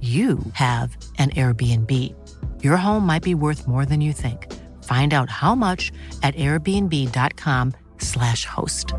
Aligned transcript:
you 0.00 0.38
have 0.52 0.96
an 1.18 1.30
Airbnb. 1.30 2.14
Your 2.62 2.76
home 2.76 3.04
might 3.04 3.24
be 3.24 3.34
worth 3.34 3.66
more 3.66 3.84
than 3.84 4.00
you 4.00 4.12
think. 4.12 4.54
Find 4.84 5.12
out 5.12 5.28
how 5.28 5.56
much 5.56 5.90
at 6.22 6.36
airbnb.com/slash 6.36 8.44
host. 8.44 8.94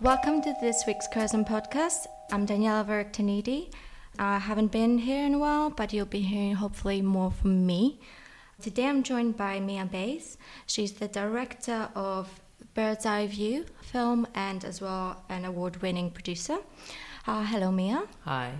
Welcome 0.00 0.42
to 0.42 0.54
this 0.60 0.84
week's 0.86 1.06
Curzon 1.06 1.44
podcast. 1.44 2.06
I'm 2.30 2.44
Daniella 2.44 2.84
Verektinidi. 2.84 3.70
I 4.18 4.38
haven't 4.38 4.70
been 4.70 4.98
here 4.98 5.24
in 5.24 5.34
a 5.34 5.38
while, 5.38 5.70
but 5.70 5.92
you'll 5.94 6.04
be 6.04 6.20
hearing 6.20 6.54
hopefully 6.56 7.00
more 7.00 7.30
from 7.30 7.64
me. 7.64 8.00
Today 8.60 8.86
I'm 8.86 9.02
joined 9.02 9.36
by 9.38 9.60
Mia 9.60 9.86
Bays. 9.86 10.36
She's 10.66 10.92
the 10.92 11.08
director 11.08 11.88
of 11.94 12.40
Bird's 12.74 13.06
Eye 13.06 13.28
View 13.28 13.64
film 13.80 14.26
and 14.34 14.62
as 14.64 14.80
well 14.82 15.24
an 15.30 15.46
award 15.46 15.80
winning 15.80 16.10
producer. 16.10 16.58
Uh, 17.26 17.44
hello, 17.44 17.70
Mia. 17.70 18.04
Hi. 18.24 18.52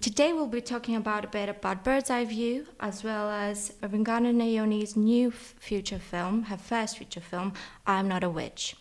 Today 0.00 0.32
we'll 0.32 0.46
be 0.46 0.60
talking 0.60 0.94
about 0.94 1.24
a 1.24 1.28
bit 1.28 1.48
about 1.48 1.82
Bird's 1.82 2.10
Eye 2.10 2.24
View 2.26 2.66
as 2.78 3.02
well 3.02 3.28
as 3.28 3.72
Rungano 3.82 4.32
Nyoni's 4.32 4.96
new 4.96 5.28
f- 5.28 5.54
feature 5.58 5.98
film, 5.98 6.44
her 6.44 6.56
first 6.56 6.98
feature 6.98 7.20
film, 7.20 7.54
I'm 7.86 8.06
Not 8.06 8.22
a 8.22 8.30
Witch. 8.30 8.76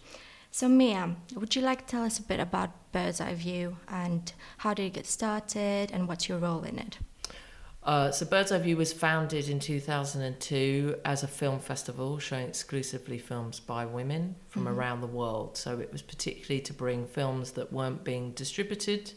So, 0.56 0.70
Mia, 0.70 1.18
would 1.36 1.54
you 1.54 1.62
like 1.62 1.86
to 1.86 1.92
tell 1.92 2.04
us 2.06 2.18
a 2.18 2.22
bit 2.22 2.40
about 2.40 2.70
Bird's 2.94 3.20
Eye 3.20 3.34
View 3.34 3.76
and 3.90 4.32
how 4.60 4.74
did 4.74 4.84
it 4.86 4.94
get 4.94 5.06
started 5.06 5.92
and 5.92 6.08
what's 6.08 6.30
your 6.30 6.38
role 6.38 6.64
in 6.64 6.80
it? 6.80 6.98
Uh, 7.84 8.10
so 8.10 8.26
Bird's 8.26 8.54
Eye 8.54 8.60
View 8.60 8.78
was 8.78 8.94
founded 8.94 9.50
in 9.50 9.60
2002 9.60 10.96
as 11.04 11.24
a 11.24 11.28
film 11.28 11.60
festival 11.60 12.20
showing 12.20 12.48
exclusively 12.48 13.18
films 13.18 13.60
by 13.60 13.86
women 13.86 14.36
from 14.48 14.64
Mm-hmm. 14.64 14.80
around 14.80 15.02
the 15.02 15.08
world. 15.08 15.58
So 15.58 15.78
it 15.80 15.92
was 15.92 16.02
particularly 16.02 16.62
to 16.62 16.74
bring 16.74 17.06
films 17.06 17.52
that 17.52 17.74
weren't 17.74 18.06
being 18.06 18.32
distributed 18.32 19.12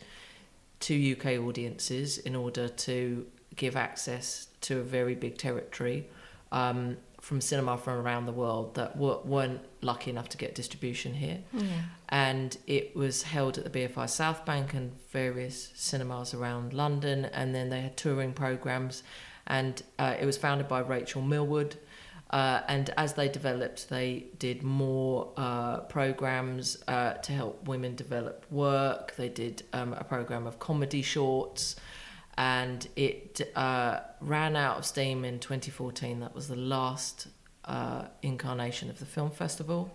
to 0.80 1.12
UK 1.12 1.38
audiences 1.38 2.18
in 2.18 2.34
order 2.34 2.66
to 2.66 3.24
give 3.54 3.76
access 3.76 4.48
to 4.62 4.80
a 4.80 4.82
very 4.82 5.14
big 5.14 5.38
territory 5.38 6.08
um, 6.50 6.96
from 7.20 7.40
cinema 7.40 7.76
from 7.76 7.98
around 7.98 8.26
the 8.26 8.32
world 8.32 8.74
that 8.76 8.94
w- 8.94 9.20
weren't 9.24 9.60
lucky 9.82 10.10
enough 10.10 10.28
to 10.30 10.36
get 10.36 10.54
distribution 10.54 11.14
here. 11.14 11.38
And 12.08 12.56
it 12.66 12.94
was 12.96 13.22
held 13.24 13.58
at 13.58 13.70
the 13.70 13.70
BFI 13.70 14.08
South 14.08 14.44
Bank 14.46 14.72
and 14.74 14.92
various 15.10 15.70
cinemas 15.74 16.32
around 16.34 16.72
London. 16.72 17.26
And 17.26 17.54
then 17.54 17.68
they 17.70 17.80
had 17.80 17.96
touring 17.96 18.32
programs. 18.32 19.02
And 19.46 19.82
uh, 19.98 20.14
it 20.20 20.26
was 20.26 20.36
founded 20.36 20.68
by 20.68 20.80
Rachel 20.80 21.22
Millward. 21.22 21.76
Uh, 22.30 22.60
and 22.68 22.90
as 22.98 23.14
they 23.14 23.28
developed, 23.28 23.88
they 23.88 24.26
did 24.38 24.62
more 24.62 25.32
uh, 25.36 25.78
programs 25.80 26.82
uh, 26.86 27.14
to 27.14 27.32
help 27.32 27.66
women 27.66 27.96
develop 27.96 28.44
work. 28.50 29.16
They 29.16 29.30
did 29.30 29.62
um, 29.72 29.94
a 29.94 30.04
program 30.04 30.46
of 30.46 30.58
comedy 30.58 31.00
shorts, 31.00 31.76
and 32.38 32.86
it 32.96 33.40
uh, 33.56 33.98
ran 34.20 34.54
out 34.56 34.78
of 34.78 34.86
steam 34.86 35.24
in 35.24 35.38
2014. 35.40 36.20
That 36.20 36.34
was 36.34 36.46
the 36.48 36.56
last 36.56 37.26
uh, 37.64 38.04
incarnation 38.22 38.88
of 38.90 38.98
the 39.00 39.04
film 39.06 39.30
festival. 39.30 39.90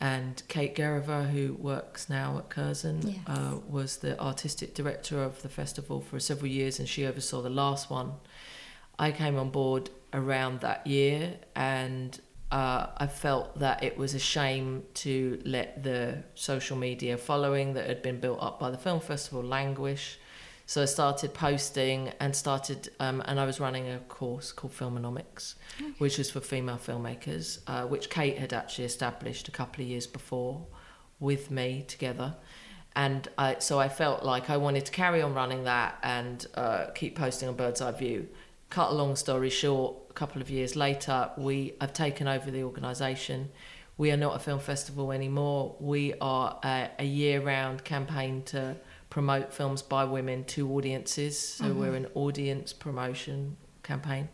And 0.00 0.40
Kate 0.46 0.76
Gerova, 0.76 1.28
who 1.28 1.54
works 1.54 2.08
now 2.08 2.38
at 2.38 2.48
Curzon, 2.50 3.00
Yes. 3.02 3.18
uh, 3.26 3.56
was 3.68 3.96
the 3.96 4.18
artistic 4.20 4.72
director 4.72 5.20
of 5.24 5.42
the 5.42 5.48
festival 5.48 6.00
for 6.00 6.20
several 6.20 6.46
years, 6.50 6.78
and 6.78 6.88
she 6.88 7.04
oversaw 7.04 7.42
the 7.42 7.50
last 7.50 7.90
one. 7.90 8.12
I 8.96 9.10
came 9.10 9.36
on 9.36 9.50
board 9.50 9.90
around 10.12 10.60
that 10.60 10.86
year, 10.86 11.38
and 11.56 12.18
uh, 12.52 12.86
I 12.96 13.08
felt 13.08 13.58
that 13.58 13.82
it 13.82 13.98
was 13.98 14.14
a 14.14 14.20
shame 14.20 14.84
to 14.94 15.42
let 15.44 15.82
the 15.82 16.22
social 16.36 16.76
media 16.76 17.16
following 17.16 17.74
that 17.74 17.88
had 17.88 18.00
been 18.00 18.20
built 18.20 18.40
up 18.40 18.60
by 18.60 18.70
the 18.70 18.78
film 18.78 19.00
festival 19.00 19.42
languish. 19.42 20.18
So 20.68 20.82
I 20.82 20.84
started 20.84 21.32
posting 21.32 22.12
and 22.20 22.36
started, 22.36 22.90
um, 23.00 23.22
and 23.24 23.40
I 23.40 23.46
was 23.46 23.58
running 23.58 23.88
a 23.88 24.00
course 24.00 24.52
called 24.52 24.74
Filmonomics, 24.74 25.54
which 25.96 26.18
was 26.18 26.30
for 26.30 26.40
female 26.40 26.76
filmmakers, 26.76 27.60
uh, 27.66 27.86
which 27.86 28.10
Kate 28.10 28.36
had 28.36 28.52
actually 28.52 28.84
established 28.84 29.48
a 29.48 29.50
couple 29.50 29.82
of 29.82 29.88
years 29.88 30.06
before 30.06 30.66
with 31.20 31.50
me 31.50 31.86
together. 31.88 32.36
And 32.94 33.26
I, 33.38 33.56
so 33.60 33.80
I 33.80 33.88
felt 33.88 34.24
like 34.24 34.50
I 34.50 34.58
wanted 34.58 34.84
to 34.84 34.92
carry 34.92 35.22
on 35.22 35.32
running 35.32 35.64
that 35.64 36.00
and 36.02 36.46
uh, 36.54 36.88
keep 36.94 37.16
posting 37.16 37.48
on 37.48 37.54
Bird's 37.54 37.80
Eye 37.80 37.92
View. 37.92 38.28
Cut 38.68 38.90
a 38.90 38.94
long 38.94 39.16
story 39.16 39.48
short, 39.48 39.96
a 40.10 40.12
couple 40.12 40.42
of 40.42 40.50
years 40.50 40.76
later, 40.76 41.30
we 41.38 41.76
have 41.80 41.94
taken 41.94 42.28
over 42.28 42.50
the 42.50 42.62
organisation. 42.62 43.48
We 43.96 44.10
are 44.10 44.18
not 44.18 44.36
a 44.36 44.38
film 44.38 44.60
festival 44.60 45.12
anymore. 45.12 45.76
We 45.80 46.12
are 46.20 46.60
a, 46.62 46.90
a 46.98 47.04
year-round 47.04 47.84
campaign 47.84 48.42
to 48.48 48.76
promote 49.10 49.52
films 49.52 49.82
by 49.82 50.04
women 50.04 50.44
to 50.44 50.70
audiences. 50.72 51.38
So 51.38 51.72
we're 51.72 51.94
an 51.94 52.08
audience 52.14 52.72
promotion 52.72 53.56
campaign 53.82 54.28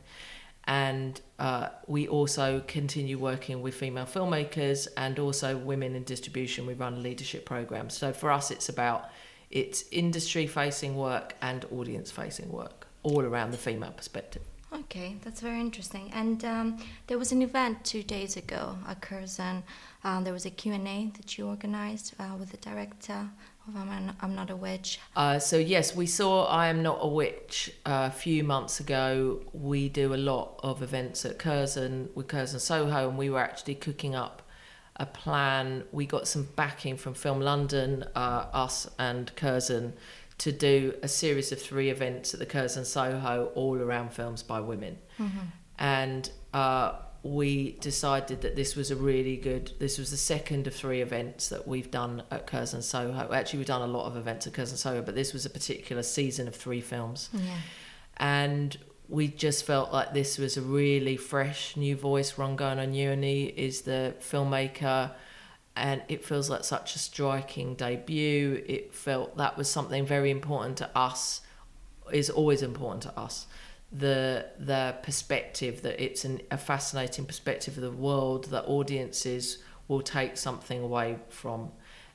and 0.67 1.21
uh, 1.39 1.69
we 1.87 2.09
also 2.09 2.62
continue 2.67 3.19
working 3.19 3.61
with 3.61 3.75
female 3.75 4.07
filmmakers 4.07 4.89
and 4.97 5.19
also 5.19 5.57
women 5.57 5.95
in 5.95 6.05
distribution. 6.05 6.67
We 6.67 6.75
run 6.75 7.03
leadership 7.03 7.45
programs. 7.45 7.95
So 7.95 8.12
for 8.12 8.31
us, 8.31 8.51
it's 8.51 8.69
about 8.69 9.11
it's 9.51 9.85
industry 9.93 10.47
facing 10.47 10.97
work 10.97 11.37
and 11.43 11.65
audience 11.71 12.11
facing 12.11 12.51
work, 12.51 12.87
all 13.03 13.23
around 13.23 13.51
the 13.51 13.59
female 13.59 13.93
perspective. 13.93 14.43
Okay, 14.75 15.17
that's 15.23 15.41
very 15.41 15.61
interesting. 15.61 16.11
And 16.12 16.45
um, 16.45 16.79
there 17.07 17.17
was 17.17 17.31
an 17.31 17.43
event 17.43 17.85
two 17.85 18.03
days 18.03 18.37
ago 18.37 18.77
at 18.89 19.01
Curzon. 19.01 19.62
Um, 20.03 20.25
there 20.25 20.33
was 20.33 20.47
a 20.47 20.51
Q&A 20.51 21.12
that 21.17 21.39
you 21.39 21.47
organized 21.47 22.15
uh, 22.19 22.35
with 22.39 22.51
the 22.51 22.57
director 22.57 23.31
of 23.69 23.77
I'm, 23.77 24.12
I'm 24.21 24.35
Not 24.35 24.51
a 24.51 24.57
Witch. 24.57 24.99
Uh, 25.15 25.39
so 25.39 25.57
yes, 25.57 25.95
we 25.95 26.07
saw 26.07 26.47
I 26.47 26.67
Am 26.67 26.82
Not 26.82 26.99
a 27.00 27.06
Witch 27.06 27.71
uh, 27.87 28.11
a 28.11 28.15
few 28.15 28.43
months 28.43 28.81
ago. 28.81 29.43
We 29.53 29.88
do 29.88 30.12
a 30.12 30.17
lot 30.17 30.59
of 30.65 30.82
events 30.82 31.25
at 31.25 31.38
Curzon 31.38 32.09
with 32.17 32.26
Curzon 32.26 32.59
Soho, 32.59 33.09
and 33.09 33.17
we 33.17 33.31
were 33.31 33.41
actually 33.41 33.76
cooking 33.76 34.17
up 34.17 34.43
a 34.97 35.06
plan. 35.06 35.85
We 35.93 36.06
got 36.06 36.29
some 36.29 36.49
backing 36.56 36.97
from 36.97 37.15
Film 37.15 37.41
London, 37.41 38.05
uh, 38.15 38.47
us 38.53 38.88
and 38.99 39.35
Curzon, 39.37 39.94
to 40.39 40.53
do 40.53 40.95
a 41.03 41.09
series 41.09 41.53
of 41.53 41.61
three 41.61 41.91
events 41.91 42.35
at 42.35 42.41
the 42.41 42.47
Curzon 42.47 42.85
Soho, 42.85 43.53
all 43.55 43.77
around 43.79 44.13
films 44.13 44.43
by 44.43 44.61
women. 44.61 44.99
And 45.79 46.31
uh, 46.53 46.93
we 47.23 47.73
decided 47.81 48.43
that 48.43 48.55
this 48.55 48.77
was 48.77 48.91
a 48.91 48.97
really 48.97 49.37
good. 49.37 49.73
This 49.79 49.97
was 49.99 50.11
the 50.11 50.17
second 50.17 50.67
of 50.67 50.75
three 50.75 51.01
events 51.01 51.49
that 51.49 51.67
we've 51.67 51.91
done 51.91 52.23
at 52.31 52.47
Curzon 52.47 52.83
Soho. 52.83 53.33
Actually, 53.33 53.59
we've 53.59 53.67
done 53.67 53.83
a 53.83 53.87
lot 53.87 54.07
of 54.07 54.17
events 54.17 54.47
at 54.47 54.53
Curzon 54.53 54.77
Soho, 54.77 55.03
but 55.03 55.15
this 55.15 55.33
was 55.33 55.47
a 55.47 55.51
particular 55.51 56.03
season 56.03 56.49
of 56.49 56.55
three 56.55 56.81
films. 56.81 57.31
And 58.19 58.77
we 59.09 59.29
just 59.29 59.65
felt 59.65 59.93
like 59.93 60.15
this 60.15 60.39
was 60.39 60.57
a 60.57 60.63
really 60.63 61.17
fresh 61.17 61.77
new 61.77 61.97
voice. 61.97 62.33
Rungano 62.35 62.87
Nyoni 62.89 63.55
is 63.55 63.83
the 63.83 64.15
filmmaker. 64.21 65.13
And 65.76 66.03
it 66.09 66.25
feels 66.25 66.49
like 66.49 66.65
such 66.65 66.94
a 66.94 66.99
striking 66.99 67.75
debut. 67.75 68.62
It 68.67 68.94
felt 68.94 69.37
that 69.38 69.56
was 69.56 69.69
something 69.69 70.06
very 70.06 70.31
important 70.31 70.76
to 70.79 70.91
us, 70.97 71.41
is 72.12 72.31
always 72.31 72.62
important 72.62 73.03
to 73.03 73.19
us. 73.19 73.47
The 73.93 74.47
the 74.59 74.97
perspective 75.03 75.82
that 75.82 76.03
it's 76.03 76.25
an, 76.25 76.41
a 76.50 76.59
fascinating 76.59 77.26
perspective 77.26 77.76
of 77.76 77.82
the 77.82 77.91
world 77.91 78.47
that 78.47 78.65
audiences 78.67 79.59
will 79.88 80.03
take 80.03 80.37
something 80.37 80.81
away 80.81 81.19
from, 81.29 81.71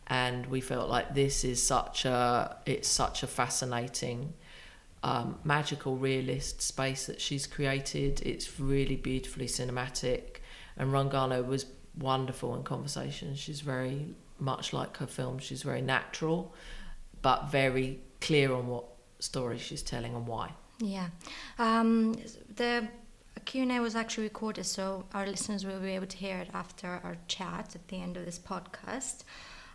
and 0.08 0.46
we 0.48 0.62
felt 0.62 0.90
like 0.90 1.14
this 1.14 1.44
is 1.44 1.62
such 1.62 2.06
a 2.06 2.58
it's 2.66 2.88
such 2.88 3.24
a 3.24 3.28
fascinating. 3.28 4.34
Um, 5.02 5.40
magical 5.46 5.96
realist 5.96 6.62
space 6.62 7.06
that 7.06 7.22
she's 7.22 7.48
created. 7.48 8.22
It's 8.26 8.60
really 8.60 8.98
beautifully 8.98 9.46
cinematic, 9.46 10.42
and 10.76 10.92
Rungano 10.92 11.46
was 11.46 11.64
wonderful 12.00 12.56
in 12.56 12.64
conversation. 12.64 13.36
She's 13.36 13.62
very 13.62 14.16
much 14.40 14.74
like 14.74 14.98
her 14.98 15.08
film. 15.08 15.40
She's 15.40 15.64
very 15.64 15.82
natural, 15.82 16.54
but 17.22 17.52
very 17.52 18.00
clear 18.22 18.54
on 18.54 18.68
what 18.68 18.86
story 19.20 19.58
she's 19.58 19.84
telling 19.84 20.16
and 20.16 20.26
why. 20.28 20.54
Yeah. 20.80 21.10
Um, 21.58 22.16
the 22.56 22.88
Q&A 23.46 23.80
was 23.80 23.96
actually 23.96 24.26
recorded, 24.26 24.66
so 24.66 25.06
our 25.14 25.26
listeners 25.26 25.66
will 25.66 25.80
be 25.80 25.96
able 25.96 26.08
to 26.08 26.18
hear 26.18 26.38
it 26.38 26.50
after 26.54 26.88
our 27.04 27.18
chat 27.28 27.76
at 27.76 27.88
the 27.88 28.02
end 28.02 28.18
of 28.18 28.26
this 28.26 28.40
podcast. 28.40 29.24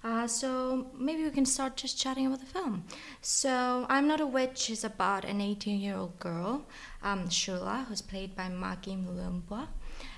Uh, 0.02 0.26
so 0.26 0.86
maybe 0.98 1.24
we 1.24 1.30
can 1.30 1.46
start 1.46 1.76
just 1.76 1.98
chatting 1.98 2.26
about 2.26 2.40
the 2.40 2.46
film. 2.46 2.84
So 3.22 3.86
I'm 3.88 4.06
Not 4.06 4.20
a 4.20 4.26
Witch 4.26 4.68
is 4.68 4.84
about 4.84 5.24
an 5.24 5.40
18 5.40 5.80
year 5.80 5.96
old 5.96 6.18
girl, 6.18 6.66
um, 7.02 7.28
Shula, 7.28 7.86
who's 7.86 8.02
played 8.02 8.36
by 8.36 8.50
Maggie 8.50 8.96
Mulubwa. 8.96 9.68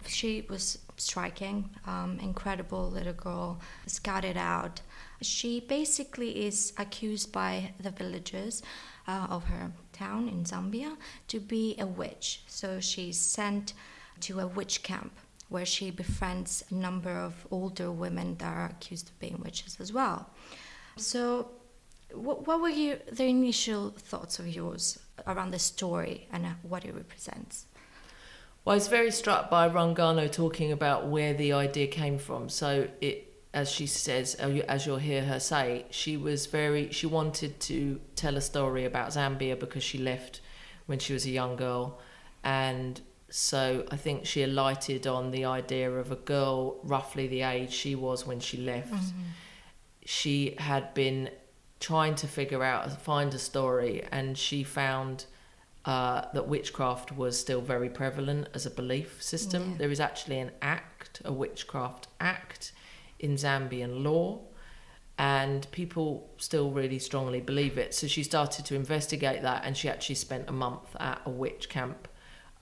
She 0.09 0.45
was 0.49 0.79
striking, 0.97 1.71
um, 1.87 2.19
incredible 2.23 2.91
little 2.91 3.13
girl, 3.13 3.61
scouted 3.87 4.37
out. 4.37 4.81
She 5.21 5.61
basically 5.61 6.47
is 6.47 6.73
accused 6.79 7.33
by 7.33 7.73
the 7.81 7.91
villagers 7.91 8.63
uh, 9.09 9.27
of 9.31 9.45
her 9.45 9.73
town 9.93 10.29
in 10.29 10.45
Zambia 10.45 10.97
to 11.29 11.41
be 11.41 11.77
a 11.79 11.87
witch. 11.87 12.43
So 12.47 12.81
she's 12.81 13.19
sent 13.19 13.73
to 14.21 14.41
a 14.41 14.47
witch 14.47 14.83
camp 14.83 15.13
where 15.49 15.67
she 15.67 15.91
befriends 15.91 16.65
a 16.71 16.75
number 16.75 17.11
of 17.11 17.47
older 17.51 17.91
women 17.91 18.37
that 18.39 18.53
are 18.53 18.67
accused 18.67 19.09
of 19.09 19.19
being 19.21 19.41
witches 19.45 19.77
as 19.81 19.93
well. 19.93 20.31
So, 20.97 21.51
what, 22.13 22.47
what 22.47 22.61
were 22.61 22.69
you, 22.69 22.99
the 23.11 23.25
initial 23.25 23.91
thoughts 23.91 24.39
of 24.39 24.49
yours 24.49 24.99
around 25.27 25.51
the 25.51 25.59
story 25.59 26.27
and 26.33 26.47
what 26.63 26.85
it 26.85 26.95
represents? 26.95 27.67
Well, 28.67 28.73
I 28.73 28.77
was 28.79 28.89
very 28.89 29.13
struck 29.13 29.49
by 29.49 29.69
Rungano 29.69 30.31
talking 30.31 30.73
about 30.73 31.07
where 31.07 31.33
the 31.33 31.53
idea 31.53 31.87
came 31.87 32.19
from. 32.19 32.49
So 32.49 32.89
it, 33.01 33.33
as 33.55 33.71
she 33.71 33.87
says, 33.87 34.35
as 34.35 34.85
you'll 34.85 34.97
hear 34.97 35.25
her 35.25 35.39
say, 35.39 35.87
she 35.91 36.17
was 36.17 36.47
very, 36.47 36.91
she 36.91 37.07
wanted 37.07 37.61
to 37.61 38.01
tell 38.17 38.37
a 38.37 38.41
story 38.41 38.85
about 38.85 39.11
Zambia 39.11 39.57
because 39.57 39.85
she 39.85 39.99
left 39.99 40.41
when 40.87 40.99
she 40.99 41.13
was 41.13 41.27
a 41.27 41.31
young 41.31 41.55
girl, 41.55 42.01
and 42.43 43.01
so 43.29 43.85
I 43.91 43.97
think 43.97 44.27
she 44.27 44.43
alighted 44.43 45.07
on 45.07 45.31
the 45.31 45.45
idea 45.45 45.91
of 45.91 46.13
a 46.13 46.17
girl 46.17 46.79
roughly 46.85 47.27
the 47.27 47.43
age 47.43 47.73
she 47.73 47.95
was 47.95 48.27
when 48.27 48.39
she 48.41 48.57
left. 48.57 48.93
Mm-hmm. 48.93 49.21
She 50.05 50.55
had 50.59 50.93
been 50.95 51.31
trying 51.81 52.15
to 52.17 52.29
figure 52.29 52.63
out, 52.63 53.01
find 53.03 53.33
a 53.35 53.39
story, 53.39 54.05
and 54.13 54.37
she 54.37 54.65
found 54.65 55.27
uh, 55.87 56.27
that 56.35 56.47
witchcraft 56.49 57.17
was 57.17 57.39
still 57.39 57.61
very 57.61 57.89
prevalent 57.89 58.49
as 58.55 58.67
a 58.67 58.71
belief 58.71 59.23
system. 59.23 59.71
Yeah. 59.71 59.79
There 59.79 59.91
is 59.91 60.01
actually 60.01 60.41
an 60.41 60.51
act, 60.61 61.23
a 61.25 61.33
witchcraft 61.33 62.09
act, 62.21 62.73
in 63.19 63.37
Zambian 63.37 64.03
law, 64.05 64.41
and 65.19 65.71
people 65.71 66.29
still 66.37 66.71
really 66.71 66.99
strongly 66.99 67.41
believe 67.41 67.79
it. 67.79 67.95
So 67.95 68.07
she 68.07 68.23
started 68.23 68.67
to 68.67 68.75
investigate 68.75 69.43
that, 69.43 69.65
and 69.65 69.77
she 69.77 69.89
actually 69.89 70.17
spent 70.17 70.49
a 70.49 70.53
month 70.53 70.95
at 71.01 71.23
a 71.25 71.31
witch 71.31 71.69
camp 71.69 72.09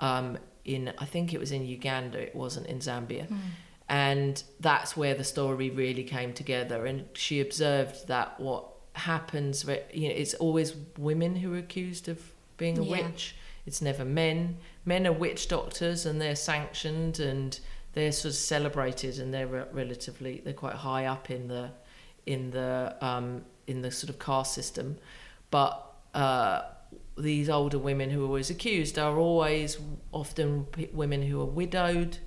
um, 0.00 0.38
in, 0.64 0.92
I 0.98 1.06
think 1.06 1.34
it 1.34 1.40
was 1.40 1.50
in 1.50 1.66
Uganda, 1.66 2.18
it 2.20 2.36
wasn't 2.36 2.66
in 2.66 2.78
Zambia. 2.78 3.26
Mm. 3.26 3.38
And 3.88 4.42
that's 4.60 4.96
where 4.96 5.14
the 5.14 5.24
story 5.24 5.70
really 5.70 6.04
came 6.04 6.32
together. 6.32 6.86
And 6.86 7.06
she 7.14 7.40
observed 7.40 8.06
that 8.08 8.38
what 8.38 8.66
happens, 8.92 9.64
you 9.92 10.08
know, 10.08 10.14
it's 10.14 10.34
always 10.34 10.74
women 10.96 11.36
who 11.36 11.54
are 11.54 11.58
accused 11.58 12.08
of 12.08 12.33
being 12.56 12.78
a 12.78 12.82
yeah. 12.82 13.02
witch. 13.02 13.36
It's 13.66 13.80
never 13.80 14.04
men. 14.04 14.58
Men 14.84 15.06
are 15.06 15.12
witch 15.12 15.48
doctors 15.48 16.04
and 16.06 16.20
they're 16.20 16.36
sanctioned 16.36 17.18
and 17.18 17.58
they're 17.94 18.12
sort 18.12 18.32
of 18.32 18.36
celebrated 18.36 19.18
and 19.18 19.32
they're 19.32 19.46
relatively 19.46 20.42
they're 20.44 20.52
quite 20.52 20.74
high 20.74 21.06
up 21.06 21.30
in 21.30 21.48
the 21.48 21.70
in 22.26 22.50
the 22.50 22.96
um, 23.00 23.44
in 23.66 23.82
the 23.82 23.90
sort 23.90 24.10
of 24.10 24.18
caste 24.18 24.54
system. 24.54 24.98
But 25.50 25.94
uh, 26.12 26.62
these 27.16 27.48
older 27.48 27.78
women 27.78 28.10
who 28.10 28.24
are 28.24 28.26
always 28.26 28.50
accused 28.50 28.98
are 28.98 29.16
always 29.16 29.78
often 30.12 30.66
women 30.92 31.22
who 31.22 31.40
are 31.40 31.46
widowed. 31.46 32.18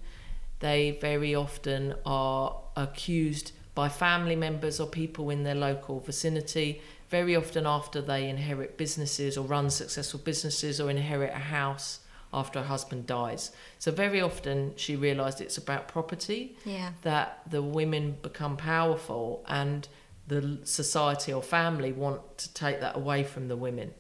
They 0.60 0.98
very 1.00 1.36
often 1.36 1.96
are 2.06 2.60
accused 2.76 3.52
by 3.76 3.90
family 3.90 4.36
members 4.36 4.80
or 4.80 4.88
people 4.88 5.30
in 5.30 5.44
their 5.44 5.54
local 5.54 6.00
vicinity 6.00 6.82
very 7.10 7.36
often 7.36 7.66
after 7.66 8.02
they 8.02 8.30
inherit 8.30 8.78
businesses 8.78 9.38
or 9.38 9.46
run 9.46 9.70
successful 9.70 10.20
businesses 10.24 10.82
or 10.82 10.90
inherit 10.90 11.32
a 11.34 11.40
house 11.40 12.00
after 12.34 12.60
a 12.60 12.64
husband 12.64 13.08
dies. 13.08 13.52
So 13.80 13.92
very 13.92 14.22
often 14.22 14.74
she 14.76 14.96
realized 14.96 15.40
it's 15.40 15.58
about 15.58 15.88
property. 15.88 16.58
Yeah. 16.66 16.92
That 17.04 17.42
the 17.50 17.62
women 17.62 18.18
become 18.22 18.58
powerful 18.58 19.46
and 19.48 19.88
the 20.28 20.60
society 20.64 21.32
or 21.32 21.42
family 21.42 21.94
want 21.94 22.38
to 22.40 22.54
take 22.54 22.82
that 22.82 22.98
away 22.98 23.24
from 23.24 23.48
the 23.48 23.56
women. 23.56 23.94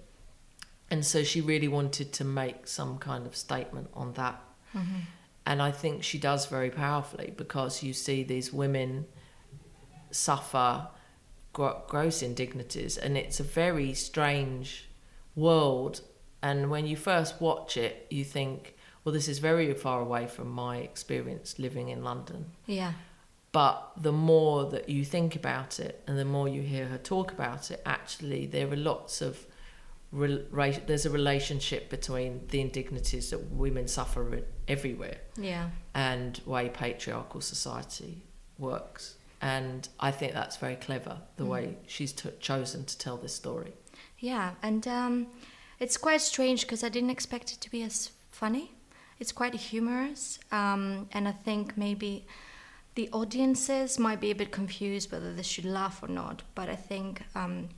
And 0.89 1.05
so 1.05 1.23
she 1.23 1.39
really 1.41 1.67
wanted 1.67 2.11
to 2.13 2.23
make 2.23 2.67
some 2.67 2.97
kind 2.97 3.25
of 3.25 3.35
statement 3.35 3.89
on 3.93 4.13
that. 4.13 4.41
Mm-hmm. 4.75 4.99
And 5.45 5.61
I 5.61 5.71
think 5.71 6.03
she 6.03 6.17
does 6.17 6.45
very 6.47 6.69
powerfully 6.69 7.33
because 7.35 7.81
you 7.81 7.93
see 7.93 8.23
these 8.23 8.51
women 8.51 9.05
suffer 10.11 10.87
gross 11.57 12.21
indignities, 12.21 12.97
and 12.97 13.17
it's 13.17 13.39
a 13.39 13.43
very 13.43 13.93
strange 13.93 14.87
world. 15.35 16.01
And 16.41 16.69
when 16.69 16.85
you 16.85 16.95
first 16.95 17.41
watch 17.41 17.77
it, 17.77 18.05
you 18.09 18.23
think, 18.23 18.75
well, 19.03 19.13
this 19.13 19.27
is 19.27 19.39
very 19.39 19.73
far 19.73 20.01
away 20.01 20.27
from 20.27 20.49
my 20.49 20.77
experience 20.77 21.57
living 21.57 21.89
in 21.89 22.03
London. 22.03 22.51
Yeah. 22.65 22.93
But 23.51 23.91
the 23.97 24.11
more 24.11 24.69
that 24.69 24.87
you 24.87 25.03
think 25.03 25.35
about 25.35 25.79
it 25.79 26.03
and 26.05 26.17
the 26.19 26.25
more 26.25 26.47
you 26.47 26.61
hear 26.61 26.85
her 26.87 26.97
talk 26.97 27.31
about 27.31 27.71
it, 27.71 27.81
actually, 27.85 28.45
there 28.45 28.71
are 28.71 28.75
lots 28.75 29.21
of. 29.21 29.45
Re- 30.09 30.81
there's 30.85 31.05
a 31.05 31.09
relationship 31.09 31.89
between 31.89 32.47
the 32.47 32.61
indignities 32.61 33.31
that 33.31 33.51
women 33.51 33.89
suffer 33.89 34.41
everywhere 34.65 35.17
yeah. 35.35 35.71
and 35.93 36.39
way 36.45 36.69
patriarchal 36.69 37.41
society 37.41 38.23
works 38.57 39.17
and 39.41 39.87
I 39.99 40.11
think 40.11 40.33
that's 40.33 40.57
very 40.57 40.75
clever 40.75 41.17
the 41.35 41.43
mm. 41.43 41.49
way 41.49 41.77
she's 41.85 42.11
t- 42.11 42.29
chosen 42.39 42.85
to 42.85 42.97
tell 42.97 43.17
this 43.17 43.35
story. 43.35 43.73
Yeah, 44.19 44.51
and 44.63 44.87
um, 44.87 45.27
it's 45.79 45.97
quite 45.97 46.21
strange 46.21 46.61
because 46.61 46.83
I 46.83 46.89
didn't 46.89 47.11
expect 47.11 47.53
it 47.53 47.61
to 47.61 47.69
be 47.69 47.83
as 47.83 48.11
funny. 48.31 48.71
It's 49.19 49.31
quite 49.31 49.53
humorous, 49.55 50.39
um, 50.51 51.07
and 51.11 51.27
I 51.27 51.31
think 51.31 51.77
maybe 51.77 52.27
the 52.97 53.09
audiences 53.11 53.99
might 53.99 54.19
be 54.19 54.31
a 54.31 54.35
bit 54.35 54.51
confused 54.51 55.11
whether 55.11 55.31
they 55.31 55.43
should 55.43 55.65
laugh 55.65 56.01
or 56.01 56.07
not. 56.07 56.41
But 56.55 56.67
I 56.67 56.75
think 56.75 57.21
um, 57.35 57.69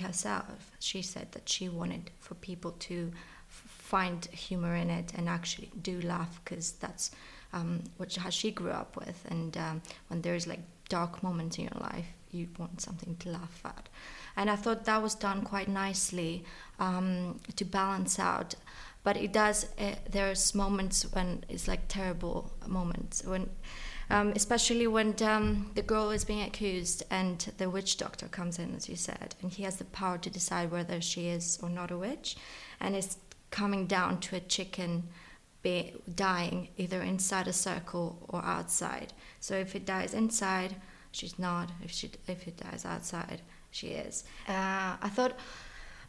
herself, 0.00 0.72
she 0.78 1.02
said 1.02 1.32
that 1.32 1.46
she 1.46 1.68
wanted 1.68 2.10
for 2.18 2.34
people 2.34 2.72
to 2.72 3.12
f- 3.50 3.62
find 3.66 4.24
humor 4.26 4.74
in 4.74 4.88
it 4.88 5.12
and 5.14 5.28
actually 5.28 5.70
do 5.82 6.00
laugh 6.00 6.40
because 6.42 6.72
that's 6.72 7.10
um, 7.52 7.82
which 7.96 8.16
how 8.16 8.30
she 8.30 8.50
grew 8.50 8.70
up 8.70 8.96
with. 8.96 9.24
And 9.30 9.56
um, 9.56 9.82
when 10.08 10.22
there's 10.22 10.46
like 10.46 10.60
dark 10.88 11.22
moments 11.22 11.58
in 11.58 11.64
your 11.64 11.80
life, 11.80 12.06
you 12.30 12.48
want 12.58 12.80
something 12.80 13.16
to 13.16 13.30
laugh 13.30 13.60
at. 13.64 13.88
And 14.36 14.50
I 14.50 14.56
thought 14.56 14.84
that 14.84 15.02
was 15.02 15.14
done 15.14 15.42
quite 15.42 15.68
nicely 15.68 16.44
um, 16.78 17.40
to 17.56 17.64
balance 17.64 18.18
out. 18.18 18.54
But 19.02 19.16
it 19.16 19.32
does. 19.32 19.66
Uh, 19.78 19.94
there's 20.10 20.54
moments 20.54 21.10
when 21.12 21.44
it's 21.48 21.68
like 21.68 21.88
terrible 21.88 22.52
moments 22.66 23.24
when. 23.24 23.50
Um, 24.10 24.32
especially 24.34 24.86
when 24.86 25.14
um, 25.22 25.70
the 25.74 25.82
girl 25.82 26.10
is 26.12 26.24
being 26.24 26.40
accused 26.40 27.02
and 27.10 27.52
the 27.58 27.68
witch 27.68 27.98
doctor 27.98 28.26
comes 28.26 28.58
in, 28.58 28.74
as 28.74 28.88
you 28.88 28.96
said, 28.96 29.34
and 29.42 29.52
he 29.52 29.64
has 29.64 29.76
the 29.76 29.84
power 29.84 30.16
to 30.16 30.30
decide 30.30 30.70
whether 30.70 30.98
she 31.02 31.28
is 31.28 31.58
or 31.62 31.68
not 31.68 31.90
a 31.90 31.98
witch, 31.98 32.34
and 32.80 32.96
it's 32.96 33.18
coming 33.50 33.86
down 33.86 34.18
to 34.20 34.36
a 34.36 34.40
chicken 34.40 35.02
be 35.68 35.92
dying 36.14 36.68
either 36.76 37.00
inside 37.12 37.46
a 37.48 37.52
circle 37.68 38.06
or 38.32 38.40
outside. 38.56 39.12
So 39.40 39.52
if 39.64 39.70
it 39.78 39.84
dies 39.94 40.12
inside, 40.22 40.72
she's 41.16 41.38
not. 41.38 41.66
If 41.86 41.90
she 41.90 42.06
if 42.34 42.40
it 42.50 42.56
dies 42.56 42.84
outside, 42.84 43.40
she 43.70 43.88
is. 43.88 44.24
Uh, 44.48 44.90
I 45.06 45.10
thought 45.16 45.34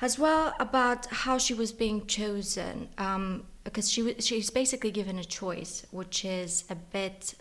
as 0.01 0.17
well 0.17 0.53
about 0.59 1.01
how 1.23 1.37
she 1.37 1.53
was 1.53 1.71
being 1.71 1.99
chosen 2.07 2.89
um, 2.97 3.23
because 3.63 3.87
she 3.91 4.01
she's 4.19 4.49
basically 4.61 4.91
given 4.99 5.17
a 5.19 5.27
choice, 5.41 5.85
which 5.91 6.17
is 6.25 6.51
a 6.69 6.75
bit 6.75 7.35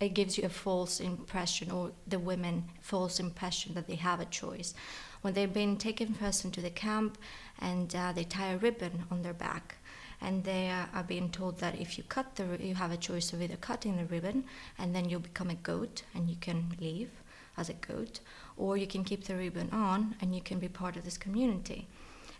it 0.00 0.14
gives 0.14 0.36
you 0.36 0.44
a 0.44 0.48
false 0.66 0.98
impression, 1.00 1.70
or 1.70 1.92
the 2.06 2.18
women 2.18 2.64
false 2.80 3.20
impression 3.20 3.74
that 3.74 3.86
they 3.86 3.94
have 3.94 4.20
a 4.20 4.24
choice. 4.42 4.74
When 5.22 5.34
they've 5.34 5.58
been 5.62 5.76
taken 5.76 6.14
first 6.14 6.44
into 6.44 6.60
the 6.60 6.70
camp, 6.70 7.16
and 7.60 7.94
uh, 7.94 8.12
they 8.12 8.24
tie 8.24 8.52
a 8.52 8.58
ribbon 8.58 9.04
on 9.12 9.22
their 9.22 9.38
back, 9.48 9.76
and 10.22 10.44
they 10.44 10.70
are 10.70 11.02
being 11.02 11.30
told 11.30 11.58
that 11.58 11.80
if 11.80 11.98
you 11.98 12.04
cut 12.04 12.36
the, 12.36 12.46
you 12.60 12.74
have 12.74 12.92
a 12.92 12.96
choice 12.96 13.32
of 13.32 13.42
either 13.42 13.56
cutting 13.56 13.96
the 13.96 14.04
ribbon, 14.04 14.44
and 14.78 14.94
then 14.94 15.08
you'll 15.08 15.20
become 15.20 15.50
a 15.50 15.54
goat, 15.54 16.04
and 16.14 16.30
you 16.30 16.36
can 16.36 16.76
leave 16.80 17.10
as 17.56 17.68
a 17.68 17.74
goat, 17.74 18.20
or 18.56 18.76
you 18.76 18.86
can 18.86 19.04
keep 19.04 19.24
the 19.24 19.36
ribbon 19.36 19.68
on, 19.72 20.14
and 20.20 20.34
you 20.34 20.40
can 20.40 20.58
be 20.58 20.68
part 20.68 20.96
of 20.96 21.04
this 21.04 21.18
community. 21.18 21.88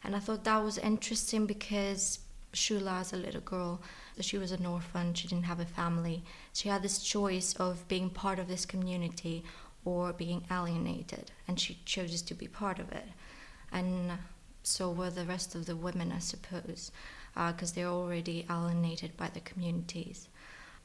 And 0.05 0.17
I 0.17 0.21
thought 0.21 0.45
that 0.45 0.63
was 0.63 0.79
interesting 0.79 1.47
because 1.47 2.21
Shula, 2.53 3.01
as 3.01 3.13
a 3.13 3.17
little 3.17 3.41
girl, 3.41 3.81
she 4.21 4.39
was 4.39 4.53
an 4.53 4.67
orphan, 4.67 5.15
she 5.15 5.29
didn't 5.29 5.45
have 5.45 5.61
a 5.61 5.65
family. 5.65 6.23
She 6.53 6.69
had 6.69 6.83
this 6.83 6.99
choice 6.99 7.55
of 7.55 7.87
being 7.89 8.11
part 8.11 8.39
of 8.39 8.49
this 8.49 8.67
community 8.67 9.45
or 9.85 10.13
being 10.13 10.45
alienated, 10.51 11.31
and 11.49 11.59
she 11.59 11.79
chose 11.85 12.23
to 12.23 12.35
be 12.35 12.47
part 12.47 12.79
of 12.79 12.93
it. 12.93 13.07
And 13.73 14.13
so 14.63 14.91
were 14.91 15.11
the 15.11 15.25
rest 15.25 15.55
of 15.55 15.67
the 15.67 15.77
women, 15.77 16.13
I 16.13 16.21
suppose, 16.21 16.93
because 17.35 17.73
uh, 17.73 17.75
they're 17.75 17.87
already 17.87 18.47
alienated 18.51 19.17
by 19.17 19.29
the 19.29 19.41
communities. 19.41 20.29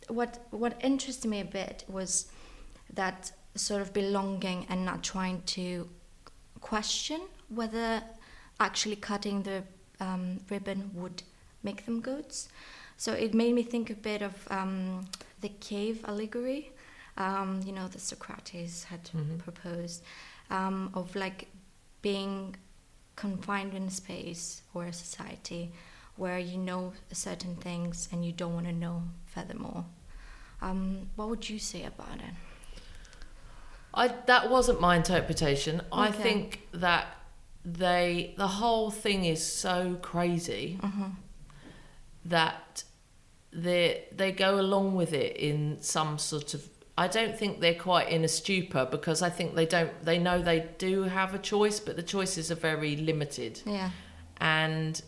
What, 0.08 0.40
what 0.52 0.80
interested 0.82 1.28
me 1.28 1.42
a 1.42 1.46
bit 1.46 1.84
was 1.88 2.28
that 2.94 3.32
sort 3.56 3.82
of 3.82 3.94
belonging 3.94 4.66
and 4.70 4.86
not 4.86 5.04
trying 5.04 5.42
to 5.48 5.90
question 6.62 7.22
whether 7.50 8.02
actually 8.60 8.96
cutting 8.96 9.44
the 9.44 9.64
um, 10.00 10.40
ribbon 10.50 10.92
would 10.94 11.24
make 11.64 11.86
them 11.86 12.00
goats. 12.00 12.50
So 12.98 13.14
it 13.14 13.34
made 13.34 13.54
me 13.54 13.64
think 13.64 13.90
a 13.90 13.96
bit 13.96 14.22
of 14.22 14.34
um, 14.50 15.06
the 15.42 15.50
cave 15.50 16.04
allegory, 16.08 16.72
um, 17.18 17.62
you 17.66 17.72
know, 17.72 17.88
that 17.88 18.00
Socrates 18.00 18.86
had 18.86 19.04
mm-hmm. 19.06 19.38
proposed, 19.38 20.04
um, 20.50 20.90
of 20.94 21.16
like 21.16 21.48
being 22.02 22.56
confined 23.16 23.74
in 23.74 23.84
a 23.84 23.92
space 23.92 24.62
or 24.74 24.86
a 24.86 24.94
society 24.94 25.72
where 26.18 26.40
you 26.40 26.58
know 26.58 26.94
certain 27.12 27.56
things 27.56 28.10
and 28.12 28.26
you 28.26 28.32
don't 28.32 28.54
want 28.54 28.66
to 28.66 28.74
know 28.74 29.04
furthermore. 29.26 29.86
Um, 30.62 31.10
what 31.16 31.30
would 31.30 31.50
you 31.50 31.60
say 31.60 31.84
about 31.84 32.18
it? 32.18 32.34
I, 33.94 34.08
that 34.26 34.50
wasn't 34.50 34.82
my 34.82 34.96
interpretation. 34.96 35.80
Okay. 35.80 35.88
I 35.92 36.12
think 36.12 36.68
that 36.72 37.08
they 37.66 38.34
the 38.38 38.48
whole 38.48 38.90
thing 38.90 39.26
is 39.26 39.46
so 39.46 39.98
crazy 40.02 40.80
mm-hmm. 40.82 41.10
that 42.26 42.84
they 43.52 44.06
they 44.16 44.32
go 44.32 44.60
along 44.60 44.96
with 44.96 45.14
it 45.14 45.36
in 45.36 45.78
some 45.82 46.18
sort 46.18 46.54
of 46.54 46.68
I 46.98 47.08
don't 47.08 47.38
think 47.38 47.60
they're 47.60 47.76
quite 47.76 48.10
in 48.10 48.24
a 48.24 48.28
stupor 48.28 48.88
because 48.90 49.22
I 49.22 49.30
think 49.30 49.56
they 49.56 49.66
don't 49.66 49.92
they 50.04 50.18
know 50.18 50.42
they 50.42 50.68
do 50.78 51.04
have 51.04 51.34
a 51.34 51.40
choice 51.40 51.80
but 51.80 51.96
the 51.96 52.04
choices 52.04 52.52
are 52.52 52.56
very 52.56 52.96
limited. 52.96 53.62
Yeah. 53.66 53.92
And 54.40 55.02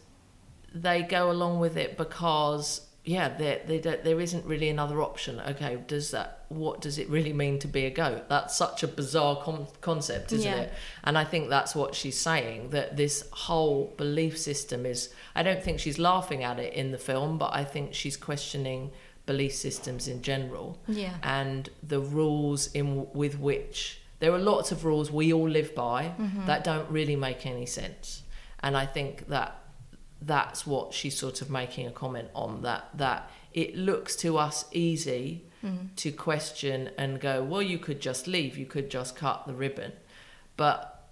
they 0.73 1.01
go 1.03 1.31
along 1.31 1.59
with 1.59 1.77
it 1.77 1.97
because 1.97 2.81
yeah, 3.05 3.29
there 3.29 3.61
they 3.65 3.79
there 3.79 4.19
isn't 4.19 4.45
really 4.45 4.69
another 4.69 5.01
option. 5.01 5.39
Okay, 5.39 5.79
does 5.87 6.11
that 6.11 6.45
what 6.49 6.81
does 6.81 6.97
it 6.97 7.09
really 7.09 7.33
mean 7.33 7.57
to 7.59 7.67
be 7.67 7.85
a 7.85 7.89
goat? 7.89 8.29
That's 8.29 8.55
such 8.55 8.83
a 8.83 8.87
bizarre 8.87 9.37
com- 9.41 9.67
concept, 9.81 10.31
isn't 10.33 10.51
yeah. 10.51 10.61
it? 10.61 10.73
And 11.03 11.17
I 11.17 11.23
think 11.23 11.49
that's 11.49 11.73
what 11.73 11.95
she's 11.95 12.17
saying 12.17 12.69
that 12.71 12.97
this 12.97 13.27
whole 13.31 13.93
belief 13.97 14.37
system 14.37 14.85
is. 14.85 15.09
I 15.33 15.43
don't 15.43 15.63
think 15.63 15.79
she's 15.79 15.97
laughing 15.97 16.43
at 16.43 16.59
it 16.59 16.73
in 16.73 16.91
the 16.91 16.97
film, 16.97 17.37
but 17.37 17.51
I 17.53 17.63
think 17.63 17.93
she's 17.93 18.17
questioning 18.17 18.91
belief 19.25 19.53
systems 19.53 20.07
in 20.07 20.21
general. 20.21 20.77
Yeah. 20.87 21.15
And 21.23 21.69
the 21.81 22.01
rules 22.01 22.71
in 22.73 23.07
with 23.13 23.39
which 23.39 24.01
there 24.19 24.33
are 24.33 24.39
lots 24.39 24.71
of 24.71 24.83
rules 24.85 25.11
we 25.11 25.31
all 25.31 25.49
live 25.49 25.73
by 25.73 26.13
mm-hmm. 26.19 26.45
that 26.45 26.63
don't 26.63 26.89
really 26.91 27.15
make 27.15 27.45
any 27.45 27.65
sense. 27.65 28.23
And 28.61 28.75
I 28.75 28.85
think 28.85 29.29
that 29.29 29.55
that's 30.21 30.67
what 30.67 30.93
she's 30.93 31.17
sort 31.17 31.41
of 31.41 31.49
making 31.49 31.87
a 31.87 31.91
comment 31.91 32.29
on 32.33 32.61
that 32.61 32.89
that 32.93 33.29
it 33.53 33.75
looks 33.75 34.15
to 34.15 34.37
us 34.37 34.65
easy 34.71 35.45
mm. 35.63 35.87
to 35.95 36.11
question 36.11 36.89
and 36.97 37.19
go 37.19 37.43
well 37.43 37.61
you 37.61 37.77
could 37.77 37.99
just 37.99 38.27
leave 38.27 38.57
you 38.57 38.65
could 38.65 38.89
just 38.89 39.15
cut 39.15 39.45
the 39.47 39.53
ribbon 39.53 39.91
but 40.57 41.07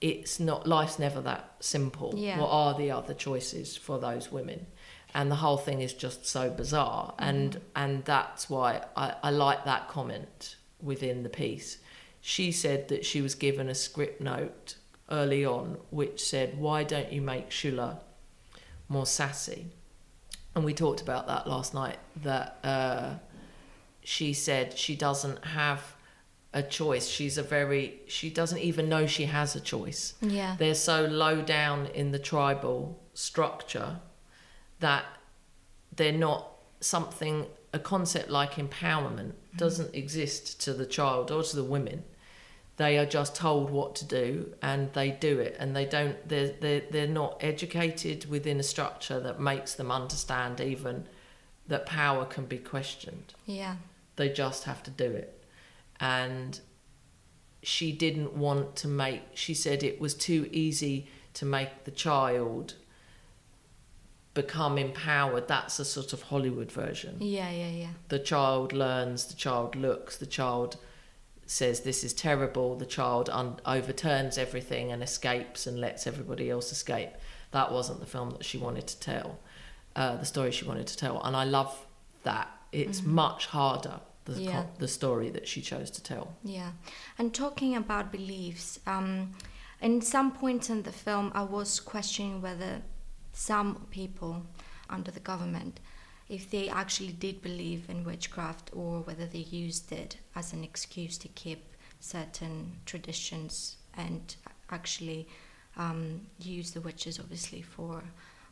it's 0.00 0.38
not 0.38 0.66
life's 0.66 0.98
never 0.98 1.20
that 1.20 1.54
simple 1.60 2.12
yeah. 2.16 2.38
what 2.38 2.48
are 2.48 2.74
the 2.74 2.90
other 2.90 3.14
choices 3.14 3.76
for 3.76 3.98
those 3.98 4.30
women 4.30 4.66
and 5.14 5.30
the 5.30 5.36
whole 5.36 5.56
thing 5.56 5.80
is 5.80 5.92
just 5.92 6.26
so 6.26 6.50
bizarre 6.50 7.12
mm. 7.12 7.14
and 7.18 7.60
and 7.74 8.04
that's 8.04 8.50
why 8.50 8.84
I, 8.96 9.14
I 9.22 9.30
like 9.30 9.64
that 9.64 9.88
comment 9.88 10.56
within 10.82 11.22
the 11.22 11.28
piece 11.28 11.78
she 12.20 12.52
said 12.52 12.88
that 12.88 13.04
she 13.04 13.22
was 13.22 13.34
given 13.34 13.68
a 13.68 13.74
script 13.74 14.20
note 14.20 14.76
early 15.10 15.44
on 15.44 15.78
which 15.90 16.22
said 16.22 16.58
why 16.58 16.84
don't 16.84 17.12
you 17.12 17.22
make 17.22 17.50
Shula 17.50 17.98
more 18.90 19.06
sassy. 19.06 19.68
And 20.54 20.64
we 20.64 20.74
talked 20.74 21.00
about 21.00 21.26
that 21.28 21.46
last 21.46 21.72
night. 21.72 21.98
That 22.22 22.58
uh, 22.62 23.14
she 24.02 24.34
said 24.34 24.76
she 24.76 24.96
doesn't 24.96 25.44
have 25.46 25.94
a 26.52 26.62
choice. 26.62 27.08
She's 27.08 27.38
a 27.38 27.42
very 27.42 28.00
she 28.06 28.28
doesn't 28.28 28.58
even 28.58 28.88
know 28.88 29.06
she 29.06 29.26
has 29.26 29.56
a 29.56 29.60
choice. 29.60 30.14
Yeah. 30.20 30.56
They're 30.58 30.74
so 30.74 31.04
low 31.06 31.40
down 31.40 31.86
in 31.86 32.10
the 32.10 32.18
tribal 32.18 33.00
structure 33.14 34.00
that 34.80 35.04
they're 35.94 36.12
not 36.12 36.52
something 36.80 37.46
a 37.72 37.78
concept 37.78 38.30
like 38.30 38.54
empowerment 38.54 39.32
mm-hmm. 39.32 39.56
doesn't 39.56 39.94
exist 39.94 40.60
to 40.62 40.74
the 40.74 40.86
child 40.86 41.30
or 41.30 41.42
to 41.44 41.54
the 41.54 41.64
women 41.64 42.02
they 42.80 42.96
are 42.96 43.04
just 43.04 43.34
told 43.34 43.68
what 43.68 43.94
to 43.94 44.06
do 44.06 44.54
and 44.62 44.90
they 44.94 45.10
do 45.10 45.38
it 45.38 45.54
and 45.58 45.76
they 45.76 45.84
don't 45.84 46.16
they're, 46.26 46.48
they're, 46.60 46.80
they're 46.90 47.06
not 47.06 47.36
educated 47.42 48.24
within 48.30 48.58
a 48.58 48.62
structure 48.62 49.20
that 49.20 49.38
makes 49.38 49.74
them 49.74 49.92
understand 49.92 50.62
even 50.62 51.06
that 51.68 51.84
power 51.84 52.24
can 52.24 52.46
be 52.46 52.56
questioned. 52.56 53.34
Yeah. 53.44 53.76
They 54.16 54.30
just 54.30 54.64
have 54.64 54.82
to 54.84 54.90
do 54.90 55.04
it. 55.04 55.44
And 56.00 56.58
she 57.62 57.92
didn't 57.92 58.32
want 58.32 58.76
to 58.76 58.88
make 58.88 59.24
she 59.34 59.52
said 59.52 59.82
it 59.82 60.00
was 60.00 60.14
too 60.14 60.48
easy 60.50 61.06
to 61.34 61.44
make 61.44 61.84
the 61.84 61.90
child 61.90 62.76
become 64.32 64.78
empowered. 64.78 65.48
That's 65.48 65.78
a 65.78 65.84
sort 65.84 66.14
of 66.14 66.22
hollywood 66.22 66.72
version. 66.72 67.18
Yeah 67.20 67.50
yeah 67.50 67.68
yeah. 67.68 67.92
The 68.08 68.20
child 68.20 68.72
learns 68.72 69.26
the 69.26 69.36
child 69.36 69.76
looks 69.76 70.16
the 70.16 70.24
child 70.24 70.78
says 71.50 71.80
this 71.80 72.04
is 72.04 72.12
terrible, 72.12 72.76
the 72.76 72.86
child 72.86 73.28
un- 73.30 73.58
overturns 73.66 74.38
everything 74.38 74.92
and 74.92 75.02
escapes 75.02 75.66
and 75.66 75.80
lets 75.80 76.06
everybody 76.06 76.48
else 76.48 76.70
escape. 76.70 77.10
That 77.50 77.72
wasn't 77.72 77.98
the 77.98 78.06
film 78.06 78.30
that 78.30 78.44
she 78.44 78.56
wanted 78.56 78.86
to 78.86 79.00
tell, 79.00 79.40
uh, 79.96 80.16
the 80.16 80.24
story 80.24 80.52
she 80.52 80.64
wanted 80.64 80.86
to 80.86 80.96
tell. 80.96 81.20
And 81.22 81.36
I 81.36 81.42
love 81.42 81.86
that. 82.22 82.48
It's 82.70 83.00
mm-hmm. 83.00 83.14
much 83.14 83.46
harder, 83.46 83.98
the, 84.26 84.40
yeah. 84.40 84.66
the 84.78 84.86
story 84.86 85.28
that 85.30 85.48
she 85.48 85.60
chose 85.60 85.90
to 85.90 86.02
tell. 86.02 86.36
Yeah. 86.44 86.70
And 87.18 87.34
talking 87.34 87.74
about 87.74 88.12
beliefs, 88.12 88.78
um, 88.86 89.34
in 89.82 90.02
some 90.02 90.30
points 90.30 90.70
in 90.70 90.84
the 90.84 90.92
film, 90.92 91.32
I 91.34 91.42
was 91.42 91.80
questioning 91.80 92.40
whether 92.40 92.82
some 93.32 93.86
people 93.90 94.46
under 94.88 95.10
the 95.10 95.20
government 95.20 95.80
if 96.30 96.48
they 96.48 96.68
actually 96.68 97.12
did 97.12 97.42
believe 97.42 97.90
in 97.90 98.04
witchcraft 98.04 98.70
or 98.72 99.00
whether 99.00 99.26
they 99.26 99.40
used 99.50 99.90
it 99.90 100.16
as 100.36 100.52
an 100.52 100.62
excuse 100.62 101.18
to 101.18 101.28
keep 101.28 101.74
certain 101.98 102.72
traditions 102.86 103.76
and 103.94 104.36
actually 104.70 105.26
um, 105.76 106.20
use 106.38 106.70
the 106.70 106.80
witches 106.80 107.18
obviously 107.18 107.60
for 107.60 108.02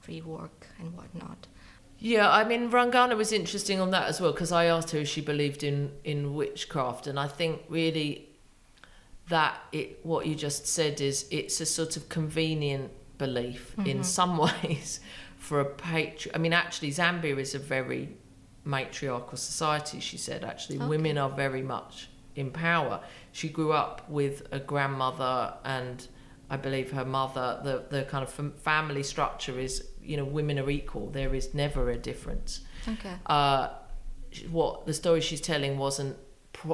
free 0.00 0.20
work 0.20 0.66
and 0.80 0.92
whatnot. 0.96 1.46
Yeah, 2.00 2.30
I 2.30 2.44
mean, 2.44 2.70
Rungano 2.70 3.16
was 3.16 3.32
interesting 3.32 3.80
on 3.80 3.90
that 3.90 4.08
as 4.08 4.20
well 4.20 4.32
because 4.32 4.52
I 4.52 4.66
asked 4.66 4.90
her 4.90 4.98
if 4.98 5.08
she 5.08 5.20
believed 5.20 5.62
in, 5.62 5.92
in 6.04 6.34
witchcraft, 6.34 7.06
and 7.08 7.18
I 7.18 7.26
think 7.26 7.62
really 7.68 8.28
that 9.28 9.60
it 9.72 9.98
what 10.04 10.26
you 10.26 10.34
just 10.34 10.66
said 10.66 11.00
is 11.00 11.26
it's 11.30 11.60
a 11.60 11.66
sort 11.66 11.96
of 11.96 12.08
convenient 12.08 12.90
belief 13.18 13.74
mm-hmm. 13.76 13.88
in 13.88 14.04
some 14.04 14.38
ways 14.62 15.00
for 15.48 15.60
a 15.60 15.64
patri. 15.64 16.30
I 16.34 16.38
mean, 16.38 16.52
actually, 16.52 16.90
Zambia 16.90 17.38
is 17.38 17.54
a 17.54 17.58
very 17.58 18.16
matriarchal 18.64 19.38
society. 19.38 19.98
She 19.98 20.18
said, 20.18 20.44
actually, 20.44 20.76
okay. 20.76 20.86
women 20.86 21.16
are 21.16 21.30
very 21.30 21.62
much 21.62 22.10
in 22.36 22.50
power. 22.50 23.00
She 23.32 23.48
grew 23.48 23.72
up 23.72 24.08
with 24.10 24.46
a 24.52 24.60
grandmother 24.60 25.54
and 25.64 26.06
I 26.50 26.58
believe 26.58 26.90
her 26.92 27.06
mother. 27.06 27.60
The 27.64 27.84
the 27.88 28.04
kind 28.04 28.22
of 28.26 28.60
family 28.60 29.02
structure 29.02 29.58
is, 29.58 29.88
you 30.02 30.18
know, 30.18 30.24
women 30.26 30.58
are 30.58 30.68
equal. 30.68 31.08
There 31.08 31.34
is 31.34 31.54
never 31.54 31.90
a 31.90 31.96
difference. 31.96 32.60
Okay. 32.86 33.14
Uh, 33.24 33.68
what 34.50 34.84
the 34.84 34.92
story 34.92 35.22
she's 35.22 35.40
telling 35.40 35.78
wasn't 35.78 36.16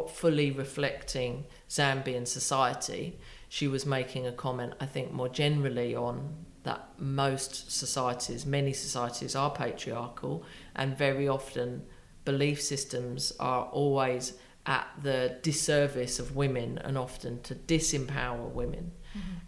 fully 0.09 0.51
reflecting 0.51 1.45
Zambian 1.69 2.27
society. 2.27 3.21
She 3.49 3.69
was 3.69 3.87
making 3.87 4.27
a 4.27 4.33
comment, 4.33 4.73
I 4.81 4.87
think, 4.87 5.13
more 5.13 5.29
generally 5.29 5.95
on 5.95 6.45
that 6.65 6.89
most 6.99 7.71
societies, 7.71 8.45
many 8.45 8.73
societies, 8.73 9.37
are 9.37 9.51
patriarchal, 9.51 10.45
and 10.75 10.97
very 10.99 11.29
often 11.29 11.85
belief 12.25 12.61
systems 12.61 13.33
are 13.39 13.67
always 13.67 14.35
at 14.67 14.87
the 15.03 15.39
disservice 15.43 16.19
of 16.19 16.35
women 16.35 16.79
and 16.79 16.97
often 16.97 17.41
to 17.43 17.55
disempower 17.55 18.51
women. 18.51 18.93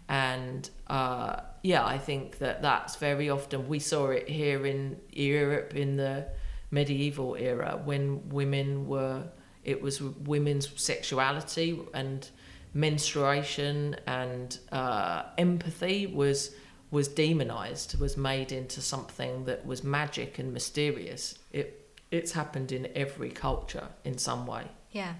And 0.07 0.69
uh, 0.87 1.41
yeah, 1.63 1.85
I 1.85 1.97
think 1.97 2.37
that 2.37 2.61
that's 2.61 2.95
very 2.95 3.29
often, 3.29 3.67
we 3.67 3.79
saw 3.79 4.07
it 4.09 4.29
here 4.29 4.65
in 4.65 4.97
Europe 5.11 5.75
in 5.75 5.97
the 5.97 6.27
medieval 6.71 7.35
era 7.35 7.81
when 7.83 8.29
women 8.29 8.87
were, 8.87 9.23
it 9.63 9.81
was 9.81 10.01
women's 10.01 10.69
sexuality 10.81 11.79
and 11.93 12.29
menstruation 12.73 13.95
and 14.05 14.59
uh, 14.71 15.23
empathy 15.37 16.07
was 16.07 16.55
was 16.91 17.07
demonized 17.07 17.99
was 17.99 18.15
made 18.15 18.51
into 18.51 18.81
something 18.81 19.45
that 19.45 19.65
was 19.65 19.83
magic 19.83 20.39
and 20.39 20.53
mysterious 20.53 21.37
it 21.51 21.89
it's 22.11 22.31
happened 22.31 22.71
in 22.71 22.87
every 22.95 23.29
culture 23.29 23.87
in 24.05 24.17
some 24.17 24.47
way 24.47 24.63
Yeah. 24.91 25.13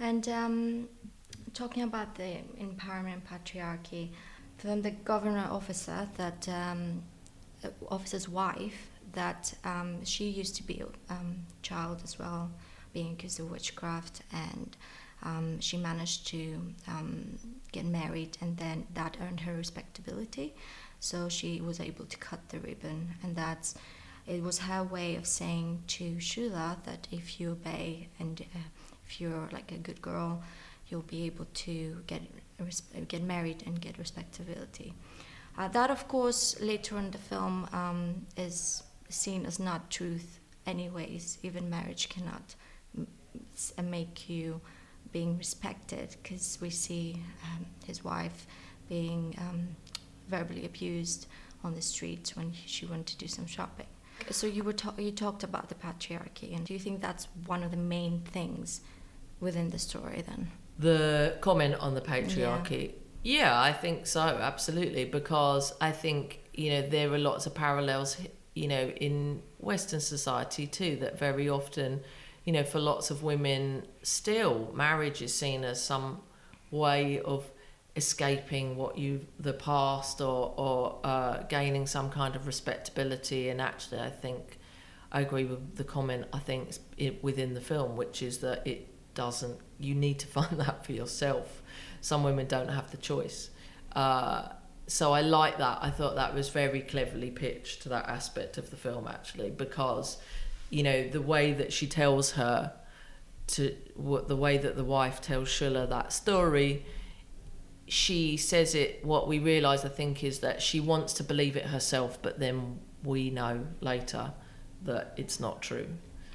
And 0.00 0.28
um, 0.28 0.88
talking 1.54 1.82
about 1.82 2.14
the 2.14 2.36
empowerment 2.60 3.22
patriarchy, 3.22 4.10
from 4.58 4.82
the 4.82 4.90
governor 4.90 5.46
officer 5.50 6.08
that 6.16 6.48
um, 6.48 7.02
uh, 7.64 7.68
officer's 7.90 8.28
wife 8.28 8.90
that 9.12 9.54
um, 9.64 10.04
she 10.04 10.28
used 10.28 10.56
to 10.56 10.62
be 10.62 10.82
a 10.82 11.14
um, 11.14 11.46
child 11.62 12.00
as 12.04 12.18
well, 12.18 12.50
being 12.92 13.12
accused 13.12 13.40
of 13.40 13.50
witchcraft, 13.50 14.22
and 14.32 14.76
um, 15.22 15.60
she 15.60 15.76
managed 15.76 16.26
to 16.28 16.60
um, 16.86 17.38
get 17.72 17.84
married, 17.84 18.38
and 18.40 18.56
then 18.56 18.86
that 18.94 19.16
earned 19.20 19.40
her 19.40 19.54
respectability. 19.54 20.54
So 21.00 21.28
she 21.28 21.60
was 21.60 21.80
able 21.80 22.06
to 22.06 22.16
cut 22.16 22.48
the 22.48 22.58
ribbon, 22.60 23.14
and 23.22 23.34
that's 23.36 23.74
it 24.26 24.42
was 24.42 24.58
her 24.58 24.84
way 24.84 25.16
of 25.16 25.26
saying 25.26 25.82
to 25.88 26.16
Shula 26.16 26.76
that 26.84 27.08
if 27.10 27.40
you 27.40 27.52
obey 27.52 28.08
and 28.18 28.40
uh, 28.54 28.58
if 29.06 29.20
you're 29.20 29.48
like 29.52 29.72
a 29.72 29.78
good 29.78 30.02
girl, 30.02 30.42
you'll 30.88 31.02
be 31.02 31.24
able 31.24 31.46
to 31.54 32.02
get 32.06 32.22
get 33.08 33.22
married 33.22 33.62
and 33.66 33.80
get 33.80 33.98
respectability. 33.98 34.94
Uh, 35.56 35.68
that, 35.68 35.90
of 35.90 36.06
course, 36.06 36.60
later 36.60 36.98
in 36.98 37.10
the 37.10 37.18
film 37.18 37.68
um, 37.72 38.26
is 38.36 38.82
seen 39.08 39.44
as 39.44 39.58
not 39.58 39.90
truth, 39.90 40.38
anyways. 40.66 41.38
Even 41.42 41.68
marriage 41.68 42.08
cannot 42.08 42.54
m- 42.96 43.08
make 43.90 44.28
you 44.28 44.60
being 45.12 45.38
respected, 45.38 46.16
because 46.22 46.58
we 46.60 46.70
see 46.70 47.22
um, 47.44 47.66
his 47.86 48.04
wife 48.04 48.46
being 48.88 49.34
um, 49.38 49.68
verbally 50.28 50.64
abused 50.64 51.26
on 51.64 51.74
the 51.74 51.82
streets 51.82 52.36
when 52.36 52.52
she 52.66 52.86
went 52.86 53.06
to 53.06 53.16
do 53.16 53.26
some 53.26 53.46
shopping. 53.46 53.86
So 54.30 54.46
you 54.46 54.64
were 54.64 54.72
ta- 54.72 54.94
you 54.98 55.12
talked 55.12 55.42
about 55.44 55.68
the 55.68 55.74
patriarchy, 55.74 56.54
and 56.54 56.64
do 56.66 56.72
you 56.72 56.80
think 56.80 57.00
that's 57.00 57.28
one 57.46 57.62
of 57.62 57.70
the 57.70 57.76
main 57.76 58.20
things 58.20 58.80
within 59.40 59.70
the 59.70 59.78
story 59.78 60.22
then? 60.26 60.50
the 60.78 61.36
comment 61.40 61.74
on 61.80 61.94
the 61.94 62.00
patriarchy 62.00 62.92
yeah. 63.24 63.60
i 63.60 63.72
think 63.72 64.06
so 64.06 64.20
absolutely 64.20 65.04
because 65.04 65.74
i 65.80 65.90
think 65.90 66.40
you 66.54 66.70
know 66.70 66.82
there 66.82 67.12
are 67.12 67.18
lots 67.18 67.46
of 67.46 67.54
parallels 67.54 68.16
you 68.54 68.68
know 68.68 68.88
in 69.00 69.42
western 69.58 70.00
society 70.00 70.66
too 70.66 70.96
that 70.96 71.18
very 71.18 71.48
often 71.48 72.00
you 72.48 72.52
know 72.52 72.64
for 72.64 72.80
lots 72.80 73.10
of 73.10 73.22
women 73.22 73.86
still 74.02 74.72
marriage 74.74 75.20
is 75.20 75.34
seen 75.34 75.64
as 75.64 75.84
some 75.84 76.22
way 76.70 77.20
of 77.20 77.44
escaping 77.94 78.74
what 78.74 78.96
you 78.96 79.26
the 79.38 79.52
past 79.52 80.22
or 80.22 80.54
or 80.56 80.98
uh, 81.04 81.42
gaining 81.50 81.86
some 81.86 82.08
kind 82.08 82.34
of 82.34 82.46
respectability. 82.46 83.50
And 83.50 83.60
actually 83.60 84.00
i 84.00 84.08
think 84.08 84.58
i 85.12 85.20
agree 85.20 85.44
with 85.44 85.76
the 85.76 85.84
comment 85.84 86.24
i 86.32 86.38
think 86.38 86.70
within 87.20 87.52
the 87.52 87.60
film 87.60 87.96
which 87.98 88.22
is 88.22 88.38
that 88.38 88.66
it 88.66 88.80
doesn't 89.12 89.58
you 89.78 89.94
need 89.94 90.18
to 90.20 90.26
find 90.38 90.58
that 90.58 90.86
for 90.86 90.92
yourself. 90.92 91.62
Some 92.00 92.24
women 92.24 92.46
don't 92.46 92.70
have 92.78 92.90
the 92.90 92.96
choice. 93.10 93.50
Uh, 93.92 94.48
so 94.86 95.12
i 95.12 95.20
like 95.20 95.58
that. 95.58 95.80
I 95.82 95.90
thought 95.90 96.14
that 96.14 96.32
was 96.32 96.48
very 96.48 96.80
cleverly 96.80 97.30
pitched 97.30 97.82
to 97.82 97.90
that 97.90 98.08
aspect 98.08 98.56
of 98.56 98.70
the 98.70 98.78
film 98.78 99.06
actually 99.06 99.50
because 99.50 100.16
you 100.70 100.82
know 100.82 101.08
the 101.08 101.22
way 101.22 101.52
that 101.52 101.72
she 101.72 101.86
tells 101.86 102.32
her 102.32 102.72
to 103.46 103.74
what 103.94 104.28
the 104.28 104.36
way 104.36 104.58
that 104.58 104.76
the 104.76 104.84
wife 104.84 105.20
tells 105.20 105.48
Shula 105.48 105.88
that 105.88 106.12
story 106.12 106.84
she 107.86 108.36
says 108.36 108.74
it 108.74 109.02
what 109.02 109.26
we 109.26 109.38
realize 109.38 109.82
i 109.82 109.88
think 109.88 110.22
is 110.22 110.40
that 110.40 110.60
she 110.60 110.78
wants 110.78 111.14
to 111.14 111.24
believe 111.24 111.56
it 111.56 111.64
herself 111.66 112.18
but 112.20 112.38
then 112.38 112.78
we 113.02 113.30
know 113.30 113.66
later 113.80 114.32
that 114.82 115.12
it's 115.16 115.40
not 115.40 115.62
true. 115.62 115.86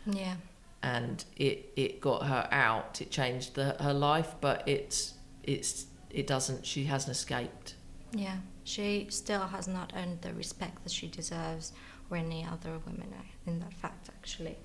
Yeah. 0.06 0.36
and 0.82 1.24
it 1.38 1.72
it 1.78 2.02
got 2.02 2.26
her 2.26 2.48
out. 2.52 3.02
It 3.02 3.10
changed 3.10 3.56
the, 3.56 3.76
her 3.80 3.94
life 3.94 4.36
but 4.42 4.68
it's 4.68 5.14
it's 5.44 5.86
it 6.10 6.28
doesn't 6.28 6.66
she 6.66 6.86
hasn't 6.86 7.16
escaped. 7.16 7.76
Yeah, 8.12 8.38
she 8.64 9.08
still 9.10 9.48
has 9.48 9.68
not 9.68 9.94
earned 9.96 10.22
the 10.22 10.34
respect 10.34 10.84
that 10.84 10.92
she 10.92 11.08
deserves, 11.08 11.72
or 12.10 12.18
any 12.18 12.46
other 12.46 12.78
women 12.86 13.14
in 13.46 13.60
that 13.60 13.74
fact, 13.74 14.10
actually. 14.10 14.58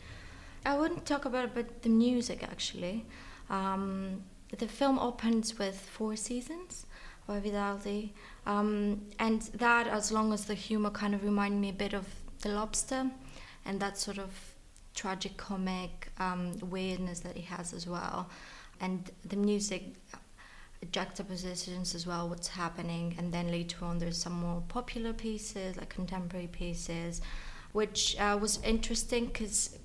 I 0.64 0.76
wouldn't 0.76 1.06
talk 1.06 1.24
about 1.24 1.44
it, 1.46 1.50
but 1.54 1.82
the 1.82 1.88
music, 1.88 2.42
actually. 2.42 3.06
Um, 3.50 4.22
the 4.56 4.68
film 4.68 4.98
opens 4.98 5.58
with 5.58 5.78
four 5.78 6.16
seasons 6.16 6.86
by 7.26 7.40
Vivaldi, 7.40 8.14
um, 8.46 9.02
and 9.18 9.42
that, 9.54 9.86
as 9.86 10.10
long 10.10 10.32
as 10.32 10.46
the 10.46 10.54
humor 10.54 10.90
kind 10.90 11.14
of 11.14 11.22
reminded 11.22 11.60
me 11.60 11.68
a 11.70 11.74
bit 11.74 11.92
of 11.92 12.06
The 12.40 12.50
Lobster, 12.50 13.10
and 13.64 13.80
that 13.80 13.98
sort 13.98 14.18
of 14.18 14.30
tragic 14.94 15.36
comic 15.36 16.10
um, 16.18 16.58
weirdness 16.60 17.20
that 17.20 17.36
he 17.36 17.42
has 17.42 17.72
as 17.72 17.86
well, 17.86 18.30
and 18.80 19.10
the 19.24 19.36
music 19.36 19.94
juxtapositions 20.92 21.94
as 21.94 22.06
well 22.06 22.28
what's 22.28 22.48
happening 22.48 23.14
and 23.18 23.32
then 23.32 23.50
later 23.50 23.84
on 23.84 23.98
there's 23.98 24.16
some 24.16 24.32
more 24.32 24.62
popular 24.68 25.12
pieces 25.12 25.76
like 25.76 25.88
contemporary 25.88 26.46
pieces 26.46 27.20
which 27.72 28.18
uh, 28.18 28.38
was 28.40 28.60
interesting 28.62 29.26
because 29.26 29.78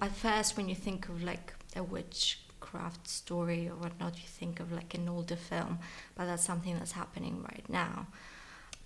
at 0.00 0.14
first 0.14 0.56
when 0.56 0.68
you 0.68 0.74
think 0.74 1.08
of 1.08 1.22
like 1.22 1.54
a 1.76 1.82
witchcraft 1.82 3.08
story 3.08 3.68
or 3.68 3.74
whatnot 3.76 4.14
you 4.16 4.26
think 4.26 4.60
of 4.60 4.70
like 4.72 4.94
an 4.94 5.08
older 5.08 5.36
film 5.36 5.78
but 6.14 6.26
that's 6.26 6.44
something 6.44 6.74
that's 6.78 6.92
happening 6.92 7.42
right 7.42 7.64
now. 7.68 8.06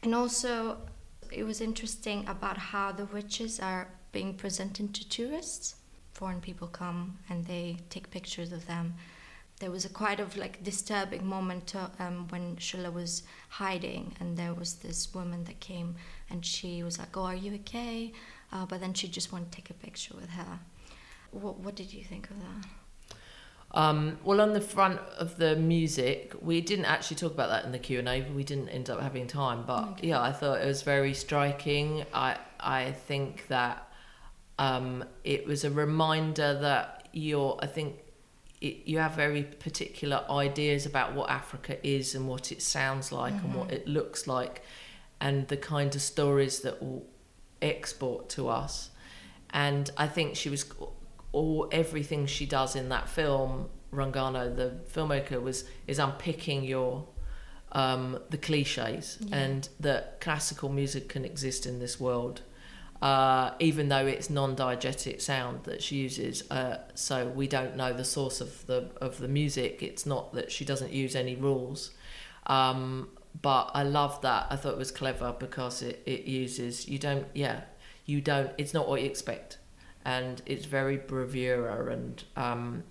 And 0.03 0.15
also 0.15 0.79
it 1.33 1.45
was 1.45 1.61
interesting 1.61 2.27
about 2.29 2.57
how 2.57 2.93
the 2.93 3.07
witches 3.07 3.61
are 3.61 3.89
being 4.13 4.35
presented 4.35 4.95
to 4.95 5.09
tourists. 5.09 5.77
Foreign 6.13 6.41
people 6.41 6.69
come 6.69 7.19
and 7.29 7.45
they 7.45 7.77
take 7.91 8.11
pictures 8.11 8.53
of 8.53 8.67
them. 8.67 8.95
There 9.59 9.71
was 9.71 9.85
a 9.85 9.89
quite 9.89 10.21
of 10.21 10.37
like 10.37 10.63
disturbing 10.63 11.27
moment 11.27 11.75
uh, 11.75 11.89
um, 11.99 12.29
when 12.29 12.57
Shula 12.57 12.93
was 12.93 13.23
hiding, 13.49 14.15
and 14.21 14.37
there 14.37 14.53
was 14.53 14.75
this 14.75 15.15
woman 15.15 15.45
that 15.45 15.61
came, 15.61 15.97
and 16.31 16.45
she 16.45 16.83
was 16.83 16.99
like, 16.99 17.17
"Oh, 17.17 17.25
are 17.25 17.35
you 17.35 17.55
okay?" 17.55 18.13
Uh, 18.53 18.67
but 18.67 18.81
then 18.81 18.95
she 18.95 19.09
just 19.09 19.33
wanted 19.33 19.51
to 19.53 19.57
take 19.57 19.71
a 19.71 19.75
picture 19.75 20.15
with 20.15 20.31
her. 20.31 20.61
What 21.31 21.59
What 21.61 21.75
did 21.75 21.93
you 21.93 22.05
think 22.05 22.31
of 22.31 22.37
that? 22.41 22.69
Um, 23.73 24.19
well, 24.25 24.41
on 24.41 24.53
the 24.53 24.61
front 24.61 25.01
of 25.19 25.37
the 25.37 25.57
music, 25.57 26.35
we 26.41 26.61
didn't 26.61 26.87
actually 26.87 27.17
talk 27.17 27.33
about 27.33 27.51
that 27.51 27.65
in 27.65 27.73
the 27.73 27.79
Q 27.79 27.99
and 27.99 28.09
A. 28.09 28.23
We 28.35 28.45
didn't 28.45 28.71
end 28.71 28.89
up 28.89 29.01
having 29.01 29.27
time, 29.27 29.65
but 29.67 30.03
yeah, 30.03 30.21
I 30.21 30.33
thought 30.33 30.61
it 30.63 30.67
was 30.67 30.83
very 30.83 31.13
striking. 31.13 32.05
I 32.15 32.39
I 32.59 32.93
think 32.93 33.49
that 33.49 33.87
um, 34.59 35.05
it 35.25 35.47
was 35.47 35.65
a 35.65 35.71
reminder 35.71 36.59
that 36.61 37.09
you're. 37.13 37.59
I 37.61 37.67
think 37.67 37.97
it, 38.61 38.87
you 38.87 38.99
have 38.99 39.13
very 39.13 39.43
particular 39.43 40.25
ideas 40.31 40.87
about 40.87 41.15
what 41.15 41.29
Africa 41.29 41.77
is 41.87 42.15
and 42.15 42.27
what 42.29 42.53
it 42.53 42.63
sounds 42.63 43.13
like 43.13 43.35
and 43.35 43.55
what 43.55 43.71
it 43.71 43.87
looks 43.87 44.27
like, 44.27 44.63
and 45.21 45.49
the 45.49 45.57
kind 45.57 45.95
of 45.95 46.03
stories 46.03 46.61
that 46.61 46.83
will 46.83 47.07
export 47.63 48.29
to 48.31 48.49
us. 48.49 48.91
And 49.51 49.91
I 49.97 50.07
think 50.09 50.37
she 50.37 50.49
was 50.49 50.67
all 51.33 51.69
everything 51.73 52.27
she 52.27 52.47
does 52.47 52.77
in 52.77 52.89
that 52.91 53.09
film, 53.09 53.69
Rungano, 53.93 54.55
the 54.55 54.79
filmmaker, 54.93 55.41
was 55.41 55.65
is 55.87 55.99
unpicking 55.99 56.65
your 56.65 57.07
um, 57.73 58.19
the 58.31 58.39
cliches 58.39 59.19
and 59.33 59.69
that 59.81 60.21
classical 60.21 60.69
music 60.69 61.09
can 61.09 61.25
exist 61.25 61.67
in 61.67 61.79
this 61.79 62.01
world, 62.01 62.43
uh, 63.03 63.51
even 63.59 63.89
though 63.89 64.07
it's 64.07 64.31
non-diegetic 64.31 65.21
sound 65.21 65.65
that 65.65 65.83
she 65.83 65.97
uses. 65.97 66.51
Uh, 66.51 66.79
so 66.95 67.29
we 67.29 67.47
don't 67.47 67.77
know 67.77 67.93
the 67.93 68.05
source 68.05 68.41
of 68.41 68.67
the 68.67 68.91
of 69.01 69.19
the 69.19 69.29
music. 69.29 69.83
It's 69.83 70.07
not 70.07 70.33
that 70.35 70.51
she 70.51 70.65
doesn't 70.65 70.93
use 70.93 71.15
any 71.15 71.37
rules. 71.37 71.91
Um, 72.47 73.09
but 73.43 73.71
I 73.75 73.83
love 73.83 74.21
that. 74.23 74.47
I 74.51 74.57
thought 74.57 74.73
it 74.73 74.79
was 74.79 74.91
clever 74.91 75.35
because 75.39 75.83
it, 75.83 76.03
it 76.07 76.25
uses 76.25 76.89
you 76.89 76.99
don't 76.99 77.27
yeah 77.35 77.63
you 78.05 78.21
don't 78.21 78.51
it's 78.59 78.73
not 78.73 78.89
what 78.89 79.01
you 79.01 79.07
expect 79.07 79.59
and 80.05 80.41
it's 80.47 80.65
very 80.67 80.97
bravura 80.97 81.93
and 81.93 82.23
um, 82.37 82.85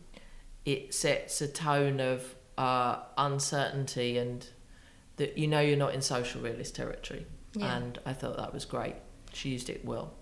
it 0.65 0.93
sets 0.93 1.41
a 1.41 1.47
tone 1.47 1.99
of 2.01 2.35
uh, 2.57 2.97
uncertainty 3.17 4.17
and 4.17 4.47
that 5.17 5.37
you 5.37 5.47
know 5.47 5.61
you're 5.61 5.77
not 5.77 5.93
in 5.93 6.01
social 6.01 6.41
realist 6.41 6.75
territory 6.75 7.25
Yeah. 7.53 7.77
and 7.77 7.99
I 8.05 8.13
thought 8.13 8.37
that 8.37 8.53
was 8.53 8.65
great 8.65 8.95
she 9.33 9.49
used 9.49 9.69
it 9.69 9.85
well 9.85 10.13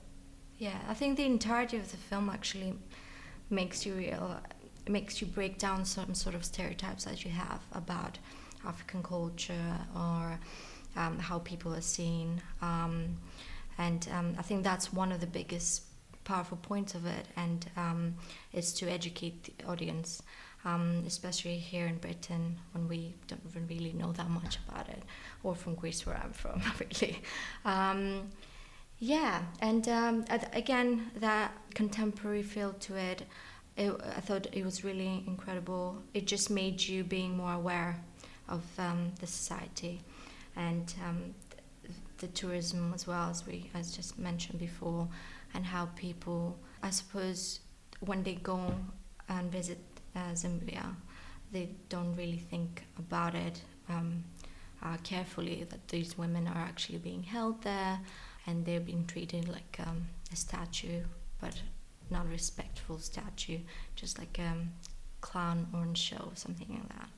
Yeah, 0.60 0.78
I 0.88 0.94
think 0.94 1.18
the 1.18 1.26
entirety 1.26 1.78
of 1.78 1.90
the 1.92 1.98
film 1.98 2.30
actually 2.30 2.76
makes 3.50 3.86
you 3.86 3.94
real 3.96 4.40
makes 4.88 5.22
you 5.22 5.28
break 5.28 5.58
down 5.58 5.86
some 5.86 6.14
sort 6.14 6.36
of 6.36 6.44
stereotypes 6.46 7.06
that 7.06 7.24
you 7.26 7.32
have 7.32 7.62
about 7.72 8.20
African 8.66 9.04
culture 9.04 9.78
or 9.96 10.40
um, 10.96 11.20
how 11.20 11.40
people 11.40 11.74
are 11.74 11.82
seen. 11.82 12.42
Um, 12.62 13.18
and 13.78 14.08
um, 14.14 14.36
I 14.38 14.42
think 14.42 14.64
that's 14.64 14.94
one 14.94 15.12
of 15.12 15.20
the 15.20 15.28
biggest 15.28 15.84
powerful 16.24 16.58
points 16.58 16.96
of 16.96 17.06
it, 17.06 17.28
and 17.36 17.70
um, 17.76 18.16
is 18.54 18.74
to 18.74 18.90
educate 18.90 19.58
the 19.58 19.66
audience, 19.66 20.22
um, 20.64 21.04
especially 21.06 21.58
here 21.58 21.88
in 21.88 21.98
Britain 21.98 22.58
when 22.72 22.88
we 22.88 23.14
don't 23.28 23.42
even 23.48 23.68
really 23.68 23.94
know 23.94 24.12
that 24.14 24.30
much 24.30 24.58
about 24.68 24.88
it, 24.90 25.04
or 25.44 25.56
from 25.56 25.76
Greece 25.76 26.06
where 26.06 26.16
I'm 26.16 26.32
from, 26.32 26.62
really. 26.80 27.22
Um, 27.66 28.30
yeah, 29.00 29.42
and 29.60 29.86
again, 30.54 31.12
that 31.18 31.52
contemporary 31.74 32.44
feel 32.44 32.74
to 32.74 32.96
it, 32.96 33.24
it, 33.76 33.92
I 34.16 34.22
thought 34.22 34.48
it 34.54 34.64
was 34.64 34.84
really 34.84 35.24
incredible. 35.28 35.98
It 36.14 36.26
just 36.26 36.50
made 36.50 36.82
you 36.82 37.04
being 37.04 37.36
more 37.36 37.54
aware 37.54 38.00
of 38.48 38.64
um, 38.78 39.12
the 39.20 39.28
society 39.28 40.02
and 40.56 40.94
um, 41.06 41.34
the, 42.18 42.28
tourism 42.28 42.94
as 42.94 43.06
well 43.06 43.30
as 43.30 43.46
we 43.46 43.70
as 43.74 43.96
just 43.96 44.18
mentioned 44.18 44.60
before 44.60 45.08
and 45.54 45.66
how 45.66 45.88
people 45.96 46.58
I 46.82 46.90
suppose 46.90 47.60
when 48.00 48.24
they 48.24 48.36
go 48.36 48.74
and 49.28 49.52
visit 49.52 49.80
uh, 50.16 50.32
Zambia 50.34 50.96
they 51.52 51.70
don't 51.90 52.16
really 52.16 52.38
think 52.38 52.84
about 52.98 53.36
it 53.36 53.62
um, 53.90 54.24
uh, 54.82 54.98
carefully 55.04 55.66
that 55.70 55.88
these 55.90 56.18
women 56.18 56.48
are 56.48 56.58
actually 56.58 57.00
being 57.00 57.24
held 57.24 57.62
there 57.64 58.00
and 58.48 58.66
they're 58.66 58.80
being 58.80 59.06
treated 59.06 59.48
like 59.48 59.78
um, 59.86 60.08
a 60.32 60.36
statue 60.36 61.02
but 61.42 61.62
not 62.10 62.26
a 62.26 62.30
respectful 62.30 63.00
statue 63.00 63.60
just 63.96 64.18
like 64.18 64.40
a 64.40 64.48
um, 64.48 64.72
clown 65.22 65.68
on 65.74 65.94
show 65.94 66.32
something 66.36 66.68
like 66.70 66.88
that 66.90 67.10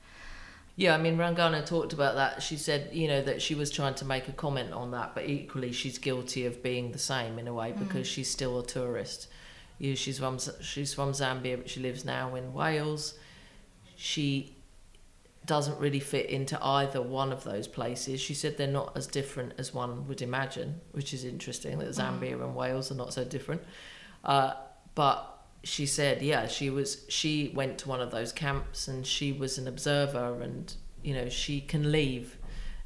yeah, 0.78 0.94
I 0.94 0.98
mean, 0.98 1.16
Rungano 1.16 1.64
talked 1.64 1.94
about 1.94 2.16
that. 2.16 2.42
She 2.42 2.58
said, 2.58 2.90
you 2.92 3.08
know, 3.08 3.22
that 3.22 3.40
she 3.40 3.54
was 3.54 3.70
trying 3.70 3.94
to 3.94 4.04
make 4.04 4.28
a 4.28 4.32
comment 4.32 4.74
on 4.74 4.90
that, 4.90 5.14
but 5.14 5.26
equally 5.26 5.72
she's 5.72 5.96
guilty 5.96 6.44
of 6.44 6.62
being 6.62 6.92
the 6.92 6.98
same 6.98 7.38
in 7.38 7.48
a 7.48 7.54
way 7.54 7.72
because 7.72 8.06
mm. 8.06 8.10
she's 8.10 8.30
still 8.30 8.58
a 8.58 8.66
tourist. 8.66 9.28
You 9.78 9.90
know, 9.90 9.94
she's 9.94 10.18
from 10.18 10.38
she's 10.60 10.92
from 10.92 11.12
Zambia, 11.12 11.56
but 11.56 11.70
she 11.70 11.80
lives 11.80 12.04
now 12.04 12.34
in 12.34 12.52
Wales. 12.52 13.14
She 13.96 14.54
doesn't 15.46 15.78
really 15.78 16.00
fit 16.00 16.26
into 16.26 16.62
either 16.62 17.00
one 17.00 17.32
of 17.32 17.42
those 17.44 17.66
places. 17.66 18.20
She 18.20 18.34
said 18.34 18.58
they're 18.58 18.66
not 18.66 18.94
as 18.96 19.06
different 19.06 19.54
as 19.56 19.72
one 19.72 20.06
would 20.08 20.20
imagine, 20.20 20.80
which 20.92 21.14
is 21.14 21.24
interesting 21.24 21.78
that 21.78 21.88
Zambia 21.88 22.36
mm. 22.36 22.44
and 22.44 22.54
Wales 22.54 22.92
are 22.92 22.96
not 22.96 23.14
so 23.14 23.24
different. 23.24 23.62
Uh, 24.24 24.52
but 24.94 25.35
she 25.66 25.84
said, 25.86 26.22
yeah, 26.22 26.46
she 26.46 26.70
was 26.70 27.04
she 27.08 27.52
went 27.54 27.78
to 27.78 27.88
one 27.88 28.00
of 28.00 28.10
those 28.10 28.32
camps 28.32 28.88
and 28.88 29.06
she 29.06 29.32
was 29.32 29.58
an 29.58 29.66
observer 29.66 30.40
and 30.40 30.74
you 31.02 31.14
know 31.14 31.28
she 31.28 31.60
can 31.60 31.90
leave 31.90 32.38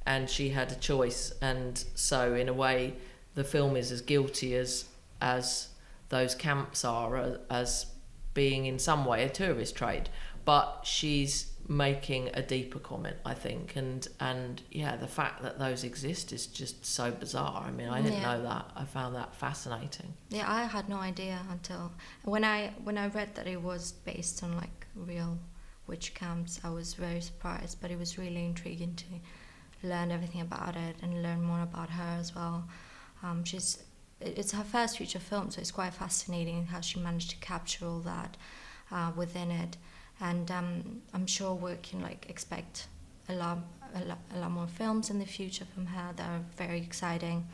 and 0.07 0.29
she 0.31 0.51
had 0.51 0.73
a 0.73 0.77
choice. 0.77 1.33
And 1.43 1.83
so 1.95 2.35
in 2.35 2.49
a 2.49 2.55
way 2.55 2.95
the 3.35 3.45
film 3.45 3.77
is 3.77 3.93
as 3.93 4.01
guilty 4.01 4.55
as 4.55 4.87
as 5.21 5.69
those 6.09 6.35
camps 6.35 6.85
are 6.85 7.39
as 7.51 7.87
being 8.33 8.67
in 8.67 8.79
some 8.79 9.05
way 9.05 9.25
a 9.25 9.29
tourist 9.29 9.77
trade. 9.77 10.09
But 10.45 10.81
she's 10.85 11.53
making 11.71 12.29
a 12.35 12.43
deeper 12.43 12.81
comment, 12.81 13.17
I 13.25 13.33
think, 13.33 13.77
and 13.77 14.07
and 14.19 14.61
yeah, 14.73 14.97
the 14.97 15.07
fact 15.07 15.41
that 15.43 15.61
those 15.61 15.85
exist 15.85 16.33
is 16.33 16.49
just 16.49 16.85
so 16.85 17.13
bizarre. 17.13 17.63
I 17.65 17.71
mean, 17.71 17.89
I 17.89 18.03
didn't 18.03 18.21
yeah. 18.21 18.37
know 18.37 18.43
that. 18.43 18.73
I 18.75 18.85
found 18.85 19.15
that 19.15 19.37
fascinating. 19.37 20.13
Yeah, 20.31 20.51
I 20.51 20.65
had 20.65 20.89
no 20.89 20.97
idea 20.97 21.39
until 21.49 21.93
when 22.25 22.45
I 22.45 22.73
when 22.83 22.99
I 22.99 23.07
read 23.07 23.37
that 23.37 23.47
it 23.47 23.63
was 23.63 23.93
based 23.93 24.43
on 24.43 24.57
like 24.57 24.87
real 24.97 25.39
witch 25.87 26.13
camps. 26.13 26.61
I 26.65 26.71
was 26.71 26.95
very 26.95 27.21
surprised, 27.21 27.81
but 27.81 27.93
it 27.93 27.99
was 27.99 28.19
really 28.19 28.45
intriguing 28.45 28.97
to 28.97 29.87
learn 29.87 30.11
everything 30.11 30.41
about 30.41 30.75
it 30.75 30.97
and 31.03 31.23
learn 31.23 31.41
more 31.41 31.63
about 31.63 31.89
her 31.91 32.17
as 32.19 32.35
well. 32.35 32.65
Um, 33.23 33.45
she's 33.45 33.85
it's 34.21 34.51
her 34.51 34.65
first 34.65 34.99
feature 34.99 35.21
film, 35.21 35.53
so 35.53 35.61
it's 35.61 35.71
quite 35.71 35.95
fascinating 35.95 36.67
how 36.67 36.81
she 36.81 36.99
managed 36.99 37.31
to 37.31 37.37
capture 37.37 37.87
all 37.87 38.01
that 38.01 38.37
uh, 38.91 39.13
within 39.15 39.53
it 39.53 39.77
and 40.21 40.51
um, 40.51 41.03
I'm 41.15 41.27
sure 41.27 41.55
we 41.55 41.75
can 41.83 42.01
like 42.03 42.27
expect 42.29 42.89
a 43.29 43.35
lot, 43.35 43.59
a 43.95 44.05
lot, 44.05 44.19
a 44.35 44.39
lot 44.39 44.51
more 44.51 44.67
films 44.67 45.11
in 45.11 45.19
the 45.19 45.27
future 45.27 45.65
from 45.75 45.87
her 45.87 46.13
that 46.17 46.29
are 46.29 46.43
very 46.57 46.79
exciting. 46.79 47.47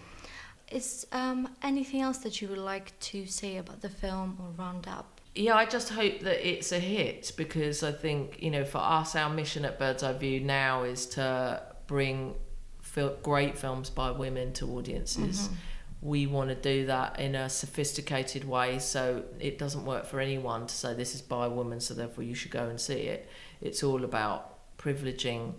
Is 0.71 1.07
um, 1.13 1.49
anything 1.63 2.01
else 2.01 2.19
that 2.19 2.43
you 2.43 2.49
would 2.49 2.59
like 2.59 2.99
to 2.99 3.27
say 3.27 3.59
about 3.59 3.83
the 3.83 3.89
film 3.89 4.37
or 4.41 4.49
round 4.63 4.89
up? 4.89 5.21
Yeah, 5.35 5.55
I 5.55 5.67
just 5.67 5.91
hope 5.91 6.21
that 6.21 6.49
it's 6.49 6.73
a 6.73 6.81
hit 6.81 7.33
because 7.37 7.83
I 7.83 7.93
think 7.93 8.43
you 8.43 8.51
know 8.51 8.65
for 8.65 8.79
us, 8.79 9.15
our 9.15 9.31
mission 9.31 9.65
at 9.65 9.79
Bird's 9.79 10.03
Eye 10.03 10.15
View 10.15 10.41
now 10.41 10.83
is 10.83 11.07
to 11.07 11.63
bring 11.87 12.35
fil- 12.83 13.17
great 13.23 13.57
films 13.57 13.91
by 13.91 14.11
women 14.11 14.53
to 14.55 14.67
audiences. 14.67 15.43
Mm-hmm 15.43 15.55
we 16.03 16.27
want 16.27 16.51
to 16.51 16.55
do 16.55 16.87
that 16.87 17.19
in 17.19 17.35
a 17.35 17.49
sophisticated 17.49 18.45
way 18.45 18.79
so 18.79 19.25
it 19.41 19.59
doesn't 19.59 19.85
work 19.85 20.07
for 20.07 20.21
anyone 20.21 20.67
to 20.67 20.75
say 20.75 20.95
this 20.95 21.15
is 21.15 21.23
by 21.23 21.47
a 21.47 21.51
woman 21.51 21.81
so 21.81 21.95
therefore 21.95 22.25
you 22.25 22.35
should 22.35 22.51
go 22.51 22.69
and 22.69 22.81
see 22.81 23.03
it. 23.03 23.29
It's 23.61 23.83
all 23.83 24.05
about 24.05 24.59
privileging 24.79 25.55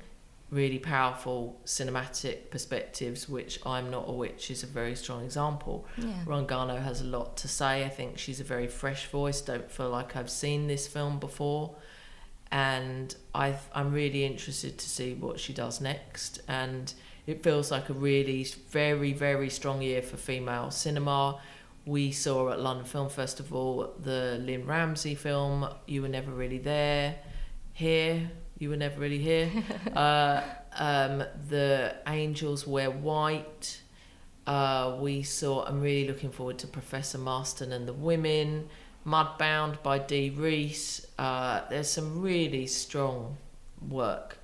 really 0.49 0.79
powerful 0.79 1.59
cinematic 1.65 2.49
perspectives 2.51 3.27
which 3.27 3.59
I'm 3.65 3.91
not 3.91 4.05
a 4.07 4.13
witch 4.13 4.49
is 4.49 4.63
a 4.63 4.67
very 4.67 4.95
strong 4.95 5.25
example. 5.25 5.85
Yeah. 5.97 6.23
Rungano 6.25 6.81
has 6.81 7.01
a 7.01 7.05
lot 7.05 7.35
to 7.37 7.47
say. 7.47 7.83
I 7.83 7.89
think 7.89 8.17
she's 8.17 8.39
a 8.39 8.45
very 8.45 8.67
fresh 8.67 9.07
voice. 9.07 9.41
Don't 9.41 9.69
feel 9.69 9.89
like 9.89 10.15
I've 10.15 10.29
seen 10.29 10.67
this 10.67 10.87
film 10.87 11.19
before. 11.19 11.75
And 12.49 13.13
I 13.35 13.55
I'm 13.73 13.91
really 13.91 14.23
interested 14.23 14.77
to 14.77 14.89
see 14.89 15.13
what 15.13 15.39
she 15.39 15.51
does 15.51 15.81
next. 15.81 16.39
And 16.47 16.93
it 17.27 17.43
feels 17.43 17.69
like 17.69 17.89
a 17.89 17.93
really 17.93 18.43
very 18.71 19.13
very 19.13 19.49
strong 19.49 19.81
year 19.81 20.01
for 20.01 20.17
female 20.17 20.71
cinema. 20.71 21.39
We 21.85 22.11
saw 22.11 22.51
at 22.51 22.59
London 22.59 22.85
Film 22.85 23.09
Festival 23.09 23.93
the 24.03 24.41
Lynne 24.43 24.65
Ramsay 24.65 25.15
film 25.15 25.69
You 25.85 26.01
Were 26.01 26.09
Never 26.09 26.31
Really 26.31 26.57
There. 26.57 27.15
Here, 27.71 28.29
You 28.57 28.71
Were 28.71 28.75
Never 28.75 28.99
Really 28.99 29.19
Here. 29.19 29.49
uh, 29.95 30.41
um, 30.77 31.23
the 31.47 31.95
Angels 32.05 32.67
Wear 32.67 32.91
White. 32.91 33.81
Uh, 34.45 34.97
we 34.99 35.23
saw, 35.23 35.63
I'm 35.65 35.79
really 35.79 36.07
looking 36.07 36.29
forward 36.29 36.57
to 36.59 36.67
Professor 36.67 37.17
Marston 37.17 37.71
and 37.71 37.87
the 37.87 37.93
Women. 37.93 38.67
Mudbound 39.05 39.81
by 39.81 39.99
Dee 39.99 40.29
Rees. 40.29 41.07
Uh, 41.17 41.61
there's 41.69 41.89
some 41.89 42.21
really 42.21 42.67
strong 42.67 43.37
work 43.87 44.36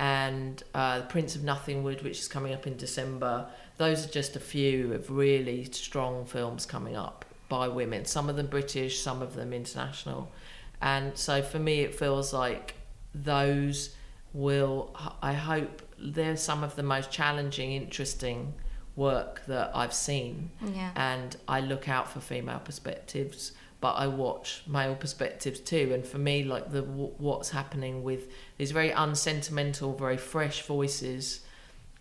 and 0.00 0.62
uh, 0.74 1.02
Prince 1.02 1.36
of 1.36 1.42
Nothingwood, 1.42 2.02
which 2.02 2.18
is 2.18 2.26
coming 2.26 2.54
up 2.54 2.66
in 2.66 2.76
December. 2.78 3.46
Those 3.76 4.06
are 4.06 4.08
just 4.08 4.34
a 4.34 4.40
few 4.40 4.94
of 4.94 5.10
really 5.10 5.64
strong 5.64 6.24
films 6.24 6.64
coming 6.64 6.96
up 6.96 7.26
by 7.50 7.68
women. 7.68 8.06
Some 8.06 8.30
of 8.30 8.36
them 8.36 8.46
British, 8.46 9.00
some 9.00 9.20
of 9.20 9.34
them 9.34 9.52
international. 9.52 10.32
And 10.80 11.16
so 11.18 11.42
for 11.42 11.58
me, 11.58 11.80
it 11.80 11.94
feels 11.94 12.32
like 12.32 12.76
those 13.14 13.94
will, 14.32 14.96
I 15.20 15.34
hope, 15.34 15.82
they're 15.98 16.38
some 16.38 16.64
of 16.64 16.76
the 16.76 16.82
most 16.82 17.10
challenging, 17.10 17.72
interesting 17.72 18.54
work 18.96 19.42
that 19.48 19.70
I've 19.74 19.92
seen. 19.92 20.50
Yeah. 20.64 20.92
And 20.96 21.36
I 21.46 21.60
look 21.60 21.90
out 21.90 22.10
for 22.10 22.20
female 22.20 22.60
perspectives 22.60 23.52
but 23.80 23.92
I 23.92 24.06
watch 24.06 24.62
male 24.66 24.94
perspectives 24.94 25.60
too. 25.60 25.92
And 25.94 26.04
for 26.04 26.18
me, 26.18 26.44
like 26.44 26.70
the 26.70 26.82
what's 26.82 27.50
happening 27.50 28.02
with 28.02 28.30
these 28.58 28.72
very 28.72 28.90
unsentimental, 28.90 29.94
very 29.94 30.18
fresh 30.18 30.62
voices. 30.62 31.40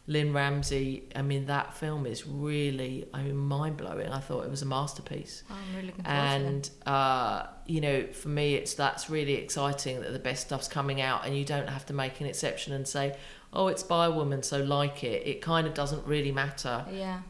Lynne 0.07 0.33
Ramsay, 0.33 1.03
I 1.15 1.21
mean, 1.21 1.45
that 1.45 1.75
film 1.75 2.07
is 2.07 2.25
really, 2.25 3.07
I 3.13 3.21
mean, 3.21 3.37
mind 3.37 3.77
blowing. 3.77 4.09
I 4.09 4.17
thought 4.17 4.43
it 4.43 4.49
was 4.49 4.63
a 4.63 4.65
masterpiece. 4.65 5.43
Oh, 5.51 5.53
I'm 5.53 5.75
really 5.75 5.87
looking 5.89 6.05
And, 6.07 6.67
uh, 6.87 7.45
you 7.67 7.79
know, 7.79 8.07
for 8.07 8.29
me, 8.29 8.55
it's 8.55 8.73
that's 8.73 9.11
really 9.11 9.35
exciting 9.35 10.01
that 10.01 10.11
the 10.11 10.17
best 10.17 10.47
stuff's 10.47 10.67
coming 10.67 10.99
out 10.99 11.27
and 11.27 11.37
you 11.37 11.45
don't 11.45 11.69
have 11.69 11.85
to 11.85 11.93
make 11.93 12.19
an 12.21 12.25
exception 12.25 12.73
and 12.73 12.87
say, 12.87 13.15
oh, 13.53 13.67
it's 13.67 13.83
by 13.83 14.07
a 14.07 14.11
woman, 14.11 14.41
so 14.41 14.63
like 14.63 15.03
it. 15.03 15.27
It 15.27 15.41
kind 15.41 15.67
of 15.67 15.75
doesn't 15.75 16.03
really 16.07 16.31
matter. 16.31 16.85
Yeah. 16.91 17.21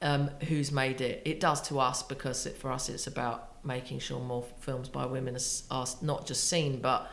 Um, 0.00 0.30
who's 0.46 0.70
made 0.70 1.00
it? 1.00 1.20
It 1.24 1.40
does 1.40 1.60
to 1.62 1.80
us 1.80 2.04
because 2.04 2.46
it, 2.46 2.56
for 2.56 2.70
us, 2.70 2.88
it's 2.88 3.08
about 3.08 3.53
making 3.64 3.98
sure 3.98 4.20
more 4.20 4.44
films 4.60 4.88
by 4.88 5.06
women 5.06 5.36
are, 5.70 5.86
not 6.02 6.26
just 6.26 6.48
seen 6.48 6.80
but 6.80 7.10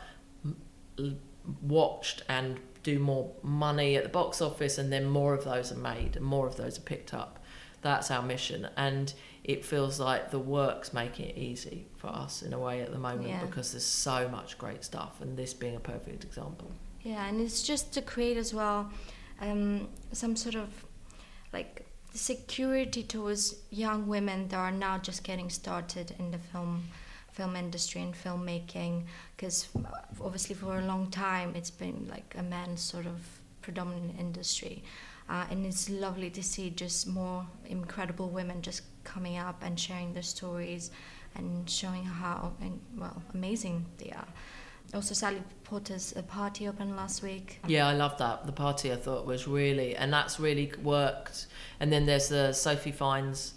watched 1.62 2.24
and 2.30 2.60
do 2.84 3.00
more 3.00 3.32
money 3.44 3.96
at 3.96 4.04
the 4.04 4.10
box 4.10 4.42
office 4.42 4.78
and 4.78 4.92
then 4.92 5.06
more 5.06 5.34
of 5.34 5.44
those 5.44 5.72
are 5.72 5.78
made 5.78 6.16
and 6.16 6.26
more 6.26 6.48
of 6.48 6.58
those 6.58 6.78
are 6.78 6.82
picked 6.82 7.14
up 7.14 7.40
that's 7.82 8.12
our 8.12 8.22
mission 8.22 8.68
and 8.78 9.14
it 9.44 9.66
feels 9.66 10.00
like 10.00 10.30
the 10.30 10.40
work's 10.40 10.94
making 10.94 11.28
it 11.28 11.38
easy 11.38 11.88
for 11.98 12.08
us 12.08 12.44
in 12.44 12.54
a 12.54 12.60
way 12.60 12.82
at 12.82 12.92
the 12.92 12.98
moment 12.98 13.28
yeah. 13.28 13.44
because 13.44 13.72
there's 13.72 13.86
so 13.86 14.28
much 14.30 14.58
great 14.58 14.84
stuff 14.84 15.22
and 15.22 15.38
this 15.38 15.54
being 15.54 15.76
a 15.76 15.80
perfect 15.80 16.24
example 16.24 16.72
yeah 17.02 17.28
and 17.28 17.42
it's 17.42 17.64
just 17.64 17.94
to 17.94 18.02
create 18.02 18.38
as 18.38 18.54
well 18.54 18.92
um, 19.42 19.88
some 20.12 20.36
sort 20.36 20.56
of 20.56 20.86
like 21.54 21.88
the 22.12 22.18
security 22.18 23.04
towards 23.04 23.56
young 23.70 24.08
women 24.08 24.48
that 24.50 24.58
are 24.58 24.72
now 24.72 24.98
just 24.98 25.24
getting 25.24 25.50
started 25.50 26.14
in 26.20 26.32
the 26.32 26.38
film 26.38 26.84
film 27.32 27.56
industry 27.56 28.02
and 28.02 28.14
filmmaking. 28.14 29.04
Because 29.36 29.70
obviously 30.20 30.56
for 30.56 30.80
a 30.80 30.86
long 30.86 31.10
time 31.10 31.54
it's 31.56 31.72
been 31.72 32.08
like 32.10 32.36
a 32.38 32.44
man's 32.44 32.82
sort 32.82 33.06
of 33.06 33.20
predominant 33.62 34.20
industry. 34.20 34.84
Uh, 35.30 35.46
and 35.50 35.66
it's 35.66 35.90
lovely 35.90 36.30
to 36.30 36.44
see 36.44 36.70
just 36.70 37.08
more 37.08 37.46
incredible 37.66 38.30
women 38.30 38.62
just 38.62 38.82
coming 39.06 39.38
up 39.38 39.64
and 39.64 39.80
sharing 39.80 40.14
their 40.14 40.24
stories 40.24 40.92
and 41.36 41.70
showing 41.70 42.04
how 42.04 42.52
and 42.62 42.80
well 42.98 43.22
amazing 43.34 43.86
they 43.98 44.12
are 44.12 44.28
also 44.94 45.14
Sally 45.14 45.42
Potter's 45.64 46.14
a 46.16 46.24
party 46.24 46.68
opened 46.68 46.96
last 46.96 47.24
week. 47.24 47.60
Yeah, 47.68 47.88
I 47.88 47.94
love 47.94 48.18
that. 48.18 48.46
The 48.46 48.52
party 48.52 48.92
I 48.92 48.96
thought 48.96 49.26
was 49.26 49.48
really, 49.48 49.96
and 49.96 50.12
that's 50.12 50.40
really 50.40 50.72
worked. 50.84 51.48
And 51.80 51.92
then 51.92 52.06
there's 52.06 52.30
the 52.30 52.54
Sophie 52.54 52.92
Fiennes 52.92 53.54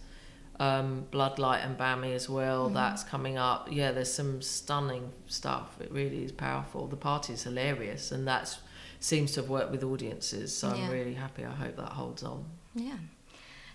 um, 0.60 1.06
Bloodlight 1.10 1.64
and 1.64 1.76
Bami 1.76 2.14
as 2.14 2.28
well. 2.28 2.70
Mm. 2.70 2.74
That's 2.74 3.02
coming 3.02 3.36
up. 3.36 3.68
Yeah, 3.70 3.92
there's 3.92 4.12
some 4.12 4.42
stunning 4.42 5.12
stuff. 5.26 5.76
It 5.80 5.90
really 5.90 6.24
is 6.24 6.32
powerful. 6.32 6.86
The 6.86 6.96
party 6.96 7.32
is 7.32 7.42
hilarious, 7.42 8.12
and 8.12 8.26
that 8.28 8.56
seems 9.00 9.32
to 9.32 9.40
have 9.40 9.50
worked 9.50 9.70
with 9.70 9.82
audiences. 9.82 10.56
So 10.56 10.68
yeah. 10.68 10.84
I'm 10.84 10.90
really 10.90 11.14
happy. 11.14 11.44
I 11.44 11.52
hope 11.52 11.76
that 11.76 11.90
holds 11.90 12.22
on. 12.22 12.44
Yeah. 12.74 12.96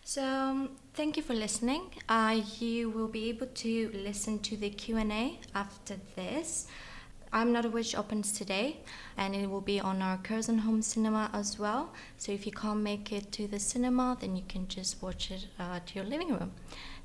So 0.03 0.23
um, 0.23 0.69
thank 0.93 1.17
you 1.17 1.23
for 1.23 1.35
listening. 1.35 1.83
Uh, 2.07 2.41
you 2.59 2.89
will 2.89 3.07
be 3.07 3.29
able 3.29 3.47
to 3.47 3.91
listen 3.93 4.39
to 4.39 4.57
the 4.57 4.69
Q 4.69 4.97
and 4.97 5.11
A 5.11 5.39
after 5.53 5.97
this. 6.15 6.67
I'm 7.31 7.51
Not 7.51 7.65
a 7.65 7.69
Witch 7.69 7.95
opens 7.95 8.31
today 8.31 8.77
and 9.17 9.35
it 9.35 9.49
will 9.49 9.61
be 9.61 9.79
on 9.79 10.01
our 10.01 10.17
Curzon 10.17 10.59
Home 10.59 10.81
Cinema 10.81 11.29
as 11.33 11.59
well. 11.59 11.93
So 12.17 12.31
if 12.31 12.45
you 12.45 12.51
can't 12.51 12.81
make 12.81 13.11
it 13.11 13.31
to 13.33 13.47
the 13.47 13.59
cinema, 13.59 14.17
then 14.19 14.35
you 14.35 14.43
can 14.47 14.67
just 14.67 15.01
watch 15.01 15.29
it 15.29 15.47
uh, 15.59 15.79
to 15.85 15.95
your 15.95 16.05
living 16.05 16.29
room. 16.29 16.51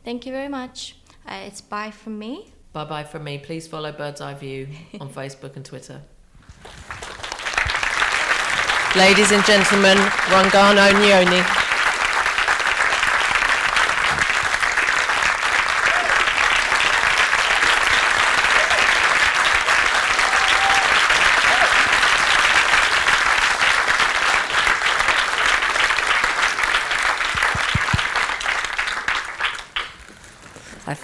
Thank 0.05 0.25
you 0.25 0.33
very 0.33 0.49
much. 0.49 0.97
Uh, 1.29 1.43
it's 1.47 1.61
bye 1.61 1.91
from 1.91 2.19
me. 2.19 2.53
Bye 2.73 2.85
bye 2.85 3.05
from 3.05 3.25
me. 3.25 3.39
Please 3.39 3.67
follow 3.69 3.93
Bird's 3.93 4.21
Eye 4.21 4.35
View 4.35 4.69
on 5.01 5.09
Facebook 5.21 5.57
and 5.57 5.65
Twitter. 5.65 6.01
Ladies 8.97 9.33
and 9.33 9.45
gentlemen, 9.45 9.99
Rungano 10.31 10.91
Nyoni. 10.93 11.74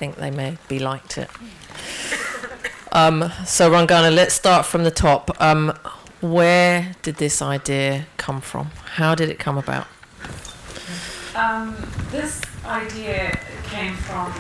Think 0.01 0.17
they 0.17 0.31
may 0.31 0.57
be 0.67 0.79
liked 0.79 1.19
it. 1.19 1.29
Um, 2.91 3.31
so 3.45 3.71
Rungano, 3.71 4.11
let's 4.11 4.33
start 4.33 4.65
from 4.65 4.83
the 4.83 4.91
top. 4.91 5.31
Um, 5.39 5.79
where 6.23 6.97
did 7.03 7.17
this 7.17 7.43
idea 7.43 8.07
come 8.17 8.41
from? 8.41 8.71
How 8.97 9.15
did 9.15 9.29
it 9.29 9.39
come 9.39 9.59
about? 9.59 9.87
Um, 11.35 11.77
this 12.11 12.41
idea 12.65 13.39
came 13.65 13.95
from, 13.95 14.33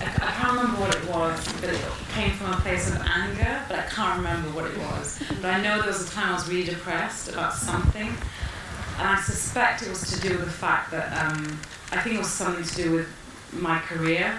I, 0.00 0.06
I, 0.06 0.32
can't 0.32 0.56
remember 0.58 0.80
what 0.80 0.92
it 0.92 1.04
was, 1.08 1.52
but 1.60 1.70
it 1.70 1.80
came 2.12 2.32
from 2.32 2.52
a 2.52 2.56
place 2.56 2.90
of 2.90 3.00
anger, 3.02 3.62
but 3.68 3.78
I 3.78 3.82
can't 3.82 4.16
remember 4.16 4.48
what 4.48 4.64
it 4.64 4.76
was. 4.76 5.22
But 5.40 5.54
I 5.54 5.62
know 5.62 5.78
there 5.78 5.86
was 5.86 6.08
a 6.08 6.10
time 6.10 6.30
I 6.30 6.34
was 6.34 6.48
really 6.48 6.64
depressed 6.64 7.28
about 7.28 7.54
something, 7.54 8.08
and 8.98 9.06
I 9.08 9.20
suspect 9.20 9.82
it 9.82 9.88
was 9.88 10.10
to 10.10 10.20
do 10.20 10.30
with 10.30 10.46
the 10.46 10.50
fact 10.50 10.90
that 10.90 11.16
um, 11.24 11.60
I 11.92 12.00
think 12.00 12.16
it 12.16 12.18
was 12.18 12.32
something 12.32 12.64
to 12.64 12.74
do 12.74 12.90
with 12.90 13.08
my 13.52 13.78
career 13.80 14.38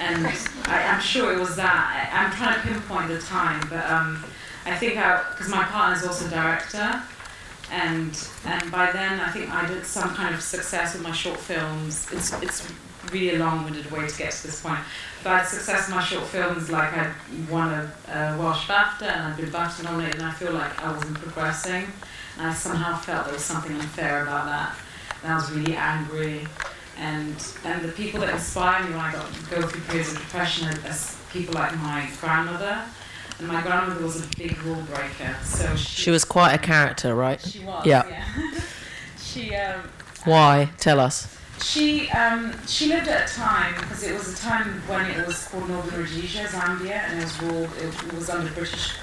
and 0.00 0.26
I, 0.66 0.82
am 0.82 1.00
sure 1.00 1.32
it 1.32 1.38
was 1.38 1.56
that. 1.56 2.10
I, 2.12 2.24
am 2.24 2.30
trying 2.32 2.54
to 2.54 2.68
pinpoint 2.68 3.08
the 3.08 3.18
time, 3.20 3.66
but 3.68 3.84
um, 3.90 4.24
I 4.64 4.76
think 4.76 4.94
because 4.94 5.48
my 5.48 5.64
partner 5.64 5.96
is 5.96 6.06
also 6.06 6.28
director, 6.28 7.02
and 7.70 8.28
and 8.46 8.70
by 8.70 8.92
then 8.92 9.20
I 9.20 9.30
think 9.30 9.50
I 9.50 9.66
did 9.66 9.84
some 9.84 10.10
kind 10.14 10.34
of 10.34 10.42
success 10.42 10.94
with 10.94 11.02
my 11.02 11.12
short 11.12 11.38
films. 11.38 12.06
It's 12.12 12.32
it's 12.42 12.72
really 13.12 13.36
a 13.36 13.38
long-winded 13.38 13.90
way 13.90 14.06
to 14.06 14.16
get 14.16 14.32
to 14.32 14.46
this 14.46 14.62
point. 14.62 14.78
But 15.22 15.32
I 15.32 15.38
had 15.38 15.48
success 15.48 15.88
with 15.88 15.96
my 15.96 16.02
short 16.02 16.24
films, 16.24 16.70
like 16.70 16.96
I 16.96 17.12
won 17.50 17.70
a, 17.72 17.92
a 18.08 18.38
Welsh 18.38 18.66
BAFTA 18.66 19.02
and 19.02 19.22
I'd 19.32 19.36
been 19.36 19.50
BAFTA 19.50 19.84
nominated, 19.84 20.20
and 20.20 20.26
I 20.26 20.32
feel 20.32 20.52
like 20.52 20.82
I 20.82 20.92
wasn't 20.92 21.18
progressing, 21.18 21.86
and 22.38 22.46
I 22.46 22.54
somehow 22.54 22.96
felt 22.96 23.24
there 23.26 23.34
was 23.34 23.44
something 23.44 23.72
unfair 23.72 24.22
about 24.22 24.46
that. 24.46 24.76
And 25.22 25.32
I 25.32 25.36
was 25.36 25.50
really 25.50 25.76
angry 25.76 26.46
and 26.98 27.34
and 27.64 27.82
the 27.82 27.92
people 27.92 28.20
that 28.20 28.30
inspire 28.30 28.84
me 28.84 28.90
when 28.90 29.00
I 29.00 29.12
got, 29.12 29.26
go 29.50 29.62
through 29.62 29.80
periods 29.82 30.12
of 30.12 30.18
depression 30.18 30.68
are, 30.68 30.90
are 30.90 30.96
people 31.32 31.54
like 31.54 31.76
my 31.78 32.08
grandmother. 32.20 32.82
And 33.38 33.48
my 33.48 33.60
grandmother 33.62 34.04
was 34.04 34.24
a 34.24 34.36
big 34.36 34.56
rule 34.62 34.80
breaker, 34.82 35.36
so 35.42 35.74
she, 35.74 36.02
she 36.02 36.10
was 36.10 36.24
quite 36.24 36.54
a 36.54 36.58
character, 36.58 37.16
right? 37.16 37.40
She 37.40 37.58
was. 37.64 37.84
Yeah. 37.84 38.06
yeah. 38.08 38.60
she. 39.18 39.54
Um, 39.56 39.90
Why? 40.24 40.70
Tell 40.78 41.00
us. 41.00 41.36
She 41.60 42.08
um, 42.10 42.52
she 42.66 42.86
lived 42.86 43.08
at 43.08 43.28
a 43.28 43.34
time 43.34 43.74
because 43.74 44.04
it 44.04 44.12
was 44.12 44.34
a 44.34 44.36
time 44.36 44.82
when 44.86 45.10
it 45.10 45.26
was 45.26 45.48
called 45.48 45.68
Northern 45.68 46.00
Rhodesia, 46.00 46.44
Zambia, 46.44 47.08
and 47.08 47.18
it 47.18 47.24
was 47.24 47.42
ruled. 47.42 47.70
It 47.78 48.12
was 48.14 48.30
under 48.30 48.50
British 48.52 48.96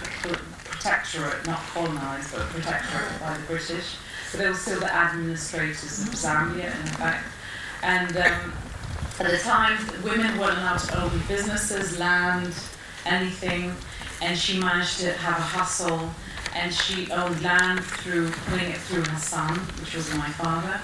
protectorate, 0.64 1.46
not 1.46 1.60
colonised, 1.74 2.34
but 2.34 2.42
protectorate 2.50 3.20
by 3.20 3.38
the 3.38 3.44
British. 3.48 3.98
But 4.32 4.40
they 4.40 4.50
were 4.50 4.56
still 4.56 4.80
the 4.80 4.94
administrators 4.94 6.08
of 6.08 6.14
Zambia, 6.14 6.72
and 6.74 6.88
in 6.88 6.96
fact. 6.96 7.26
And 7.84 8.16
um, 8.18 8.54
at 9.20 9.32
the 9.32 9.38
time, 9.38 9.78
women 10.04 10.38
weren't 10.38 10.58
allowed 10.58 10.80
to 10.80 11.04
own 11.04 11.22
businesses, 11.28 12.00
land, 12.00 12.54
anything. 13.06 13.74
And 14.22 14.38
she 14.38 14.60
managed 14.60 15.00
to 15.00 15.14
have 15.14 15.38
a 15.38 15.42
hustle. 15.42 16.10
And 16.56 16.74
she 16.74 17.12
owned 17.12 17.42
land 17.42 17.84
through 17.84 18.30
putting 18.32 18.70
it 18.70 18.78
through 18.78 19.04
her 19.06 19.20
son, 19.20 19.56
which 19.80 19.96
was 19.96 20.14
my 20.16 20.30
father. 20.30 20.80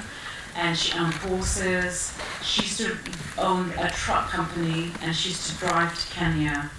And 0.55 0.77
she 0.77 0.97
owned 0.97 1.13
horses. 1.15 2.17
She 2.41 2.63
used 2.63 2.77
to 2.79 2.97
own 3.37 3.71
a 3.77 3.89
truck 3.91 4.29
company, 4.29 4.91
and 5.01 5.15
she 5.15 5.29
used 5.29 5.49
to 5.49 5.55
drive 5.57 5.99
to 5.99 6.13
Kenya 6.13 6.71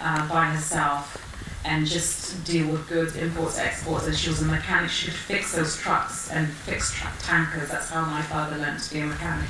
uh, 0.00 0.28
by 0.28 0.46
herself 0.46 1.31
and 1.64 1.86
just 1.86 2.44
deal 2.44 2.68
with 2.68 2.88
goods, 2.88 3.16
imports, 3.16 3.58
exports. 3.58 4.06
And 4.06 4.16
she 4.16 4.28
was 4.28 4.42
a 4.42 4.44
mechanic. 4.44 4.90
She 4.90 5.06
could 5.06 5.14
fix 5.14 5.54
those 5.54 5.76
trucks 5.76 6.30
and 6.30 6.48
fix 6.48 6.92
truck 6.92 7.12
tankers. 7.20 7.70
That's 7.70 7.88
how 7.88 8.04
my 8.04 8.22
father 8.22 8.56
learned 8.58 8.80
to 8.80 8.94
be 8.94 9.00
a 9.00 9.06
mechanic. 9.06 9.48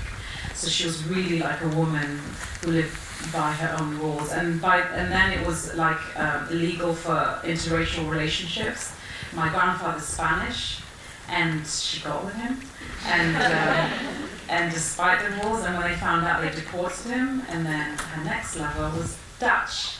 So 0.54 0.68
she 0.68 0.86
was 0.86 1.04
really 1.06 1.38
like 1.38 1.60
a 1.62 1.68
woman 1.68 2.20
who 2.60 2.72
lived 2.72 3.32
by 3.32 3.52
her 3.52 3.76
own 3.80 3.98
rules. 3.98 4.32
And 4.32 4.60
by 4.60 4.80
and 4.80 5.10
then 5.10 5.32
it 5.32 5.46
was 5.46 5.74
like 5.74 5.98
uh, 6.16 6.46
illegal 6.50 6.94
for 6.94 7.40
interracial 7.44 8.08
relationships. 8.10 8.92
My 9.34 9.48
grandfather's 9.48 10.04
Spanish, 10.04 10.82
and 11.28 11.66
she 11.66 12.02
got 12.02 12.24
with 12.24 12.34
him. 12.34 12.60
And 13.06 13.36
um, 13.36 14.28
and 14.50 14.72
despite 14.72 15.20
the 15.20 15.46
rules, 15.46 15.64
and 15.64 15.78
when 15.78 15.90
they 15.90 15.96
found 15.96 16.26
out, 16.26 16.42
they 16.42 16.50
deported 16.50 17.10
him. 17.10 17.42
And 17.48 17.64
then 17.64 17.96
her 17.96 18.24
next 18.24 18.56
lover 18.56 18.94
was 18.98 19.16
Dutch 19.38 19.96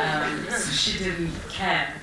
um, 0.00 0.46
so 0.50 0.72
she 0.72 0.98
didn't 0.98 1.32
care. 1.48 1.94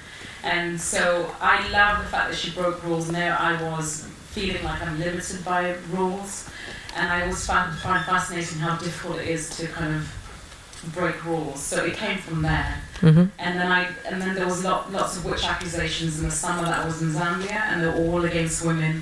And 0.43 0.79
so 0.79 1.33
I 1.39 1.69
love 1.69 2.03
the 2.03 2.09
fact 2.09 2.29
that 2.31 2.37
she 2.37 2.51
broke 2.51 2.83
rules, 2.83 3.07
and 3.07 3.15
there 3.15 3.37
I 3.39 3.61
was 3.61 4.07
feeling 4.31 4.63
like 4.63 4.81
I'm 4.81 4.99
limited 4.99 5.43
by 5.45 5.75
rules. 5.91 6.49
And 6.95 7.09
I 7.09 7.21
always 7.21 7.45
find, 7.45 7.77
find 7.79 8.03
fascinating 8.05 8.59
how 8.59 8.75
difficult 8.77 9.19
it 9.19 9.27
is 9.27 9.55
to 9.57 9.67
kind 9.67 9.95
of 9.95 10.91
break 10.93 11.23
rules. 11.25 11.59
So 11.59 11.85
it 11.85 11.93
came 11.93 12.17
from 12.17 12.41
there. 12.41 12.81
Mm-hmm. 13.01 13.25
And 13.39 13.59
then 13.59 13.71
I 13.71 13.87
and 14.07 14.21
then 14.21 14.35
there 14.35 14.45
was 14.45 14.63
lot, 14.63 14.91
lots 14.91 15.17
of 15.17 15.25
witch 15.25 15.43
accusations 15.43 16.19
in 16.19 16.25
the 16.25 16.31
summer 16.31 16.63
that 16.63 16.79
I 16.79 16.85
was 16.85 17.01
in 17.01 17.09
Zambia, 17.09 17.51
and 17.51 17.81
they 17.81 17.87
were 17.87 18.11
all 18.11 18.25
against 18.25 18.65
women. 18.65 19.01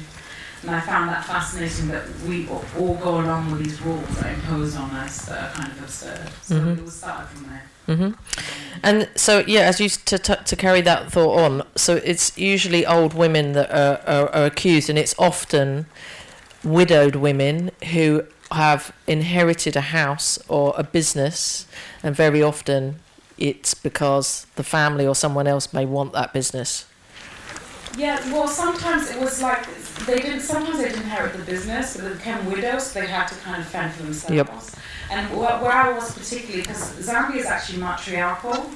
And 0.62 0.72
I 0.72 0.82
found 0.82 1.10
that 1.10 1.26
fascinating 1.26 1.88
that 1.88 2.04
we 2.28 2.48
all 2.50 2.96
go 2.96 3.22
along 3.22 3.52
with 3.52 3.64
these 3.64 3.82
rules 3.82 4.08
that 4.18 4.26
are 4.26 4.34
imposed 4.34 4.78
on 4.78 4.92
us 4.92 5.26
that 5.26 5.52
are 5.52 5.54
kind 5.54 5.72
of 5.72 5.82
absurd. 5.82 6.30
So 6.42 6.56
mm-hmm. 6.56 6.80
it 6.80 6.84
was 6.84 6.96
started 6.96 7.28
from 7.28 7.50
there. 7.50 7.64
Mm-hmm. 7.88 8.80
And 8.84 9.10
so, 9.16 9.44
yeah, 9.48 9.62
as 9.62 9.80
you 9.80 9.90
to 9.90 10.20
t- 10.20 10.36
to 10.46 10.56
carry 10.56 10.82
that 10.82 11.12
thought 11.12 11.40
on, 11.40 11.64
so 11.76 11.96
it's 11.96 12.38
usually 12.38 12.86
old 12.86 13.14
women 13.14 13.54
that 13.54 13.72
are, 13.72 14.00
are, 14.06 14.30
are 14.30 14.46
accused, 14.46 14.90
and 14.90 15.00
it's 15.00 15.16
often 15.18 15.88
widowed 16.64 17.16
women 17.16 17.72
who 17.92 18.24
have 18.52 18.94
inherited 19.08 19.76
a 19.76 19.82
house 19.82 20.38
or 20.48 20.74
a 20.78 20.84
business, 20.84 21.66
and 22.04 22.16
very 22.16 22.44
often 22.44 23.00
it's 23.40 23.74
because 23.74 24.46
the 24.56 24.64
family 24.64 25.08
or 25.08 25.16
someone 25.16 25.48
else 25.48 25.74
may 25.74 25.86
want 25.86 26.14
that 26.14 26.32
business. 26.32 26.86
Yeah, 27.98 28.20
well, 28.32 28.48
sometimes 28.48 29.10
it 29.10 29.20
was 29.20 29.42
like 29.42 29.66
they 30.06 30.18
didn't. 30.20 30.42
Sometimes 30.42 30.78
they 30.78 30.86
didn't 30.90 31.04
inherit 31.04 31.34
the 31.34 31.44
business, 31.44 31.96
but 31.96 32.04
they 32.06 32.14
became 32.14 32.46
widows. 32.52 32.88
So 32.92 33.00
they 33.02 33.08
had 33.08 33.28
to 33.28 33.36
kind 33.36 33.62
of 33.62 33.68
fend 33.68 33.94
for 33.94 34.04
themselves. 34.04 34.36
Yep. 34.36 34.50
And 35.12 35.30
where, 35.38 35.58
where 35.60 35.72
I 35.72 35.92
was 35.92 36.12
particularly, 36.18 36.62
because 36.62 36.92
Zambia 37.00 37.38
is 37.38 37.46
actually 37.46 37.80
matriarchal, 37.80 38.70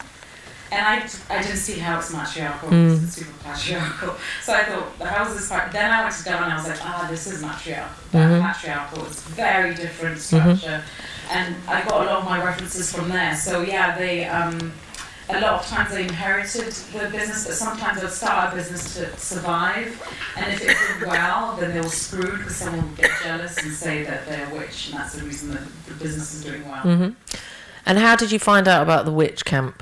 and 0.71 0.81
I, 0.83 1.07
I 1.29 1.41
didn't 1.43 1.57
see 1.57 1.77
how 1.79 1.99
it's 1.99 2.11
matriarchal, 2.11 2.69
Mm. 2.69 3.03
it's 3.03 3.13
super 3.13 3.31
patriarchal. 3.43 4.15
So 4.41 4.53
I 4.53 4.63
thought, 4.63 5.07
how 5.07 5.27
is 5.27 5.35
this? 5.35 5.49
Part? 5.49 5.71
Then 5.71 5.91
I 5.91 6.01
went 6.03 6.15
to 6.15 6.23
Ghana 6.23 6.43
and 6.45 6.53
I 6.53 6.55
was 6.57 6.67
like, 6.67 6.79
ah, 6.83 7.07
this 7.09 7.27
is 7.27 7.41
matriarchal. 7.43 7.95
That 8.11 8.29
Mhm. 8.31 8.41
matriarchal. 8.41 9.05
It's 9.05 9.21
very 9.21 9.75
different 9.75 10.19
structure, 10.19 10.83
and 11.31 11.55
I 11.67 11.81
got 11.83 11.91
a 12.01 12.05
lot 12.05 12.07
of 12.19 12.25
my 12.25 12.43
references 12.43 12.91
from 12.91 13.09
there. 13.09 13.35
So 13.35 13.61
yeah, 13.61 13.95
they. 13.97 14.25
Um, 14.25 14.73
a 15.35 15.41
lot 15.41 15.53
of 15.53 15.65
times 15.67 15.91
they 15.91 16.03
inherited 16.03 16.71
the 16.73 17.09
business, 17.09 17.45
but 17.45 17.55
sometimes 17.55 18.01
they'll 18.01 18.09
start 18.09 18.51
a 18.51 18.55
business 18.55 18.95
to 18.95 19.15
survive. 19.17 20.01
And 20.37 20.53
if 20.53 20.61
it 20.61 20.75
did 20.99 21.07
well, 21.07 21.55
then 21.59 21.73
they 21.73 21.81
were 21.81 21.87
screwed 21.89 22.39
because 22.39 22.55
someone 22.55 22.89
would 22.89 22.97
get 22.97 23.11
jealous 23.23 23.57
and 23.57 23.71
say 23.71 24.03
that 24.03 24.25
they're 24.27 24.49
a 24.49 24.53
witch, 24.55 24.89
and 24.89 24.99
that's 24.99 25.13
the 25.15 25.23
reason 25.23 25.51
that 25.51 25.63
the 25.87 25.93
business 25.93 26.33
is 26.33 26.43
doing 26.43 26.67
well. 26.67 26.81
hmm 26.81 27.09
And 27.85 27.97
how 27.99 28.15
did 28.15 28.31
you 28.31 28.39
find 28.39 28.67
out 28.67 28.81
about 28.83 29.05
the 29.05 29.11
witch 29.11 29.45
camp? 29.45 29.81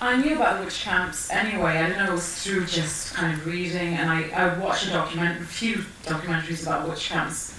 I 0.00 0.16
knew 0.16 0.34
about 0.34 0.58
the 0.58 0.64
witch 0.64 0.82
camps 0.82 1.30
anyway. 1.30 1.78
I 1.78 1.88
don't 1.88 1.98
know, 1.98 2.10
it 2.10 2.12
was 2.12 2.42
through 2.42 2.66
just 2.66 3.14
kind 3.14 3.32
of 3.32 3.46
reading, 3.46 3.94
and 3.94 4.10
I, 4.10 4.28
I 4.30 4.58
watched 4.58 4.86
a 4.88 4.90
document, 4.90 5.40
a 5.40 5.44
few 5.44 5.76
documentaries 6.04 6.62
about 6.66 6.88
witch 6.88 7.08
camps, 7.08 7.58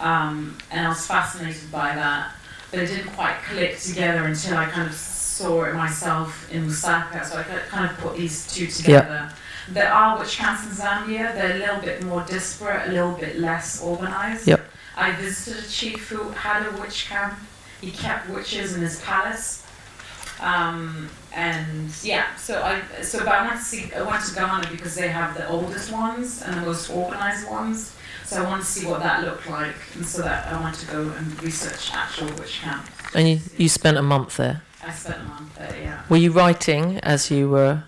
um, 0.00 0.58
and 0.72 0.86
I 0.86 0.88
was 0.88 1.06
fascinated 1.06 1.70
by 1.70 1.94
that. 1.94 2.32
But 2.70 2.80
it 2.80 2.86
didn't 2.88 3.12
quite 3.12 3.36
click 3.48 3.78
together 3.78 4.24
until 4.24 4.56
I 4.56 4.64
kind 4.66 4.88
of 4.88 4.94
saw 5.34 5.64
it 5.64 5.74
myself 5.74 6.50
in 6.52 6.68
Lusaka, 6.68 7.24
so 7.24 7.38
I 7.38 7.42
kind 7.42 7.90
of 7.90 7.96
put 7.98 8.16
these 8.16 8.36
two 8.54 8.66
together. 8.68 9.32
There 9.68 9.92
are 9.92 10.18
witch 10.18 10.36
camps 10.36 10.62
in 10.64 10.70
Zambia, 10.70 11.34
they're 11.34 11.56
a 11.56 11.58
little 11.58 11.80
bit 11.80 12.04
more 12.04 12.22
disparate, 12.24 12.88
a 12.88 12.92
little 12.92 13.16
bit 13.24 13.38
less 13.38 13.82
organized. 13.82 14.46
Yep. 14.46 14.60
I 14.96 15.12
visited 15.12 15.64
a 15.64 15.68
chief 15.68 16.08
who 16.08 16.30
had 16.30 16.66
a 16.66 16.80
witch 16.80 17.06
camp. 17.08 17.34
He 17.80 17.90
kept 17.90 18.30
witches 18.30 18.76
in 18.76 18.82
his 18.82 19.00
palace. 19.00 19.66
Um, 20.40 21.08
and 21.34 21.90
yeah, 22.02 22.34
so 22.36 22.62
I 22.62 23.02
so 23.02 23.18
but 23.20 23.28
I 23.28 23.46
went 23.46 23.58
to 23.58 23.64
see 23.64 23.92
I 23.94 24.02
went 24.02 24.24
to 24.24 24.34
Ghana 24.34 24.68
because 24.70 24.94
they 24.94 25.08
have 25.08 25.36
the 25.36 25.48
oldest 25.48 25.92
ones 25.92 26.42
and 26.42 26.56
the 26.56 26.60
most 26.60 26.90
organized 26.90 27.48
ones. 27.48 27.96
So 28.24 28.42
I 28.42 28.48
wanted 28.48 28.62
to 28.62 28.72
see 28.76 28.86
what 28.86 29.00
that 29.00 29.24
looked 29.24 29.48
like, 29.48 29.76
and 29.94 30.06
so 30.06 30.22
that 30.22 30.52
I 30.52 30.60
wanted 30.60 30.80
to 30.80 30.86
go 30.86 31.00
and 31.18 31.42
research 31.42 31.92
actual 31.92 32.28
witch 32.38 32.60
camp. 32.60 32.86
And 33.14 33.28
you, 33.28 33.38
you 33.56 33.68
spent 33.68 33.96
a 33.96 34.02
month 34.02 34.36
there. 34.36 34.62
I 34.86 34.90
spent 34.92 35.20
a 35.20 35.24
month. 35.24 35.58
Yeah. 35.58 36.02
Were 36.08 36.16
you 36.16 36.32
writing 36.32 36.98
as 37.00 37.30
you 37.30 37.48
were? 37.48 37.82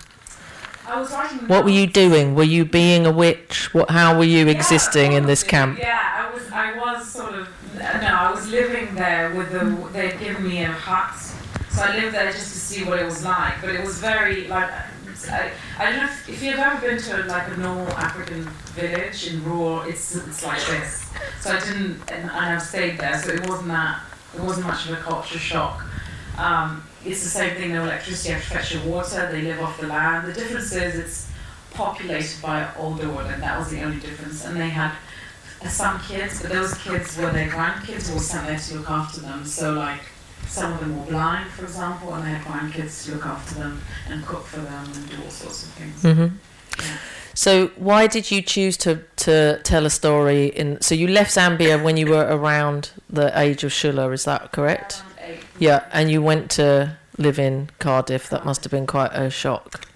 I 0.87 1.00
was 1.00 1.11
writing. 1.12 1.48
What 1.48 1.64
were 1.64 1.70
you 1.70 1.87
doing? 1.87 2.35
Were 2.35 2.44
you 2.44 2.64
being 2.64 3.06
a 3.06 3.11
witch? 3.12 3.74
What? 3.74 3.90
How 3.90 4.16
were 4.16 4.24
you 4.24 4.46
Yeah, 4.46 4.52
existing 4.52 5.12
in 5.12 5.26
this 5.26 5.42
camp? 5.42 5.78
Yeah, 5.78 6.28
I 6.28 6.35
was. 6.35 6.50
I 6.52 6.78
was 6.78 7.09
sort 7.09 7.35
of. 7.35 7.48
No, 7.74 7.82
I 7.82 8.30
was 8.30 8.48
living 8.48 8.94
there 8.94 9.35
with 9.35 9.50
the. 9.52 9.64
They'd 9.92 10.18
given 10.18 10.48
me 10.48 10.62
a 10.62 10.72
hut, 10.72 11.14
so 11.70 11.82
I 11.82 11.96
lived 11.96 12.14
there 12.14 12.30
just 12.32 12.52
to 12.52 12.59
see 12.59 12.85
what 12.85 12.98
it 12.98 13.04
was 13.04 13.24
like. 13.24 13.61
But 13.61 13.70
it 13.74 13.85
was 13.85 13.98
very 13.98 14.46
like. 14.48 14.70
I, 15.28 15.50
I 15.78 15.85
don't 15.90 15.96
know 15.96 16.04
if, 16.04 16.28
if 16.28 16.42
you've 16.42 16.59
ever 16.59 16.80
been 16.87 16.98
to 16.98 17.24
like 17.24 17.48
a 17.48 17.56
normal 17.56 17.88
African 17.92 18.44
village 18.74 19.26
in 19.32 19.42
rural. 19.44 19.82
It's 19.82 20.14
it's 20.14 20.44
like 20.44 20.64
this. 20.66 21.11
So 21.40 21.50
I 21.50 21.61
didn't, 21.61 22.00
and, 22.12 22.30
and 22.30 22.30
I've 22.30 22.62
stayed 22.62 22.98
there, 22.98 23.18
so 23.20 23.30
it 23.32 23.48
wasn't 23.48 23.68
that. 23.68 24.02
It 24.35 24.40
wasn't 24.40 24.66
much 24.66 24.87
of 24.88 24.92
a 24.92 24.96
culture 25.00 25.38
shock. 25.38 25.85
Um, 26.38 26.83
it's 27.05 27.22
the 27.22 27.29
same 27.29 27.55
thing. 27.57 27.72
No 27.72 27.85
electricity. 27.85 28.31
You 28.31 28.35
have 28.37 28.44
to 28.44 28.51
fetch 28.51 28.75
your 28.75 28.83
water. 28.85 29.29
They 29.31 29.42
live 29.42 29.61
off 29.61 29.81
the 29.81 29.87
land. 29.87 30.27
The 30.29 30.33
difference 30.33 30.72
is 30.72 30.94
it's 30.96 31.31
populated 31.72 32.40
by 32.42 32.68
older 32.79 33.09
women. 33.09 33.40
That 33.40 33.59
was 33.59 33.70
the 33.70 33.83
only 33.83 34.01
difference. 34.01 34.44
And 34.44 34.57
they 34.57 34.68
had 34.68 34.92
some 35.68 36.01
kids, 36.01 36.40
but 36.42 36.51
those 36.51 36.75
kids 36.75 37.16
were 37.16 37.31
their 37.31 37.49
grandkids 37.49 38.09
who 38.09 38.14
were 38.14 38.20
sent 38.20 38.46
there 38.46 38.59
to 38.59 38.75
look 38.77 38.90
after 38.90 39.20
them. 39.20 39.44
So 39.44 39.72
like 39.72 40.01
some 40.46 40.72
of 40.72 40.81
them 40.81 40.99
were 40.99 41.07
blind, 41.07 41.51
for 41.51 41.64
example, 41.64 42.14
and 42.14 42.25
they 42.25 42.31
had 42.31 42.42
grandkids 42.44 43.05
to 43.07 43.12
look 43.14 43.27
after 43.27 43.55
them 43.55 43.83
and 44.09 44.25
cook 44.27 44.44
for 44.44 44.61
them 44.61 44.85
and 44.94 45.09
do 45.11 45.16
all 45.25 45.31
sorts 45.31 45.64
of 45.64 45.70
things. 45.70 46.03
hmm 46.03 46.37
Yeah. 46.79 46.96
So 47.35 47.68
why 47.77 48.07
did 48.07 48.31
you 48.31 48.40
choose 48.42 48.77
to 48.79 49.01
to 49.16 49.61
tell 49.62 49.85
a 49.87 49.90
story 49.90 50.46
in? 50.46 50.81
So 50.81 50.94
you 50.94 51.09
left 51.09 51.35
Zambia 51.35 51.83
when 51.83 51.96
you 51.96 52.07
were 52.07 52.27
around 52.31 52.90
the 53.11 53.38
age 53.38 53.64
of 53.64 53.72
Shula, 53.72 54.12
is 54.12 54.25
that 54.25 54.53
correct? 54.53 55.03
Yeah, 55.58 55.84
and 55.92 56.10
you 56.10 56.22
went 56.22 56.50
to 56.52 56.96
live 57.18 57.38
in 57.38 57.70
Cardiff. 57.78 58.28
That 58.28 58.44
must 58.44 58.64
have 58.64 58.70
been 58.70 58.86
quite 58.86 59.12
a 59.12 59.30
shock. 59.30 59.86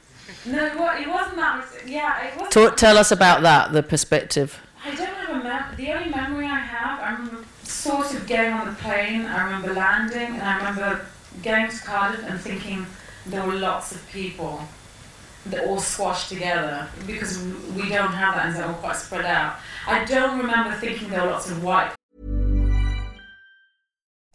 No, 0.47 0.65
it 0.67 0.73
it 1.03 1.09
wasn't 1.09 1.37
that. 1.37 1.65
Yeah, 1.87 2.25
it 2.27 2.35
wasn't. 2.35 2.53
Talk, 2.53 2.77
tell 2.77 2.97
us 2.97 3.11
about 3.13 3.43
that, 3.43 3.73
the 3.73 3.83
perspective. 3.83 4.59
I 4.85 4.95
don't 4.95 5.07
have 5.09 5.41
a 5.41 5.43
mem- 5.45 5.77
The 5.77 5.93
only 5.93 6.09
memory 6.11 6.47
I 6.47 6.59
have, 6.59 7.01
I 7.01 7.13
remember 7.13 7.45
sort 7.63 8.15
of 8.15 8.27
getting 8.27 8.53
on 8.53 8.67
the 8.67 8.73
plane. 8.75 9.27
I 9.27 9.45
remember 9.45 9.75
landing, 9.75 10.35
and 10.35 10.43
I 10.43 10.57
remember 10.57 11.07
getting 11.43 11.69
to 11.71 11.83
Cardiff 11.85 12.25
and 12.29 12.41
thinking 12.41 12.87
there 13.27 13.45
were 13.47 13.55
lots 13.55 13.93
of 13.93 14.07
people 14.11 14.63
that 15.47 15.65
all 15.67 15.81
squashed 15.81 16.29
together 16.29 16.89
because 17.07 17.39
we 17.77 17.89
don't 17.89 18.13
have 18.13 18.35
that, 18.35 18.47
and 18.47 18.57
they're 18.57 18.67
all 18.67 18.75
quite 18.75 18.97
spread 18.97 19.25
out. 19.27 19.57
I 19.87 20.05
don't 20.05 20.39
remember 20.39 20.73
thinking 20.75 21.09
there 21.11 21.23
were 21.23 21.31
lots 21.31 21.51
of 21.51 21.63
white 21.63 21.93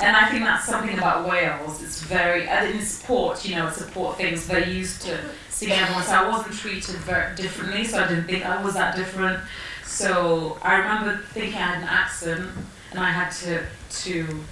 and 0.00 0.16
I 0.16 0.28
think 0.28 0.44
that's 0.44 0.66
something 0.66 0.96
about 0.96 1.28
Wales. 1.28 1.82
It's 1.82 2.02
very, 2.02 2.46
and 2.48 2.74
in 2.74 2.82
sport, 2.82 3.44
you 3.44 3.54
know, 3.54 3.68
it's 3.68 3.84
sport 3.84 4.18
things. 4.18 4.46
They're 4.46 4.68
used 4.68 5.02
to 5.02 5.18
seeing 5.48 5.72
everyone. 5.72 6.04
So 6.04 6.12
I 6.12 6.28
wasn't 6.28 6.54
treated 6.54 6.96
very 6.96 7.34
differently, 7.34 7.84
so 7.84 8.02
I 8.02 8.08
didn't 8.08 8.24
think 8.24 8.44
I 8.44 8.62
was 8.62 8.74
that 8.74 8.94
different. 8.96 9.40
So 9.84 10.58
I 10.62 10.76
remember 10.76 11.22
thinking 11.32 11.54
I 11.54 11.62
had 11.62 11.82
an 11.82 11.88
accent, 11.88 12.50
and 12.90 13.00
I 13.00 13.10
had 13.10 13.30
to 13.30 13.64
to 14.02 14.44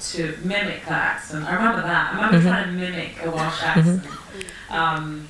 to 0.00 0.38
mimic 0.42 0.86
that 0.86 1.16
accent. 1.16 1.44
I 1.44 1.54
remember 1.56 1.82
that. 1.82 2.12
I 2.12 2.16
remember 2.16 2.38
mm-hmm. 2.38 2.48
trying 2.48 2.66
to 2.66 2.72
mimic 2.72 3.22
a 3.22 3.30
Welsh 3.30 3.58
mm-hmm. 3.58 3.78
accent. 3.78 4.06
Um, 4.70 5.28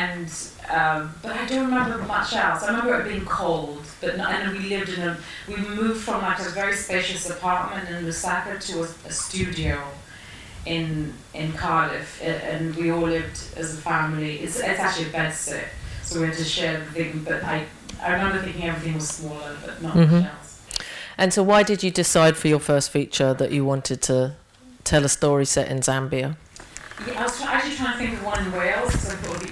and 0.00 0.26
um, 0.70 1.14
but 1.22 1.32
I 1.32 1.44
don't 1.46 1.66
remember 1.66 1.98
much 2.16 2.32
else. 2.32 2.62
I 2.62 2.68
remember 2.68 3.00
it 3.00 3.04
being 3.12 3.26
cold, 3.26 3.82
but 4.00 4.16
not, 4.16 4.30
and 4.32 4.52
we 4.56 4.64
lived 4.74 4.90
in 4.96 5.00
a 5.02 5.16
we 5.48 5.56
moved 5.56 6.00
from 6.06 6.22
like 6.22 6.38
a 6.38 6.48
very 6.60 6.74
spacious 6.74 7.28
apartment 7.28 7.88
in 7.90 8.04
Lusaka 8.06 8.52
to 8.68 8.74
a, 8.84 8.88
a 9.08 9.12
studio 9.12 9.76
in 10.66 11.12
in 11.34 11.52
Cardiff, 11.52 12.20
and 12.22 12.74
we 12.76 12.90
all 12.90 13.02
lived 13.16 13.38
as 13.56 13.68
a 13.78 13.80
family. 13.80 14.38
It's 14.44 14.56
it's 14.58 14.80
actually 14.80 15.06
a 15.08 15.12
bed 15.12 15.32
sit, 15.34 15.66
so 16.02 16.20
we 16.20 16.26
had 16.28 16.36
to 16.36 16.44
share 16.44 16.76
everything. 16.80 17.22
But 17.24 17.42
I 17.44 17.66
I 18.02 18.12
remember 18.12 18.38
thinking 18.42 18.64
everything 18.64 18.94
was 18.94 19.08
smaller, 19.08 19.56
but 19.64 19.82
not 19.82 19.94
Mhm. 19.94 20.10
much 20.22 20.30
else. 20.30 20.60
And 21.18 21.32
so, 21.34 21.42
why 21.42 21.62
did 21.62 21.82
you 21.82 21.90
decide 21.90 22.36
for 22.36 22.48
your 22.48 22.60
first 22.60 22.90
feature 22.90 23.34
that 23.34 23.50
you 23.52 23.64
wanted 23.72 24.00
to 24.02 24.34
tell 24.84 25.04
a 25.04 25.08
story 25.08 25.44
set 25.44 25.68
in 25.68 25.80
Zambia? 25.80 26.36
Yeah, 27.06 27.20
I 27.20 27.22
was 27.24 27.38
try- 27.40 27.52
actually 27.54 27.76
trying 27.76 27.92
to 27.92 27.98
think 27.98 28.12
of 28.18 28.24
one 28.24 28.40
in 28.46 28.52
Wales, 28.52 28.92
so 29.00 29.08
I 29.12 29.16
thought 29.16 29.36
it 29.36 29.42
would 29.42 29.50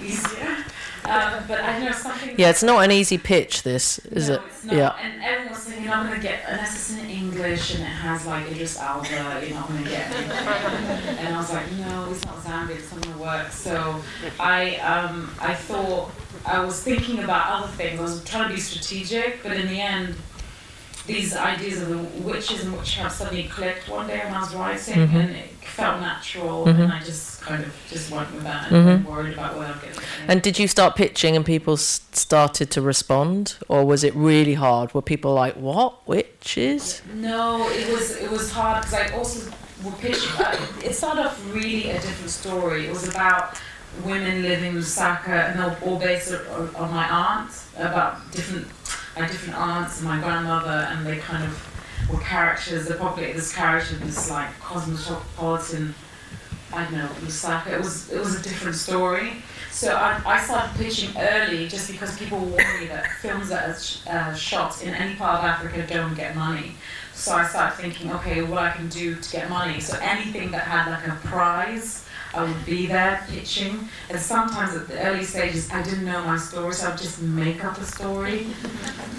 Um, 1.11 1.43
but 1.47 1.63
I 1.63 1.79
know 1.79 1.91
something. 1.91 2.35
Yeah, 2.37 2.49
it's 2.49 2.63
not 2.63 2.83
an 2.83 2.91
easy 2.91 3.17
pitch. 3.17 3.63
This 3.63 3.99
is 3.99 4.29
no, 4.29 4.35
it? 4.35 4.41
It's 4.47 4.63
not. 4.63 4.75
Yeah. 4.75 4.95
And 5.01 5.21
everyone 5.21 5.53
was 5.53 5.63
thinking, 5.65 5.89
I'm 5.89 6.07
going 6.07 6.19
to 6.19 6.25
get, 6.25 6.43
unless 6.47 6.75
it's 6.75 6.97
in 6.97 7.09
English 7.09 7.75
and 7.75 7.83
it 7.83 7.87
has 7.87 8.25
like 8.25 8.49
Idris 8.49 8.79
Elba, 8.79 9.45
you're 9.45 9.55
not 9.55 9.67
going 9.67 9.83
to 9.83 9.89
get 9.89 10.11
and 10.11 11.35
I 11.35 11.37
was 11.37 11.51
like, 11.51 11.71
no, 11.73 12.11
it's 12.11 12.25
not 12.25 12.37
Zambia, 12.37 12.75
it's 12.75 12.91
not 12.91 13.01
going 13.01 13.15
to 13.15 13.21
work. 13.21 13.51
So 13.51 14.01
I, 14.39 14.77
um, 14.77 15.31
I 15.39 15.53
thought, 15.53 16.11
I 16.45 16.63
was 16.63 16.81
thinking 16.81 17.19
about 17.19 17.49
other 17.49 17.71
things. 17.73 17.99
I 17.99 18.03
was 18.03 18.23
trying 18.23 18.49
to 18.49 18.55
be 18.55 18.59
strategic, 18.59 19.43
but 19.43 19.53
in 19.53 19.67
the 19.67 19.79
end, 19.79 20.15
these 21.13 21.35
ideas 21.35 21.81
of 21.81 21.89
the 21.89 21.97
witches 22.29 22.63
and 22.63 22.77
witchcraft 22.77 23.15
suddenly 23.17 23.43
clicked 23.43 23.87
one 23.89 24.07
day 24.07 24.19
when 24.23 24.33
I 24.33 24.39
was 24.39 24.53
writing, 24.55 24.95
Mhm. 25.07 25.15
and 25.23 25.29
it 25.35 25.49
felt 25.63 25.99
natural, 25.99 26.65
Mhm. 26.65 26.79
and 26.83 26.93
I 26.93 26.99
just 26.99 27.41
kind 27.41 27.63
of 27.63 27.71
just 27.89 28.11
went 28.11 28.31
with 28.33 28.43
that 28.43 28.67
and 28.71 28.75
Mhm. 28.75 28.85
wasn't 28.85 29.09
worried 29.09 29.33
about 29.33 29.57
where 29.57 29.67
I'm 29.67 29.79
getting. 29.79 30.03
And 30.27 30.41
did 30.41 30.59
you 30.59 30.67
start 30.67 30.95
pitching 30.95 31.35
and 31.35 31.45
people 31.45 31.73
s- 31.73 32.01
started 32.11 32.69
to 32.71 32.81
respond, 32.81 33.55
or 33.67 33.85
was 33.85 34.03
it 34.03 34.13
really 34.15 34.53
hard? 34.55 34.93
Were 34.93 35.01
people 35.01 35.33
like, 35.33 35.55
"What 35.55 36.07
witches?" 36.07 37.01
No, 37.13 37.67
it 37.69 37.87
was 37.91 38.11
it 38.11 38.29
was 38.31 38.51
hard 38.51 38.81
because 38.83 38.93
I 39.03 39.07
also 39.17 39.51
would 39.83 39.97
pitch. 39.99 40.19
Uh, 40.39 40.55
it 40.83 40.93
started 40.95 41.25
off 41.25 41.39
really 41.51 41.89
a 41.89 41.93
different 41.93 42.29
story. 42.29 42.85
It 42.87 42.93
was 42.93 43.07
about 43.07 43.55
women 44.05 44.41
living 44.43 44.75
in 44.75 44.77
Lusaka, 44.81 45.49
and 45.49 45.59
they 45.59 45.63
were 45.63 45.77
all 45.85 45.97
based 45.97 46.31
on, 46.55 46.69
on 46.75 46.93
my 46.93 47.07
aunt 47.09 47.51
about 47.77 48.31
different, 48.31 48.67
my 49.15 49.27
different 49.27 49.57
aunts 49.57 49.99
and 49.99 50.07
my 50.07 50.19
grandmother, 50.19 50.87
and 50.89 51.05
they 51.05 51.17
kind 51.17 51.43
of 51.43 52.09
were 52.11 52.19
characters. 52.19 52.87
They 52.87 52.95
populated 52.95 53.37
this 53.37 53.53
character, 53.53 53.95
this 53.95 54.29
like 54.29 54.57
cosmopolitan. 54.59 55.93
I 56.73 56.83
don't 56.85 56.93
know, 56.93 57.09
Lusaka. 57.21 57.73
It 57.73 57.79
was 57.79 58.11
it 58.11 58.19
was 58.19 58.39
a 58.39 58.43
different 58.43 58.75
story. 58.75 59.43
So 59.71 59.95
I, 59.95 60.21
I 60.25 60.41
started 60.41 60.75
pitching 60.75 61.09
early 61.17 61.67
just 61.67 61.89
because 61.89 62.17
people 62.17 62.39
warned 62.39 62.79
me 62.79 62.87
that 62.87 63.07
films 63.21 63.49
that 63.49 63.69
are 63.69 63.79
sh- 63.79 63.99
uh, 64.07 64.33
shot 64.33 64.83
in 64.83 64.93
any 64.93 65.15
part 65.15 65.39
of 65.39 65.45
Africa 65.45 65.85
don't 65.87 66.13
get 66.13 66.35
money. 66.35 66.73
So 67.13 67.33
I 67.33 67.45
started 67.45 67.75
thinking, 67.77 68.11
okay, 68.11 68.41
what 68.41 68.59
I 68.63 68.71
can 68.71 68.89
do 68.89 69.15
to 69.15 69.31
get 69.31 69.49
money. 69.49 69.79
So 69.79 69.97
anything 70.01 70.51
that 70.51 70.63
had 70.63 70.89
like 70.91 71.07
a 71.07 71.15
prize, 71.27 72.05
I 72.33 72.43
would 72.43 72.65
be 72.65 72.87
there 72.87 73.25
pitching. 73.29 73.87
And 74.09 74.19
sometimes 74.19 74.75
at 74.75 74.87
the 74.87 74.99
early 75.01 75.23
stages, 75.23 75.69
I 75.71 75.83
didn't 75.83 76.05
know 76.05 76.23
my 76.23 76.37
story, 76.37 76.73
so 76.73 76.87
I 76.87 76.89
would 76.91 76.97
just 76.99 77.21
make 77.21 77.63
up 77.65 77.77
a 77.77 77.83
story 77.85 78.47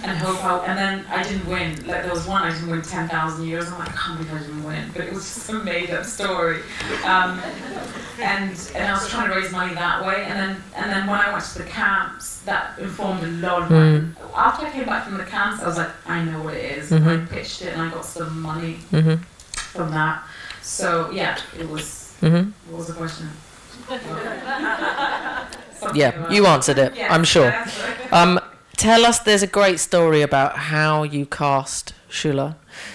and 0.03 0.17
hope 0.19 0.43
I. 0.45 0.65
And 0.67 0.79
then 0.79 1.05
I 1.11 1.23
didn't 1.23 1.47
win. 1.47 1.75
Like 1.87 2.03
there 2.05 2.11
was 2.13 2.27
one 2.27 2.43
I 2.43 2.51
didn't 2.53 2.71
win 2.71 2.83
ten 2.83 3.09
thousand 3.09 3.45
euros. 3.47 3.71
I'm 3.71 3.79
like, 3.79 3.89
I 3.91 3.93
can't 3.93 4.19
believe 4.19 4.35
I 4.35 4.39
didn't 4.39 4.65
win, 4.65 4.91
but 4.95 5.03
it 5.05 5.13
was 5.13 5.25
just 5.25 5.49
a 5.51 5.55
made 5.55 5.91
up 5.91 6.05
story. 6.05 6.61
Um, 7.05 7.41
and 8.21 8.51
and 8.75 8.85
I 8.89 8.93
was 8.93 9.09
trying 9.09 9.29
to 9.31 9.35
raise 9.37 9.51
money 9.53 9.75
that 9.75 10.05
way. 10.07 10.25
And 10.27 10.39
then 10.39 10.63
and 10.77 10.91
then 10.91 11.07
when 11.07 11.21
I 11.21 11.33
went 11.33 11.45
to 11.45 11.59
the 11.59 11.65
camps, 11.65 12.41
that 12.43 12.79
informed 12.79 13.25
a 13.25 13.29
lot 13.47 13.63
of 13.63 13.71
my. 13.71 13.77
Mm. 13.77 14.15
After 14.35 14.67
I 14.67 14.71
came 14.71 14.87
back 14.87 15.05
from 15.05 15.19
the 15.19 15.25
camps, 15.25 15.63
I 15.63 15.67
was 15.67 15.77
like, 15.77 15.91
I 16.07 16.25
know 16.25 16.43
what 16.43 16.55
it 16.55 16.79
is. 16.79 16.91
Mhm. 16.91 17.25
I 17.25 17.27
pitched 17.27 17.63
it, 17.63 17.75
and 17.75 17.83
I 17.83 17.91
got 17.91 18.05
some 18.05 18.41
money 18.41 18.79
Mhm. 18.91 19.19
from 19.55 19.91
that. 19.91 20.23
So 20.63 21.11
yeah, 21.11 21.39
it 21.59 21.69
was. 21.69 22.01
Mhm. 22.23 22.53
What 22.70 22.79
was 22.79 22.87
the 22.87 22.95
question? 22.95 23.29
Yeah, 25.95 26.31
you 26.31 26.47
answered 26.47 26.79
it. 26.79 26.95
Yeah, 26.97 27.12
I'm 27.12 27.25
sure. 27.25 27.47
yeah, 27.47 27.64
that's 27.64 27.81
right. 27.83 28.12
Um, 28.12 28.41
tell 28.77 29.05
us. 29.05 29.18
There's 29.18 29.43
a 29.43 29.47
great 29.49 29.81
story 29.81 30.23
about 30.23 30.57
how 30.57 31.03
you 31.03 31.27
cast 31.27 31.93
Shula. 32.09 32.55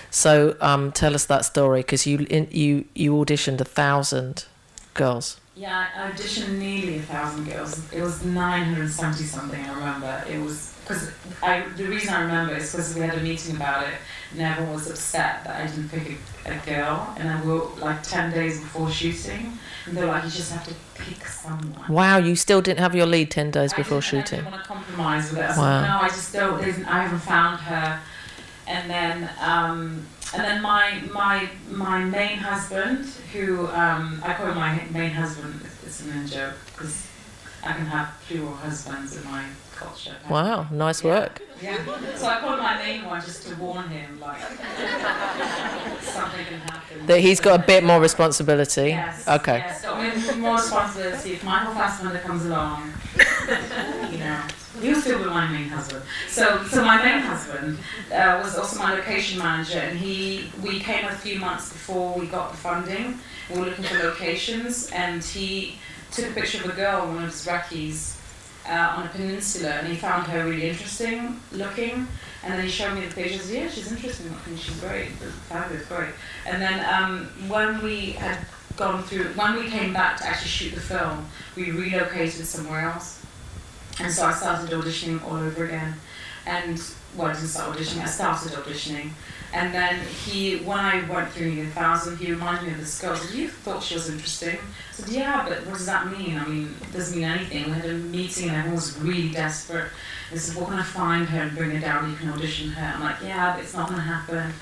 So 0.10 0.56
um, 0.62 0.92
tell 0.94 1.14
us 1.14 1.26
that 1.26 1.44
story 1.46 1.82
because 1.82 2.08
you 2.08 2.26
in, 2.30 2.48
you 2.50 2.86
you 2.96 3.12
auditioned 3.14 3.60
a 3.62 3.66
thousand 3.66 4.46
girls. 4.94 5.38
Yeah, 5.56 5.88
I 5.96 6.10
auditioned 6.10 6.58
nearly 6.60 6.98
a 7.00 7.02
thousand 7.02 7.46
girls. 7.46 7.92
It 7.92 8.02
was 8.02 8.24
970 8.24 9.24
something, 9.26 9.60
I 9.66 9.74
remember. 9.74 10.24
It 10.30 10.40
was 10.40 10.74
because 10.88 11.12
I 11.44 11.64
the 11.76 11.86
reason 11.86 12.14
I 12.14 12.22
remember 12.22 12.56
is 12.56 12.72
because 12.72 12.96
we 12.96 13.02
had 13.02 13.18
a 13.18 13.22
meeting 13.22 13.56
about 13.56 13.84
it, 13.88 13.96
and 14.32 14.42
everyone 14.42 14.74
was 14.74 14.90
upset 14.90 15.44
that 15.44 15.62
I 15.62 15.68
didn't 15.68 15.90
pick 15.90 16.18
a, 16.46 16.52
a 16.54 16.58
girl, 16.66 17.14
and 17.18 17.28
I 17.30 17.42
were 17.44 17.66
like 17.80 18.02
10 18.04 18.32
days 18.32 18.60
before 18.62 18.90
shooting, 18.90 19.58
and 19.86 19.98
they're 19.98 20.06
like, 20.06 20.24
you 20.24 20.30
just 20.30 20.52
have 20.54 20.66
to 20.68 20.74
pick 20.96 21.26
someone. 21.26 21.84
Wow, 21.90 22.18
you 22.18 22.36
still 22.36 22.62
didn't 22.62 22.80
have 22.80 22.96
your 22.96 23.06
lead 23.06 23.32
ten 23.32 23.52
days 23.52 23.74
I 23.74 23.78
before 23.78 24.00
didn't- 24.02 24.20
I 24.20 24.24
shooting. 24.24 24.40
didn't 24.40 24.52
want 24.52 24.64
to 24.64 24.68
compromise 24.68 25.30
with 25.32 25.40
it. 25.40 25.44
I 25.46 25.54
said, 25.54 25.62
Wow. 25.62 25.82
no, 25.82 26.00
I 26.06 26.08
just 26.10 26.34
don't. 26.34 26.64
I 26.88 27.04
haven't 27.04 27.20
found 27.20 27.60
her. 27.60 28.00
And 28.68 28.90
then, 28.90 29.30
um, 29.42 30.06
and 30.34 30.44
then 30.44 30.62
my 30.62 31.02
my 31.14 31.50
my 31.72 32.00
main 32.04 32.38
husband, 32.38 33.06
who 33.34 33.68
um, 33.68 34.22
I 34.26 34.34
call 34.34 34.54
my 34.54 34.84
main 34.92 35.12
husband. 35.12 35.62
It's 35.86 36.02
an 36.02 36.12
in 36.12 36.28
joke 36.28 36.56
because 36.74 37.08
I 37.64 37.72
can 37.74 37.86
have 37.86 38.10
plural 38.28 38.54
husbands 38.56 39.16
in 39.16 39.24
my 39.24 39.46
culture. 39.78 40.16
Wow, 40.30 40.68
nice 40.72 41.04
work. 41.04 41.42
Yeah. 41.62 41.78
So 42.16 42.28
I 42.28 42.40
him 42.42 42.58
my 42.60 42.78
main 42.78 43.06
one 43.06 43.22
just 43.22 43.48
to 43.48 43.56
warn 43.56 43.88
him, 43.90 44.20
like 44.20 44.40
something 46.02 46.46
can 46.46 46.60
happen. 46.60 47.06
That 47.08 47.20
he's 47.20 47.40
got 47.40 47.60
a 47.60 47.64
bit 47.64 47.84
more 47.84 48.00
responsibility. 48.00 48.90
Yes. 48.90 49.28
Okay. 49.28 49.58
Yes. 49.60 49.82
So 49.82 49.94
I 49.94 50.16
mean, 50.16 50.42
more 50.42 50.56
responsibility. 50.56 51.34
If 51.34 51.44
Michael 51.44 51.74
Fassbender 51.74 52.20
comes 52.20 52.46
along, 52.46 52.94
you 54.12 54.18
know, 54.20 54.42
he'll 54.82 55.02
still 55.02 55.20
be 55.20 55.26
my 55.26 55.48
main 55.48 55.70
husband. 55.70 56.04
So, 56.28 56.64
so 56.66 56.84
my 56.86 57.04
main 57.04 57.22
husband 57.22 57.78
uh, 58.12 58.40
was 58.44 58.58
also 58.58 58.80
my 58.80 58.94
location 58.94 59.40
manager, 59.40 59.80
and 59.80 59.98
he 59.98 60.52
we 60.64 60.80
came 60.80 61.06
a 61.06 61.12
few 61.16 61.40
months 61.40 61.72
before 61.72 62.18
we 62.20 62.28
got 62.28 62.52
the 62.52 62.58
funding. 62.58 63.20
We 63.50 63.60
were 63.60 63.66
looking 63.68 63.86
for 63.86 63.98
locations, 64.04 64.92
and 64.92 65.24
he 65.24 65.78
took 66.12 66.30
a 66.30 66.34
picture 66.34 66.64
of 66.64 66.70
a 66.72 66.76
girl, 66.76 67.08
one 67.08 67.24
of 67.24 67.32
his 67.32 67.46
Iraqis, 67.46 68.17
uh, 68.68 68.96
on 68.98 69.06
a 69.06 69.10
peninsula, 69.10 69.70
and 69.70 69.88
he 69.88 69.96
found 69.96 70.28
her 70.28 70.46
really 70.46 70.70
interesting 70.70 71.40
looking. 71.52 72.08
And 72.44 72.54
then 72.54 72.64
he 72.64 72.70
showed 72.70 72.94
me 72.94 73.06
the 73.06 73.14
pictures. 73.14 73.52
Yeah, 73.52 73.68
she's 73.70 73.92
interesting 73.92 74.32
looking. 74.32 74.56
She's 74.58 74.80
great. 74.80 75.10
Fabulous, 75.50 75.86
great. 75.88 76.12
And 76.46 76.62
then 76.62 76.86
um, 76.94 77.26
when 77.50 77.82
we 77.84 78.12
had 78.12 78.38
gone 78.78 79.04
through, 79.04 79.26
when 79.34 79.56
we 79.56 79.68
came 79.70 79.92
back 79.92 80.18
to 80.18 80.26
actually 80.26 80.50
shoot 80.50 80.76
the 80.76 80.82
film, 80.82 81.26
we 81.56 81.72
relocated 81.72 82.46
somewhere 82.46 82.82
else. 82.82 83.26
And 84.00 84.12
so 84.12 84.26
I 84.26 84.34
started 84.34 84.70
auditioning 84.70 85.24
all 85.24 85.38
over 85.38 85.66
again. 85.66 85.96
And, 86.46 86.82
well, 87.18 87.28
I 87.28 87.34
didn't 87.34 87.48
start 87.48 87.76
auditioning, 87.76 88.04
I 88.04 88.06
started 88.06 88.52
auditioning. 88.54 89.10
And 89.54 89.74
then 89.74 90.06
he, 90.26 90.58
when 90.58 90.78
I 90.78 91.10
went 91.10 91.30
through 91.32 91.56
the 91.56 91.66
thousand, 91.68 92.18
he 92.18 92.32
reminded 92.32 92.68
me 92.68 92.74
of 92.74 92.80
this 92.80 93.02
girl. 93.02 93.16
He 93.16 93.28
said, 93.28 93.36
You 93.36 93.48
thought 93.48 93.82
she 93.82 93.96
was 93.96 94.10
interesting? 94.10 94.58
I 94.58 94.94
said, 94.94 95.10
Yeah, 95.10 95.46
but 95.48 95.66
what 95.66 95.78
does 95.78 95.86
that 95.86 96.12
mean? 96.12 96.38
I 96.38 96.46
mean, 96.46 96.76
it 96.82 96.92
doesn't 96.92 97.18
mean 97.18 97.28
anything. 97.28 97.66
We 97.66 97.72
had 97.72 97.86
a 97.86 97.94
meeting 97.94 98.50
and 98.50 98.58
everyone 98.58 98.76
was 98.76 98.98
really 99.00 99.30
desperate. 99.32 99.90
They 100.32 100.38
said, 100.38 100.58
We're 100.58 100.66
going 100.66 100.78
to 100.78 100.84
find 100.84 101.28
her 101.30 101.44
and 101.44 101.58
bring 101.58 101.72
her 101.72 101.80
down. 101.80 102.10
You 102.10 102.18
can 102.18 102.30
audition 102.30 102.70
her. 102.70 102.94
I'm 102.96 103.02
like, 103.02 103.18
Yeah, 103.24 103.56
but 103.56 103.64
it's 103.64 103.74
not 103.74 103.88
going 103.88 104.00
to 104.00 104.06
happen. 104.06 104.54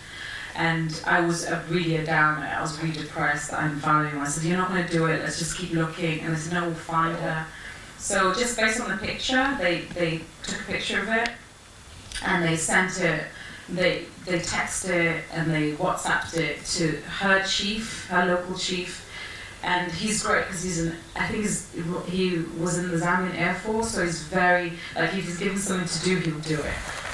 And 0.55 1.01
I 1.05 1.19
was 1.19 1.45
a, 1.45 1.65
really 1.67 1.97
a 1.97 2.05
downer. 2.05 2.45
I 2.45 2.61
was 2.61 2.79
really 2.79 2.95
depressed. 2.95 3.53
I 3.53 3.67
found 3.67 4.07
anyone. 4.07 4.25
I 4.25 4.29
said, 4.29 4.43
You're 4.43 4.57
not 4.57 4.69
going 4.69 4.85
to 4.85 4.91
do 4.91 5.07
it. 5.07 5.23
Let's 5.23 5.39
just 5.39 5.57
keep 5.57 5.73
looking. 5.73 6.19
And 6.19 6.33
they 6.33 6.39
said, 6.39 6.53
No, 6.53 6.67
we'll 6.67 6.75
find 6.75 7.17
her. 7.17 7.45
So 7.97 8.35
just 8.35 8.55
based 8.55 8.79
on 8.79 8.91
the 8.91 8.97
picture, 8.97 9.57
they, 9.59 9.81
they 9.95 10.21
took 10.43 10.61
a 10.61 10.63
picture 10.65 11.01
of 11.01 11.09
it 11.09 11.29
and 12.23 12.43
they 12.43 12.55
sent 12.55 12.99
it, 13.01 13.23
they, 13.69 14.05
they 14.25 14.39
texted 14.39 14.89
it 14.89 15.23
and 15.33 15.51
they 15.51 15.73
WhatsApped 15.73 16.37
it 16.37 16.63
to 16.65 16.97
her 17.19 17.43
chief, 17.43 18.05
her 18.07 18.25
local 18.25 18.55
chief. 18.57 19.01
And 19.63 19.91
he's 19.91 20.21
great 20.21 20.45
because 20.45 20.61
he's 20.61 20.79
an, 20.85 20.95
I 21.15 21.25
think 21.27 21.43
he 22.07 22.37
was 22.61 22.77
in 22.77 22.91
the 22.91 22.97
Zambian 22.97 23.33
Air 23.35 23.55
Force, 23.55 23.91
so 23.95 24.03
he's 24.03 24.21
very, 24.23 24.73
like 24.95 25.13
if 25.15 25.25
he's 25.25 25.37
given 25.39 25.57
something 25.57 25.87
to 25.87 26.05
do, 26.05 26.17
he'll 26.19 26.39
do 26.41 26.59
it. 26.61 26.73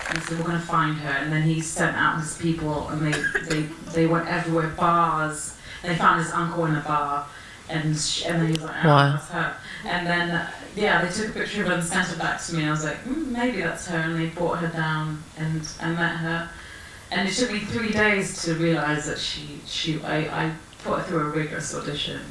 And 0.10 0.22
said, 0.24 0.38
we're 0.38 0.44
going 0.46 0.60
to 0.60 0.66
find 0.66 0.98
her. 0.98 1.10
And 1.10 1.32
then 1.32 1.44
he 1.44 1.62
sent 1.62 1.96
out 1.96 2.20
his 2.20 2.38
people 2.38 2.90
and 2.90 3.14
they, 3.14 3.22
they, 3.48 3.62
they 3.94 4.08
went 4.08 4.28
everywhere, 4.28 4.68
bars. 4.70 5.56
And 5.84 5.94
they 5.94 5.98
found 5.98 6.22
his 6.22 6.32
uncle 6.34 6.66
in 6.66 6.76
a 6.76 6.82
bar. 6.82 7.26
And, 7.70 7.98
sh- 7.98 8.26
and 8.26 8.42
then 8.42 8.48
he 8.48 8.52
was 8.54 8.64
like, 8.64 8.84
oh, 8.84 8.88
Wow. 8.90 9.12
that's 9.14 9.30
her. 9.30 9.56
And 9.86 10.06
then, 10.06 10.48
yeah, 10.76 11.04
they 11.04 11.12
took 11.12 11.30
a 11.36 11.40
picture 11.40 11.62
of 11.64 11.68
her 11.70 11.74
and 11.76 11.84
sent 11.84 12.12
it 12.12 12.20
back 12.20 12.42
to 12.44 12.54
me. 12.56 12.62
And 12.62 12.70
I 12.70 12.72
was 12.72 12.84
like, 12.84 13.04
mm, 13.04 13.28
maybe 13.28 13.62
that's 13.62 13.88
her. 13.88 13.98
And 13.98 14.20
they 14.20 14.28
brought 14.28 14.60
her 14.60 14.68
down 14.68 15.24
and 15.38 15.68
I 15.82 15.90
met 15.92 16.18
her. 16.18 16.50
And 17.12 17.28
it 17.28 17.34
took 17.34 17.52
me 17.52 17.60
three 17.60 17.92
days 17.92 18.42
to 18.44 18.56
realize 18.56 19.06
that 19.06 19.20
she, 19.20 19.60
she 19.66 20.02
I, 20.04 20.46
I 20.46 20.52
put 20.84 21.00
her 21.00 21.04
through 21.04 21.20
a 21.20 21.30
rigorous 21.32 21.76
audition. 21.76 22.22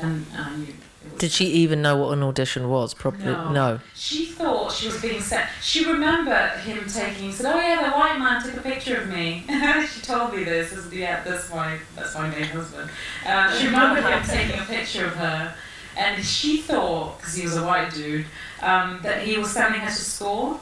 And, 0.00 0.26
and 0.32 0.40
I 0.44 0.56
knew. 0.56 0.74
Did 1.18 1.30
she 1.30 1.44
even 1.46 1.82
know 1.82 1.96
what 1.98 2.12
an 2.14 2.22
audition 2.22 2.68
was? 2.70 2.94
Probably 2.94 3.26
No. 3.26 3.52
no. 3.52 3.80
She 3.94 4.24
thought 4.26 4.72
she 4.72 4.86
was 4.86 5.00
being 5.02 5.20
sent. 5.20 5.46
She 5.62 5.84
remembered 5.84 6.58
him 6.60 6.86
taking. 6.88 7.30
Said, 7.30 7.46
"Oh 7.54 7.60
yeah, 7.60 7.90
the 7.90 7.96
white 7.96 8.18
man 8.18 8.42
took 8.42 8.56
a 8.56 8.60
picture 8.62 8.96
of 9.02 9.08
me." 9.10 9.44
she 9.92 10.00
told 10.00 10.34
me 10.34 10.44
this. 10.44 10.70
Said, 10.70 10.90
"Yeah, 10.92 11.22
that's 11.22 11.50
my 11.50 11.76
that's 11.94 12.14
my 12.14 12.28
main 12.30 12.44
husband." 12.44 12.88
Uh, 13.24 13.52
she 13.56 13.66
remembered 13.66 14.02
him 14.04 14.22
taking 14.24 14.58
a 14.58 14.64
picture 14.64 15.04
of 15.04 15.14
her, 15.16 15.54
and 15.96 16.24
she 16.24 16.58
thought, 16.58 17.18
because 17.18 17.34
he 17.34 17.44
was 17.44 17.56
a 17.56 17.64
white 17.64 17.92
dude, 17.92 18.26
um, 18.62 19.00
that 19.02 19.22
he 19.22 19.38
was 19.38 19.50
sending 19.50 19.80
her 19.80 19.86
to 19.90 19.92
school. 19.92 20.60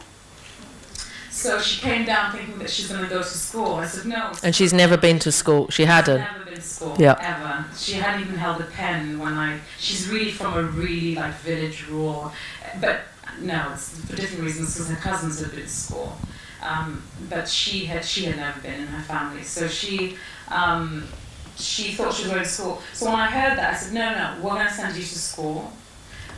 So 1.30 1.58
she 1.60 1.80
came 1.80 2.04
down 2.04 2.32
thinking 2.32 2.58
that 2.58 2.68
she's 2.70 2.88
going 2.88 3.02
to 3.02 3.08
go 3.08 3.18
to 3.18 3.24
school. 3.24 3.74
I 3.76 3.86
said, 3.86 4.06
"No." 4.06 4.32
And 4.44 4.54
she's 4.54 4.72
never 4.72 4.96
been 4.96 5.18
to 5.20 5.32
school. 5.32 5.68
She 5.70 5.86
hadn't. 5.86 6.18
Never 6.20 6.44
been 6.44 6.54
to 6.54 6.60
school 6.60 6.94
Yeah. 6.98 7.16
ever. 7.20 7.64
She 7.76 7.94
hadn't 7.94 8.20
even 8.20 8.36
held 8.36 8.60
a 8.60 8.64
pen 8.64 9.18
when 9.18 9.32
I. 9.32 9.58
She's 9.78 10.08
really 10.08 10.30
from 10.30 10.54
a 10.54 10.62
really 10.62 11.14
like 11.14 11.34
village 11.36 11.86
rural, 11.88 12.32
but 12.80 13.00
no, 13.40 13.70
it's 13.72 13.98
for 14.00 14.14
different 14.14 14.44
reasons 14.44 14.74
because 14.74 14.90
her 14.90 14.96
cousins 14.96 15.40
had 15.40 15.50
been 15.52 15.62
to 15.62 15.68
school, 15.68 16.18
um, 16.62 17.02
but 17.30 17.48
she 17.48 17.86
had 17.86 18.04
she 18.04 18.24
had 18.26 18.36
never 18.36 18.60
been 18.60 18.80
in 18.80 18.86
her 18.88 19.02
family, 19.02 19.42
so 19.42 19.66
she. 19.68 20.16
Um, 20.48 21.08
she 21.62 21.92
thought 21.92 22.12
she 22.12 22.24
was 22.24 22.32
going 22.32 22.44
to 22.44 22.48
school. 22.48 22.82
So 22.92 23.06
when 23.06 23.14
I 23.14 23.30
heard 23.30 23.58
that, 23.58 23.74
I 23.74 23.76
said, 23.76 23.94
no, 23.94 24.10
no, 24.12 24.42
we're 24.42 24.54
going 24.54 24.66
to 24.66 24.72
send 24.72 24.96
you 24.96 25.02
to 25.02 25.18
school. 25.18 25.72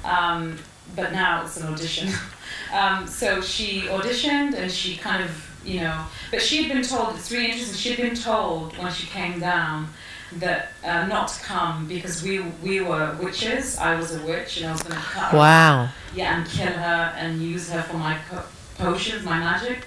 Um, 0.04 0.58
but 0.94 1.12
now 1.12 1.44
it's 1.44 1.56
an 1.56 1.72
audition. 1.72 2.10
um, 2.72 3.06
so 3.06 3.40
she 3.40 3.82
auditioned 3.82 4.54
and 4.54 4.70
she 4.70 4.96
kind 4.96 5.24
of 5.24 5.50
you 5.64 5.80
know. 5.80 6.04
But 6.30 6.42
she 6.42 6.62
had 6.62 6.72
been 6.72 6.82
told. 6.82 7.16
It's 7.16 7.30
really 7.30 7.46
interesting. 7.46 7.76
She 7.76 7.90
had 7.90 7.98
been 7.98 8.14
told 8.14 8.76
when 8.76 8.92
she 8.92 9.06
came 9.06 9.40
down 9.40 9.88
that 10.36 10.72
uh, 10.82 11.06
not 11.06 11.28
to 11.28 11.40
come 11.42 11.86
because 11.86 12.22
we 12.22 12.40
we 12.62 12.80
were 12.80 13.16
witches. 13.20 13.78
I 13.78 13.96
was 13.96 14.14
a 14.14 14.22
witch, 14.24 14.58
and 14.58 14.66
I 14.66 14.72
was 14.72 14.82
going 14.82 14.96
to 14.96 15.00
cut 15.02 15.32
her. 15.32 15.38
Wow. 15.38 15.88
Yeah, 16.14 16.38
and 16.38 16.48
kill 16.48 16.72
her 16.72 17.14
and 17.16 17.40
use 17.40 17.70
her 17.70 17.82
for 17.82 17.96
my 17.96 18.18
po- 18.30 18.44
potions, 18.78 19.24
my 19.24 19.38
magic. 19.38 19.84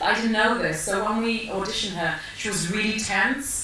I 0.00 0.14
didn't 0.14 0.32
know 0.32 0.58
this, 0.58 0.80
so 0.80 1.04
when 1.04 1.22
we 1.22 1.46
auditioned 1.46 1.92
her, 1.92 2.18
she 2.36 2.48
was 2.48 2.72
really 2.72 2.98
tense, 2.98 3.61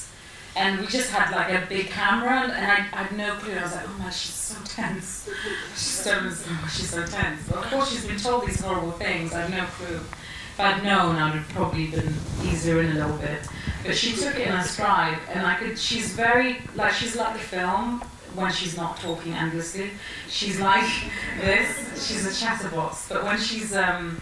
and 0.59 0.81
we 0.81 0.87
just 0.89 1.11
had 1.11 1.31
like 1.31 1.51
a 1.51 1.67
big 1.67 1.87
camera, 1.87 2.41
and 2.41 2.53
I, 2.53 2.79
I 2.93 3.03
had 3.05 3.17
no 3.17 3.35
clue. 3.37 3.55
I 3.55 3.63
was 3.63 3.75
like, 3.77 3.85
oh 3.89 3.99
my, 4.01 4.11
she's 4.11 4.35
so 4.35 4.57
tense. 4.65 5.29
She's 5.75 5.83
so, 5.83 6.19
oh, 6.21 6.71
she's 6.75 6.91
so 6.91 7.07
tense. 7.07 7.43
But 7.49 7.59
of 7.59 7.65
course, 7.67 7.93
she's 7.93 8.05
been 8.05 8.19
told 8.19 8.45
these 8.47 8.61
horrible 8.61 8.91
things. 8.93 9.33
I 9.33 9.43
had 9.43 9.51
no 9.53 9.65
clue. 9.67 9.97
If 9.97 10.59
I'd 10.59 10.83
known, 10.83 11.15
I'd 11.15 11.35
have 11.35 11.49
probably 11.51 11.87
been 11.87 12.13
easier 12.43 12.81
in 12.81 12.91
a 12.91 12.95
little 12.95 13.17
bit. 13.19 13.47
But 13.85 13.97
she 13.97 14.17
took 14.17 14.35
it 14.35 14.49
in 14.49 14.53
her 14.53 14.65
stride, 14.65 15.19
and 15.33 15.47
I 15.47 15.55
could. 15.55 15.79
She's 15.79 16.13
very 16.15 16.59
like 16.75 16.93
she's 16.93 17.15
like 17.15 17.35
the 17.35 17.39
film 17.39 18.01
when 18.35 18.51
she's 18.51 18.77
not 18.77 18.97
talking 18.97 19.35
endlessly. 19.35 19.91
She's 20.29 20.59
like 20.59 20.91
this. 21.41 22.05
She's 22.05 22.27
a 22.27 22.35
chatterbox. 22.45 23.09
But 23.09 23.23
when 23.23 23.39
she's 23.39 23.77
um, 23.77 24.21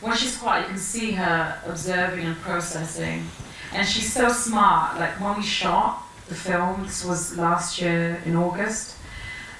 when 0.00 0.16
she's 0.16 0.38
quiet, 0.38 0.62
you 0.62 0.68
can 0.68 0.78
see 0.78 1.12
her 1.12 1.60
observing 1.66 2.24
and 2.24 2.36
processing. 2.36 3.26
And 3.74 3.86
she's 3.86 4.12
so 4.12 4.28
smart. 4.28 4.98
Like 5.00 5.20
when 5.20 5.36
we 5.36 5.42
shot 5.42 6.02
the 6.28 6.34
film, 6.34 6.84
this 6.84 7.04
was 7.04 7.36
last 7.36 7.80
year 7.80 8.22
in 8.24 8.36
August. 8.36 8.96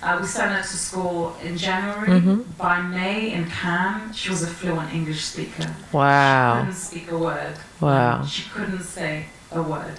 Uh, 0.02 0.18
we 0.20 0.26
sent 0.26 0.52
her 0.52 0.60
to 0.62 0.76
school 0.76 1.34
in 1.42 1.56
January. 1.56 2.20
Mhm. 2.20 2.44
By 2.58 2.80
May 2.82 3.32
in 3.32 3.50
Cannes, 3.50 4.12
she 4.14 4.28
was 4.30 4.42
a 4.42 4.46
fluent 4.46 4.92
English 4.92 5.24
speaker. 5.24 5.66
Wow. 5.92 6.54
She 6.54 6.60
couldn't 6.60 6.74
speak 6.76 7.10
a 7.10 7.18
word. 7.18 7.56
Wow. 7.80 8.24
She 8.24 8.42
couldn't 8.50 8.82
say 8.82 9.26
a 9.50 9.62
word 9.62 9.98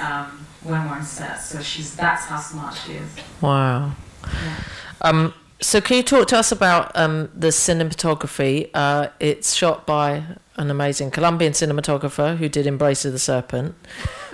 um, 0.00 0.46
when 0.62 0.84
we're 0.88 0.96
on 0.96 1.04
set. 1.04 1.40
So 1.40 1.60
she's 1.62 1.94
that's 1.94 2.24
how 2.26 2.38
smart 2.40 2.74
she 2.74 2.94
is. 2.94 3.10
Wow. 3.40 3.92
Um, 5.02 5.32
so 5.60 5.80
can 5.80 5.96
you 5.98 6.02
talk 6.02 6.26
to 6.28 6.38
us 6.38 6.50
about 6.52 6.90
um, 6.96 7.30
the 7.34 7.48
cinematography? 7.48 8.70
Uh, 8.74 9.08
it's 9.20 9.54
shot 9.54 9.86
by 9.86 10.24
an 10.60 10.70
amazing 10.70 11.10
Colombian 11.10 11.54
cinematographer 11.54 12.36
who 12.36 12.48
did 12.48 12.66
Embrace 12.66 13.06
of 13.06 13.12
the 13.12 13.18
Serpent. 13.18 13.74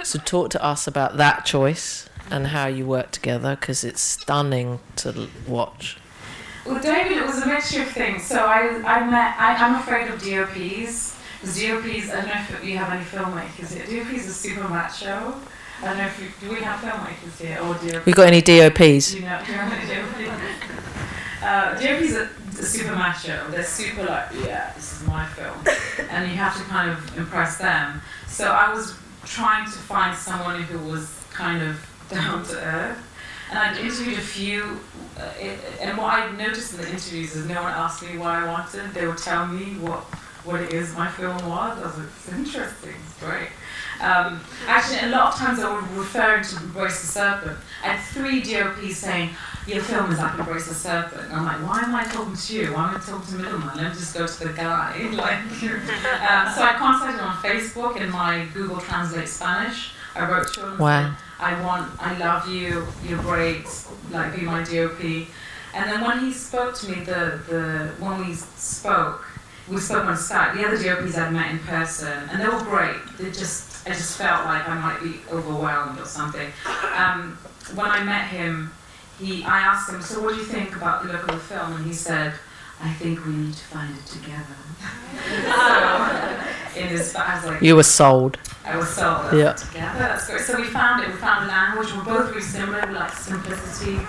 So 0.03 0.19
talk 0.19 0.51
to 0.51 0.65
us 0.65 0.89
about 0.89 1.17
that 1.19 1.45
choice 1.45 2.09
and 2.31 2.49
how 2.49 2.67
you 2.67 2.85
work 2.85 3.13
together 3.13 3.55
because 3.55 3.85
it's 3.85 4.01
stunning 4.01 4.81
to 4.97 5.29
watch. 5.47 5.99
Well, 6.65 6.83
David, 6.83 7.19
it 7.19 7.27
was 7.27 7.43
a 7.43 7.47
mixture 7.47 7.83
of 7.83 7.89
things. 7.89 8.25
So 8.25 8.45
I, 8.45 8.83
I 8.85 9.09
met, 9.09 9.37
I, 9.39 9.55
I'm 9.55 9.77
afraid 9.77 10.09
of 10.09 10.21
DOPs. 10.21 11.15
DOPs, 11.43 12.11
I 12.11 12.17
don't 12.17 12.27
know 12.27 12.35
if 12.35 12.65
you 12.65 12.77
have 12.77 12.93
any 12.93 13.05
filmmakers 13.05 13.73
here. 13.73 14.03
DOPs 14.03 14.29
are 14.29 14.33
super 14.33 14.69
macho. 14.69 15.35
I 15.81 15.85
don't 15.85 15.99
know 15.99 16.07
if 16.07 16.21
you, 16.21 16.49
do 16.49 16.53
we 16.53 16.61
have 16.63 16.81
filmmakers 16.81 17.41
here 17.41 17.61
or 17.61 17.75
DOPs? 17.75 18.05
We 18.05 18.13
got 18.13 18.27
any 18.27 18.43
DOPs? 18.43 19.13
Do 19.13 19.19
you 19.19 19.25
know, 19.27 19.41
do 19.47 19.53
you 19.53 19.59
know 19.59 19.63
any 19.63 20.27
DOPs? 20.27 20.73
Uh, 21.43 21.79
DOPs 21.79 22.15
are 22.15 22.29
super 22.51 22.97
macho. 22.97 23.49
They're 23.51 23.63
super 23.63 24.05
like, 24.05 24.27
yeah, 24.45 24.76
is 25.01 25.07
my 25.07 25.27
film. 25.27 25.57
And 26.11 26.31
you 26.31 26.37
have 26.37 26.57
to 26.57 26.63
kind 26.65 26.91
of 26.91 27.19
impress 27.19 27.59
them. 27.59 28.01
So 28.27 28.47
I 28.51 28.73
was 28.73 28.97
trying 29.25 29.65
to 29.65 29.79
find 29.79 30.17
someone 30.17 30.63
who 30.63 30.79
was 30.91 31.13
kind 31.33 31.63
of 31.63 31.77
down 32.09 32.45
to 32.45 32.57
earth. 32.57 33.03
And 33.51 33.59
I'd 33.59 33.77
interviewed 33.79 34.19
a 34.19 34.23
few, 34.23 34.81
uh, 35.19 35.33
it, 35.39 35.59
and 35.81 35.97
what 35.97 36.13
I 36.13 36.31
noticed 36.33 36.75
in 36.75 36.81
the 36.81 36.91
interviews 36.91 37.37
is 37.37 37.47
no 37.47 37.63
one 37.63 37.73
asked 37.73 38.03
me 38.03 38.19
what 38.19 38.31
I 38.31 38.45
wanted. 38.45 38.93
They 38.93 39.07
would 39.07 39.19
tell 39.19 39.47
me 39.47 39.75
what, 39.79 40.01
what 40.45 40.61
it 40.61 40.73
is 40.73 40.95
my 40.97 41.09
film 41.09 41.37
was. 41.49 41.79
I 41.79 41.87
was 41.87 41.97
like, 41.97 42.07
it's 42.07 42.33
interesting, 42.33 42.95
it's 43.05 43.21
great. 43.21 43.49
Um, 44.01 44.41
actually, 44.67 45.09
a 45.09 45.13
lot 45.13 45.33
of 45.33 45.39
times 45.39 45.61
I 45.61 45.73
would 45.73 45.89
refer 45.93 46.43
to 46.43 46.57
Embrace 46.57 47.01
the 47.01 47.07
Serpent. 47.07 47.59
I 47.85 47.89
had 47.89 48.01
three 48.13 48.43
DOPs 48.43 48.97
saying, 48.97 49.31
your 49.67 49.83
film 49.83 50.13
is 50.13 50.19
like 50.19 50.39
Embrace 50.39 50.69
the 50.69 50.75
Serpent. 50.75 51.23
And 51.25 51.33
I'm 51.33 51.45
like, 51.45 51.59
why 51.69 51.81
am 51.83 51.95
I 51.95 52.05
talking 52.05 52.37
to 52.37 52.55
you? 52.55 52.73
Why 52.73 52.89
am 52.89 52.97
I 52.97 53.01
talking 53.01 53.27
to 53.27 53.43
middleman? 53.43 53.77
Let 53.77 53.93
me 53.93 53.99
just 53.99 54.15
go 54.15 54.27
to 54.27 54.45
the 54.49 54.53
guy. 54.53 55.09
like, 55.13 55.39
um, 55.63 56.55
so 56.55 56.63
I 56.63 56.75
contacted 56.79 57.21
him 57.21 57.27
on 57.27 57.37
Facebook 57.43 58.01
in 58.01 58.11
my 58.11 58.47
Google 58.55 58.79
Translate 58.79 59.29
Spanish. 59.29 59.93
I 60.15 60.31
wrote 60.31 60.53
to 60.55 60.67
him. 60.67 60.79
Wow. 60.79 61.15
I 61.39 61.61
want, 61.63 61.93
I 62.01 62.17
love 62.17 62.49
you, 62.49 62.87
you're 63.05 63.21
great, 63.21 63.67
like 64.11 64.35
be 64.35 64.43
my 64.43 64.63
DOP. 64.63 65.29
And 65.75 65.91
then 65.91 66.03
when 66.03 66.21
he 66.21 66.33
spoke 66.33 66.75
to 66.77 66.91
me, 66.91 67.05
the, 67.05 67.43
the 67.49 67.93
when 68.03 68.27
we 68.27 68.33
spoke, 68.35 69.27
we 69.69 69.79
spoke 69.79 70.05
on 70.07 70.17
Skype. 70.17 70.55
The 70.55 70.67
other 70.67 70.83
DOPs 70.83 71.19
I'd 71.19 71.33
met 71.33 71.51
in 71.51 71.59
person, 71.59 72.29
and 72.31 72.41
they 72.41 72.47
were 72.47 72.63
great. 72.63 72.97
They 73.19 73.27
just, 73.27 73.87
I 73.87 73.91
just 73.91 74.17
felt 74.17 74.47
like 74.47 74.67
I 74.67 74.81
might 74.81 75.03
be 75.03 75.21
overwhelmed 75.31 76.01
or 76.01 76.07
something. 76.07 76.51
Um, 76.97 77.37
when 77.75 77.91
I 77.91 78.03
met 78.03 78.29
him, 78.29 78.73
he, 79.19 79.43
I 79.45 79.61
asked 79.61 79.91
him, 79.91 80.03
so 80.03 80.23
what 80.23 80.35
do 80.35 80.37
you 80.37 80.45
think 80.45 80.77
about 80.77 81.03
the 81.05 81.13
look 81.13 81.23
of 81.29 81.35
the 81.35 81.39
film? 81.39 81.73
And 81.77 81.87
he 81.87 81.93
said, 81.93 82.33
I 82.81 82.93
think 82.95 83.25
we 83.25 83.33
need 83.33 83.55
to 83.55 83.65
find 83.65 83.97
it 83.97 84.05
together. 84.07 84.57
so, 86.75 86.81
in 86.81 86.89
his, 86.89 87.15
I 87.17 87.35
was 87.37 87.45
like, 87.47 87.63
You 87.63 87.77
were 87.77 87.83
sold. 87.83 88.39
I 88.65 88.77
was 88.77 88.89
so 88.89 89.31
Yeah. 89.33 89.53
together. 89.53 89.99
That's 89.99 90.27
great. 90.29 90.43
So 90.43 90.57
we 90.57 90.65
found 90.65 91.03
it. 91.03 91.09
We 91.09 91.15
found 91.15 91.47
language. 91.49 91.95
We're 91.95 92.05
both 92.05 92.31
very 92.31 92.43
similar. 92.43 92.85
We 92.87 92.95
like 92.95 93.13
simplicity, 93.13 94.01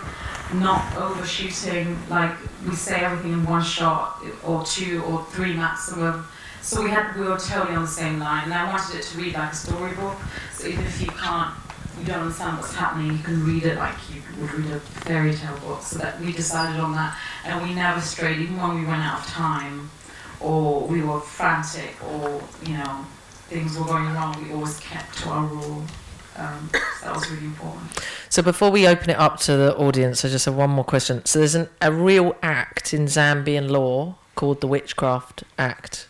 not 0.55 0.95
overshooting. 0.97 1.97
Like 2.09 2.31
we 2.67 2.75
say 2.75 3.01
everything 3.01 3.33
in 3.33 3.45
one 3.45 3.63
shot 3.63 4.21
or 4.43 4.63
two 4.65 5.03
or 5.03 5.23
three 5.31 5.53
maximum. 5.53 6.27
So 6.61 6.81
we 6.83 6.89
had 6.89 7.15
we 7.15 7.25
were 7.27 7.37
totally 7.37 7.75
on 7.75 7.83
the 7.83 7.87
same 7.87 8.19
line. 8.19 8.45
And 8.45 8.53
I 8.53 8.67
wanted 8.69 8.97
it 8.97 9.03
to 9.03 9.17
read 9.17 9.35
like 9.35 9.53
a 9.53 9.55
storybook. 9.55 10.17
So 10.53 10.67
even 10.67 10.85
if 10.85 10.99
you 11.01 11.07
can't, 11.07 11.53
you 11.99 12.05
don't 12.05 12.21
understand 12.21 12.57
what's 12.57 12.73
happening, 12.73 13.11
you 13.17 13.23
can 13.23 13.45
read 13.45 13.63
it 13.63 13.77
like 13.77 13.95
you 14.13 14.21
would 14.39 14.53
read 14.53 14.71
a 14.71 14.79
fairy 14.79 15.33
tale 15.33 15.57
book. 15.59 15.81
So 15.81 15.99
that 15.99 16.19
we 16.19 16.31
decided 16.31 16.79
on 16.79 16.93
that, 16.93 17.17
and 17.45 17.61
we 17.67 17.73
never 17.73 18.01
strayed, 18.01 18.39
even 18.39 18.57
when 18.57 18.75
we 18.75 18.85
ran 18.85 19.01
out 19.01 19.19
of 19.19 19.27
time, 19.27 19.89
or 20.39 20.87
we 20.87 21.01
were 21.01 21.19
frantic, 21.19 21.95
or 22.03 22.41
you 22.65 22.77
know 22.77 23.05
things 23.49 23.77
were 23.77 23.85
going 23.85 24.13
wrong, 24.13 24.43
we 24.43 24.53
always 24.53 24.79
kept 24.79 25.17
to 25.19 25.29
our 25.29 25.45
rule. 25.45 25.83
Um, 26.35 26.69
that 27.01 27.15
was 27.15 27.29
really 27.31 27.45
important. 27.45 27.99
So 28.29 28.43
before 28.43 28.69
we 28.69 28.87
open 28.87 29.09
it 29.09 29.17
up 29.17 29.39
to 29.41 29.57
the 29.57 29.75
audience, 29.75 30.23
I 30.23 30.29
just 30.29 30.45
have 30.45 30.55
one 30.55 30.69
more 30.69 30.83
question. 30.83 31.25
So 31.25 31.39
there's 31.39 31.55
an, 31.55 31.69
a 31.81 31.91
real 31.91 32.35
act 32.43 32.93
in 32.93 33.05
Zambian 33.05 33.71
law 33.71 34.15
called 34.35 34.61
the 34.61 34.67
Witchcraft 34.67 35.43
Act. 35.57 36.07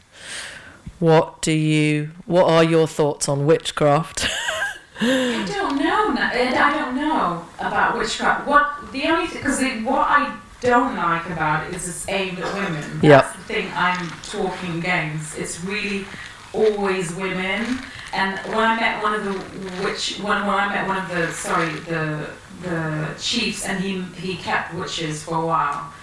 What 1.00 1.42
do 1.42 1.52
you? 1.52 2.12
What 2.26 2.50
are 2.50 2.64
your 2.64 2.88
thoughts 2.88 3.30
on 3.30 3.46
witchcraft? 3.46 4.28
I 5.02 5.46
don't 5.48 5.78
know. 5.78 6.10
na- 6.10 6.32
and 6.34 6.56
I 6.56 6.74
don't 6.78 6.96
know 6.96 7.46
about 7.60 7.98
witchcraft. 7.98 8.48
What 8.48 8.92
the 8.92 9.06
only 9.06 9.28
because 9.28 9.60
what 9.84 10.08
I 10.10 10.36
don't 10.62 10.96
like 10.96 11.26
about 11.28 11.68
it 11.68 11.76
is 11.76 11.88
it's 11.88 12.08
aimed 12.10 12.40
at 12.40 12.54
women. 12.56 13.00
That's 13.00 13.04
Yep. 13.04 13.34
the 13.38 13.44
thing 13.54 13.72
I'm 13.76 14.10
talking 14.24 14.80
against. 14.80 15.38
It's 15.38 15.64
really 15.64 16.06
always 16.54 17.14
women. 17.14 17.80
And 18.14 18.40
when 18.56 18.60
I 18.66 18.76
met 18.80 19.04
one 19.04 19.14
of 19.14 19.24
the 19.26 19.84
witch, 19.84 20.18
when, 20.20 20.46
when 20.48 20.56
I 20.56 20.68
met 20.74 20.88
one 20.88 20.98
of 20.98 21.10
the 21.10 21.32
sorry 21.32 21.70
the 21.92 22.30
the 22.64 23.08
chiefs, 23.20 23.66
and 23.66 23.80
he 23.84 24.02
he 24.16 24.36
kept 24.38 24.74
witches 24.74 25.24
for 25.24 25.36
a 25.44 25.46
while. 25.46 25.94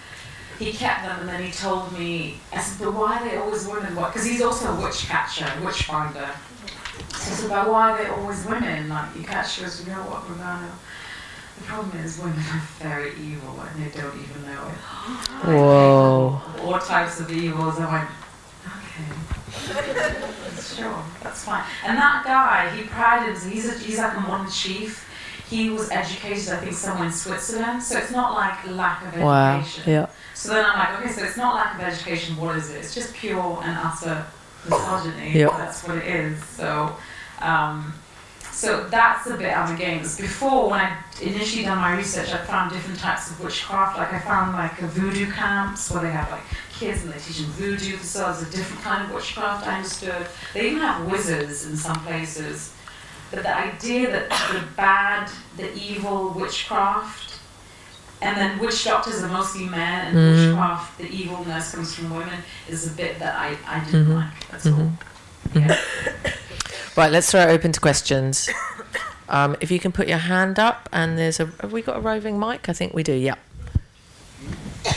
He 0.57 0.73
kept 0.73 1.03
them, 1.03 1.19
and 1.21 1.29
then 1.29 1.43
he 1.43 1.51
told 1.51 1.91
me, 1.99 2.39
I 2.53 2.61
said, 2.61 2.79
but 2.85 2.95
why 2.95 3.19
are 3.19 3.29
they 3.29 3.37
always 3.39 3.67
women? 3.67 3.97
What? 3.97 4.13
Because 4.13 4.25
he's 4.25 4.41
also 4.41 4.73
a 4.73 4.81
witch 4.81 5.07
catcher, 5.09 5.51
witch 5.65 5.83
finder. 5.83 6.29
So 7.11 7.33
I 7.33 7.37
said, 7.37 7.51
but 7.51 7.71
why 7.71 7.91
are 7.91 8.03
they 8.03 8.11
always 8.11 8.45
women? 8.45 8.89
Like, 8.89 9.17
you 9.17 9.23
catch 9.23 9.63
us, 9.63 9.85
you 9.85 9.93
know 9.93 10.03
what, 10.03 10.23
Rungano? 10.23 10.71
The 11.57 11.65
problem 11.65 12.05
is 12.05 12.19
women 12.19 12.39
are 12.39 12.69
very 12.81 13.13
evil 13.17 13.61
and 13.61 13.85
they 13.85 13.97
don't 13.97 14.15
even 14.15 14.43
know 14.43 14.67
it. 14.69 14.79
Whoa. 15.47 16.41
All 16.63 16.79
types 16.79 17.21
of 17.21 17.31
evils. 17.31 17.79
I 17.79 17.93
went, 17.93 18.11
okay. 18.67 20.15
sure, 20.61 21.03
that's 21.23 21.45
fine. 21.45 21.65
And 21.85 21.97
that 21.97 22.25
guy, 22.25 22.75
he 22.77 22.83
prided 22.85 23.29
himself, 23.29 23.53
he's, 23.53 23.69
a, 23.69 23.79
he's 23.79 23.99
like 23.99 24.17
a 24.17 24.21
modern 24.21 24.51
chief. 24.51 25.09
He 25.49 25.71
was 25.71 25.91
educated, 25.91 26.49
I 26.49 26.57
think, 26.57 26.73
somewhere 26.73 27.07
in 27.07 27.13
Switzerland. 27.13 27.83
So 27.83 27.99
it's 27.99 28.11
not 28.11 28.35
like 28.35 28.67
lack 28.71 29.03
of 29.03 29.09
education. 29.09 29.25
Wow. 29.25 29.65
Yeah. 29.87 30.07
So 30.35 30.55
then 30.55 30.65
I'm 30.67 30.79
like, 30.79 31.01
okay, 31.01 31.13
so 31.13 31.25
it's 31.25 31.37
not 31.37 31.55
lack 31.55 31.77
of 31.77 31.83
education, 31.83 32.37
what 32.37 32.57
is 32.57 32.71
it? 32.71 32.79
It's 32.79 32.95
just 32.95 33.15
pure 33.15 33.61
and 33.63 33.79
utter 33.79 34.27
misogyny. 34.69 35.33
Yep. 35.33 35.51
That's 35.53 35.87
what 35.87 35.99
it 35.99 36.07
is. 36.07 36.43
So, 36.45 36.97
um, 37.41 37.93
so 38.51 38.89
that's 38.89 39.29
the 39.29 39.37
bit 39.37 39.57
I'm 39.57 39.75
against. 39.75 40.21
Before, 40.21 40.71
when 40.71 40.81
I 40.81 40.97
initially 41.21 41.65
done 41.65 41.79
my 41.79 41.97
research, 41.97 42.33
I 42.33 42.39
found 42.39 42.71
different 42.73 43.01
types 43.01 43.31
of 43.31 43.43
witchcraft. 43.43 43.99
Like 43.99 44.13
I 44.13 44.21
found 44.21 44.53
like 44.53 44.81
a 44.81 44.87
voodoo 44.87 45.31
camps 45.31 45.91
where 45.91 46.03
they 46.03 46.13
have 46.13 46.31
like 46.31 46.43
kids 46.73 47.03
and 47.03 47.13
they 47.13 47.19
teach 47.19 47.39
them 47.39 47.51
voodoo. 47.51 47.97
So 47.99 48.31
it's 48.31 48.43
a 48.43 48.51
different 48.51 48.83
kind 48.83 49.05
of 49.05 49.15
witchcraft. 49.15 49.67
I 49.67 49.77
understood. 49.77 50.27
They 50.55 50.69
even 50.69 50.81
have 50.81 51.11
wizards 51.11 51.67
in 51.67 51.77
some 51.77 51.97
places. 52.05 52.73
But 53.31 53.43
the 53.43 53.57
idea 53.57 54.11
that 54.13 54.31
the 54.53 54.63
bad, 54.77 55.31
the 55.57 55.75
evil 55.75 56.31
witchcraft 56.31 57.34
and 58.25 58.37
then 58.37 58.59
witch 58.59 58.85
doctors 58.85 59.23
are 59.23 59.29
mostly 59.29 59.67
men, 59.69 60.07
and 60.09 60.17
Mhm. 60.17 60.47
witchcraft, 60.49 60.99
the 60.99 61.09
evilness 61.11 61.73
comes 61.75 61.95
from 61.95 62.11
women, 62.15 62.39
is 62.69 62.87
a 62.87 62.91
bit 62.97 63.19
that 63.21 63.35
I, 63.37 63.57
I 63.67 63.81
didn't 63.85 64.07
Mhm. 64.07 64.15
like. 64.17 64.49
That's 64.51 64.67
all. 64.67 64.73
Mhm. 64.73 65.69
Yeah. 65.69 65.77
Right, 66.97 67.11
let's 67.11 67.29
throw 67.29 67.41
it 67.41 67.49
open 67.51 67.73
to 67.73 67.81
questions. 67.81 68.49
Um, 69.29 69.57
if 69.61 69.69
you 69.73 69.81
can 69.81 69.91
put 69.91 70.07
your 70.07 70.19
hand 70.19 70.61
up, 70.61 70.89
and 70.93 71.19
there's 71.19 71.41
a. 71.41 71.47
Have 71.61 71.73
we 71.73 71.83
got 71.83 71.97
a 71.97 72.01
roving 72.01 72.39
mic? 72.39 72.69
I 72.69 72.73
think 72.73 72.95
we 72.95 73.03
do. 73.03 73.13
Yeah. 73.15 73.35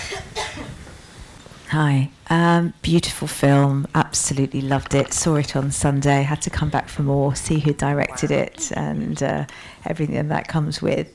Hi. 1.70 2.10
Um, 2.30 2.74
beautiful 2.82 3.28
film. 3.28 3.88
Absolutely 3.96 4.62
loved 4.62 4.94
it. 4.94 5.12
Saw 5.14 5.36
it 5.36 5.56
on 5.56 5.72
Sunday. 5.72 6.22
Had 6.24 6.42
to 6.44 6.50
come 6.50 6.70
back 6.70 6.88
for 6.88 7.02
more, 7.04 7.36
see 7.36 7.60
who 7.60 7.74
directed 7.74 8.32
it, 8.32 8.72
and 8.74 9.22
uh, 9.24 9.46
everything 9.86 10.28
that 10.30 10.48
comes 10.48 10.82
with. 10.82 11.10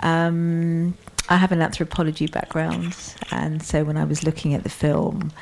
Um, 0.00 0.96
I 1.28 1.36
have 1.36 1.52
an 1.52 1.60
anthropology 1.60 2.26
background, 2.26 2.94
and 3.30 3.62
so 3.62 3.84
when 3.84 3.96
I 3.96 4.04
was 4.04 4.22
looking 4.24 4.54
at 4.54 4.62
the 4.62 4.68
film, 4.68 5.32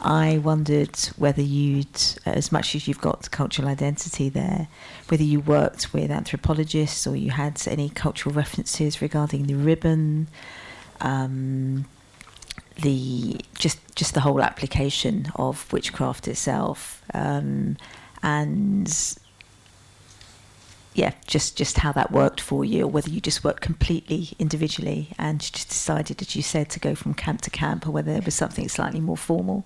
I 0.00 0.38
wondered 0.38 0.96
whether 1.16 1.42
you'd, 1.42 2.00
as 2.24 2.52
much 2.52 2.74
as 2.74 2.86
you've 2.86 3.00
got 3.00 3.30
cultural 3.30 3.68
identity 3.68 4.28
there, 4.28 4.68
whether 5.08 5.24
you 5.24 5.40
worked 5.40 5.92
with 5.92 6.10
anthropologists 6.10 7.06
or 7.06 7.16
you 7.16 7.30
had 7.32 7.60
any 7.66 7.88
cultural 7.90 8.34
references 8.34 9.02
regarding 9.02 9.46
the 9.46 9.54
ribbon. 9.54 10.28
Um, 11.00 11.86
the 12.82 13.40
just 13.58 13.78
just 13.94 14.14
the 14.14 14.20
whole 14.20 14.42
application 14.42 15.32
of 15.36 15.72
witchcraft 15.72 16.28
itself 16.28 17.02
um, 17.14 17.76
and 18.22 19.18
yeah 20.96 21.12
just 21.26 21.56
just 21.56 21.78
how 21.78 21.92
that 21.92 22.10
worked 22.10 22.40
for 22.40 22.64
you 22.64 22.84
or 22.84 22.88
whether 22.88 23.10
you 23.10 23.20
just 23.20 23.44
worked 23.44 23.62
completely 23.62 24.30
individually 24.38 25.08
and 25.18 25.40
just 25.40 25.68
decided 25.68 26.20
as 26.20 26.34
you 26.34 26.42
said 26.42 26.68
to 26.70 26.80
go 26.80 26.94
from 26.94 27.14
camp 27.14 27.40
to 27.42 27.50
camp 27.50 27.86
or 27.86 27.90
whether 27.90 28.12
there 28.12 28.22
was 28.22 28.34
something 28.34 28.68
slightly 28.68 29.00
more 29.00 29.16
formal 29.16 29.64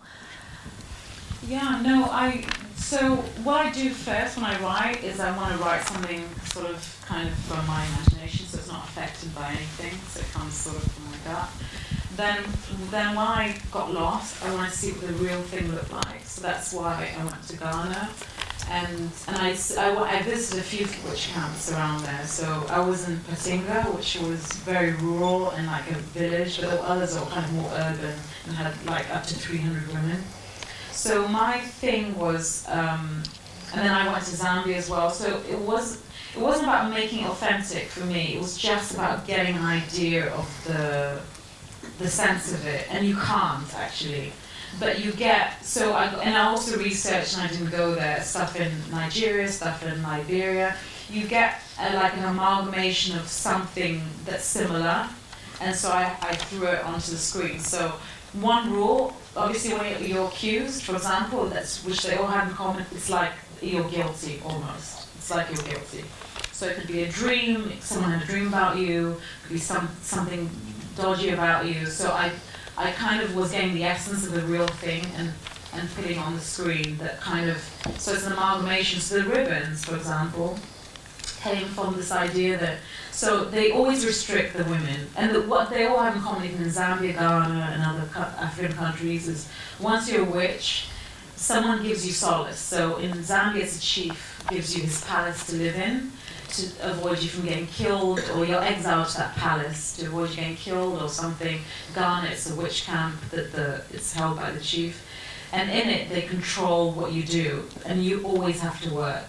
Yeah, 1.46 1.80
no, 1.82 2.04
I. 2.04 2.44
So 2.76 3.16
what 3.44 3.64
I 3.66 3.70
do 3.70 3.90
first 3.90 4.36
when 4.36 4.44
I 4.44 4.60
write 4.60 5.02
is 5.02 5.20
I 5.20 5.34
want 5.36 5.56
to 5.56 5.62
write 5.64 5.82
something 5.82 6.22
sort 6.44 6.66
of 6.66 7.04
kind 7.06 7.26
of 7.28 7.34
from 7.34 7.66
my 7.66 7.84
imagination, 7.86 8.46
so 8.46 8.58
it's 8.58 8.68
not 8.68 8.84
affected 8.84 9.34
by 9.34 9.48
anything. 9.48 9.98
So 10.08 10.20
it 10.20 10.30
comes 10.32 10.54
sort 10.54 10.76
of 10.76 10.92
from 10.92 11.04
my 11.10 11.18
gut. 11.24 11.48
Then, 12.16 12.42
then 12.90 13.16
when 13.16 13.26
I 13.26 13.56
got 13.72 13.92
lost, 13.92 14.44
I 14.44 14.52
wanted 14.54 14.70
to 14.72 14.76
see 14.76 14.92
what 14.92 15.06
the 15.06 15.14
real 15.14 15.40
thing 15.42 15.72
looked 15.72 15.92
like. 15.92 16.22
So 16.24 16.42
that's 16.42 16.72
why 16.74 17.10
I 17.18 17.24
went 17.24 17.42
to 17.48 17.56
Ghana, 17.56 18.10
and 18.70 19.10
and 19.26 19.36
I, 19.36 19.56
I 19.78 20.18
I 20.18 20.22
visited 20.22 20.60
a 20.60 20.62
few 20.62 20.86
witch 21.08 21.28
camps 21.28 21.72
around 21.72 22.04
there. 22.04 22.24
So 22.24 22.64
I 22.68 22.80
was 22.80 23.08
in 23.08 23.16
Patinga, 23.18 23.94
which 23.94 24.16
was 24.20 24.40
very 24.64 24.92
rural 24.92 25.50
and 25.50 25.66
like 25.66 25.90
a 25.90 25.94
village, 25.94 26.60
but 26.60 26.70
there 26.70 26.78
were 26.78 26.86
others 26.86 27.14
that 27.14 27.24
were 27.24 27.30
kind 27.30 27.44
of 27.44 27.52
more 27.52 27.70
urban 27.74 28.14
and 28.46 28.54
had 28.54 28.72
like 28.86 29.10
up 29.10 29.24
to 29.24 29.34
300 29.34 29.88
women. 29.88 30.22
So 30.92 31.26
my 31.28 31.58
thing 31.58 32.16
was, 32.18 32.66
um, 32.68 33.22
and 33.72 33.80
then 33.80 33.90
I 33.90 34.10
went 34.12 34.24
to 34.24 34.30
Zambia 34.32 34.76
as 34.76 34.90
well. 34.90 35.10
So 35.10 35.42
it 35.48 35.58
was, 35.58 36.02
it 36.36 36.40
wasn't 36.40 36.68
about 36.68 36.90
making 36.90 37.24
it 37.24 37.30
authentic 37.30 37.88
for 37.88 38.04
me. 38.04 38.34
It 38.34 38.40
was 38.40 38.56
just 38.56 38.94
about 38.94 39.26
getting 39.26 39.56
an 39.56 39.64
idea 39.64 40.30
of 40.32 40.64
the, 40.66 41.20
the 41.98 42.08
sense 42.08 42.52
of 42.52 42.66
it, 42.66 42.86
and 42.90 43.06
you 43.06 43.16
can't 43.16 43.74
actually. 43.76 44.32
But 44.78 45.00
you 45.04 45.12
get 45.12 45.64
so 45.64 45.92
I 45.92 46.06
and 46.22 46.36
I 46.36 46.44
also 46.44 46.78
researched 46.78 47.36
and 47.36 47.42
I 47.42 47.48
didn't 47.48 47.70
go 47.70 47.94
there 47.94 48.22
stuff 48.22 48.58
in 48.58 48.72
Nigeria, 48.90 49.48
stuff 49.48 49.84
in 49.84 50.02
Liberia. 50.02 50.76
You 51.10 51.26
get 51.26 51.60
a, 51.78 51.94
like 51.94 52.16
an 52.16 52.24
amalgamation 52.24 53.18
of 53.18 53.26
something 53.26 54.02
that's 54.24 54.44
similar, 54.44 55.08
and 55.60 55.74
so 55.74 55.90
I, 55.90 56.16
I 56.22 56.34
threw 56.36 56.68
it 56.68 56.84
onto 56.84 57.10
the 57.10 57.18
screen. 57.18 57.58
So 57.58 57.92
one 58.32 58.72
rule, 58.72 59.16
obviously, 59.36 59.74
when 59.74 60.04
you're 60.04 60.28
accused, 60.28 60.84
for 60.84 60.94
example, 60.94 61.46
that's 61.46 61.84
which 61.84 62.02
they 62.04 62.16
all 62.16 62.28
have 62.28 62.48
in 62.48 62.54
common, 62.54 62.86
it's 62.92 63.10
like 63.10 63.32
you're 63.60 63.88
guilty 63.90 64.40
almost. 64.44 65.08
It's 65.16 65.30
like 65.30 65.48
you're 65.48 65.66
guilty. 65.66 66.04
So 66.52 66.66
it 66.68 66.76
could 66.76 66.88
be 66.88 67.02
a 67.02 67.08
dream. 67.08 67.72
Someone 67.80 68.12
had 68.12 68.22
a 68.22 68.26
dream 68.26 68.48
about 68.48 68.78
you. 68.78 69.16
Could 69.44 69.54
be 69.54 69.58
some 69.58 69.88
something 70.02 70.48
dodgy 70.94 71.30
about 71.30 71.66
you. 71.66 71.86
So 71.86 72.10
I, 72.10 72.30
I 72.76 72.92
kind 72.92 73.22
of 73.22 73.34
was 73.36 73.52
getting 73.52 73.74
the 73.74 73.84
essence 73.84 74.26
of 74.26 74.32
the 74.32 74.42
real 74.42 74.66
thing 74.66 75.04
and 75.16 75.32
and 75.72 75.88
putting 75.94 76.18
on 76.18 76.34
the 76.34 76.40
screen 76.40 76.98
that 76.98 77.20
kind 77.20 77.48
of 77.48 77.56
so 77.98 78.12
it's 78.12 78.26
an 78.26 78.32
amalgamation. 78.32 79.00
So 79.00 79.20
the 79.22 79.28
ribbons, 79.28 79.84
for 79.84 79.96
example, 79.96 80.58
came 81.42 81.66
from 81.68 81.96
this 81.96 82.10
idea 82.10 82.58
that 82.58 82.78
so 83.12 83.44
they 83.44 83.70
always 83.70 84.04
restrict 84.06 84.56
the 84.56 84.64
women, 84.64 85.08
and 85.16 85.34
the, 85.34 85.42
what 85.42 85.70
they 85.70 85.84
all 85.86 85.98
have 85.98 86.16
in 86.16 86.22
common, 86.22 86.44
even 86.48 86.62
in 86.62 86.70
Zambia, 86.70 87.12
Ghana, 87.14 87.70
and 87.74 87.82
other 87.82 88.08
co- 88.12 88.20
African 88.20 88.72
countries, 88.76 89.28
is 89.28 89.48
once 89.78 90.10
you're 90.10 90.22
a 90.22 90.30
witch, 90.30 90.86
someone 91.36 91.82
gives 91.82 92.06
you 92.06 92.12
solace. 92.12 92.58
So 92.58 92.96
in 92.96 93.12
Zambia, 93.12 93.62
it's 93.62 93.78
a 93.78 93.80
chief 93.80 94.42
gives 94.48 94.74
you 94.76 94.82
his 94.84 95.04
palace 95.04 95.46
to 95.46 95.56
live 95.56 95.76
in 95.76 96.12
to 96.52 96.90
avoid 96.90 97.22
you 97.22 97.28
from 97.28 97.46
getting 97.46 97.66
killed, 97.66 98.20
or 98.34 98.44
you're 98.44 98.62
exiled 98.62 99.08
to 99.08 99.18
that 99.18 99.36
palace 99.36 99.96
to 99.96 100.06
avoid 100.06 100.30
you 100.30 100.36
getting 100.36 100.56
killed 100.56 101.00
or 101.02 101.08
something. 101.08 101.60
Ghana, 101.94 102.28
it's 102.28 102.50
a 102.50 102.54
witch 102.54 102.84
camp 102.84 103.20
that 103.30 103.52
the 103.52 103.82
it's 103.92 104.12
held 104.12 104.36
by 104.36 104.50
the 104.50 104.60
chief, 104.60 105.06
and 105.52 105.70
in 105.70 105.88
it 105.88 106.08
they 106.08 106.22
control 106.22 106.92
what 106.92 107.12
you 107.12 107.22
do, 107.22 107.64
and 107.86 108.04
you 108.04 108.22
always 108.24 108.60
have 108.60 108.80
to 108.82 108.94
work. 108.94 109.24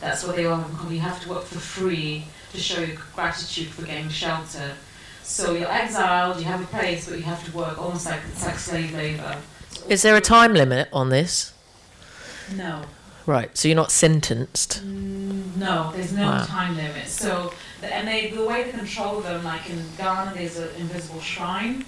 That's 0.00 0.24
what 0.24 0.36
they 0.36 0.46
all 0.46 0.58
have. 0.58 0.92
You 0.92 1.00
have 1.00 1.22
to 1.22 1.28
work 1.30 1.44
for 1.44 1.58
free 1.58 2.24
to 2.52 2.58
show 2.58 2.80
your 2.80 2.96
gratitude 3.14 3.68
for 3.68 3.86
getting 3.86 4.08
shelter. 4.08 4.72
So 5.22 5.54
you're 5.54 5.70
exiled, 5.70 6.38
you 6.38 6.44
have 6.44 6.60
a 6.60 6.66
place, 6.66 7.08
but 7.08 7.16
you 7.18 7.24
have 7.24 7.44
to 7.46 7.56
work 7.56 7.78
almost 7.80 8.06
like 8.06 8.20
it's 8.30 8.44
like 8.44 8.58
slave 8.58 8.92
labor. 8.92 9.36
Is 9.88 10.02
there 10.02 10.16
a 10.16 10.20
time 10.20 10.52
limit 10.52 10.88
on 10.92 11.08
this? 11.08 11.52
No. 12.56 12.82
Right, 13.26 13.56
so 13.56 13.68
you're 13.68 13.76
not 13.76 13.92
sentenced. 13.92 14.82
Mm, 14.84 15.56
no, 15.56 15.92
there's 15.94 16.12
no 16.12 16.24
Wow. 16.24 16.44
time 16.44 16.76
limit. 16.76 17.06
So, 17.08 17.52
the, 17.80 17.94
and 17.94 18.06
they 18.08 18.30
the 18.30 18.44
way 18.44 18.64
they 18.64 18.70
control 18.72 19.20
them, 19.20 19.44
like 19.44 19.68
in 19.70 19.84
Ghana, 19.96 20.32
there's 20.34 20.56
an 20.58 20.70
invisible 20.76 21.20
shrine, 21.20 21.84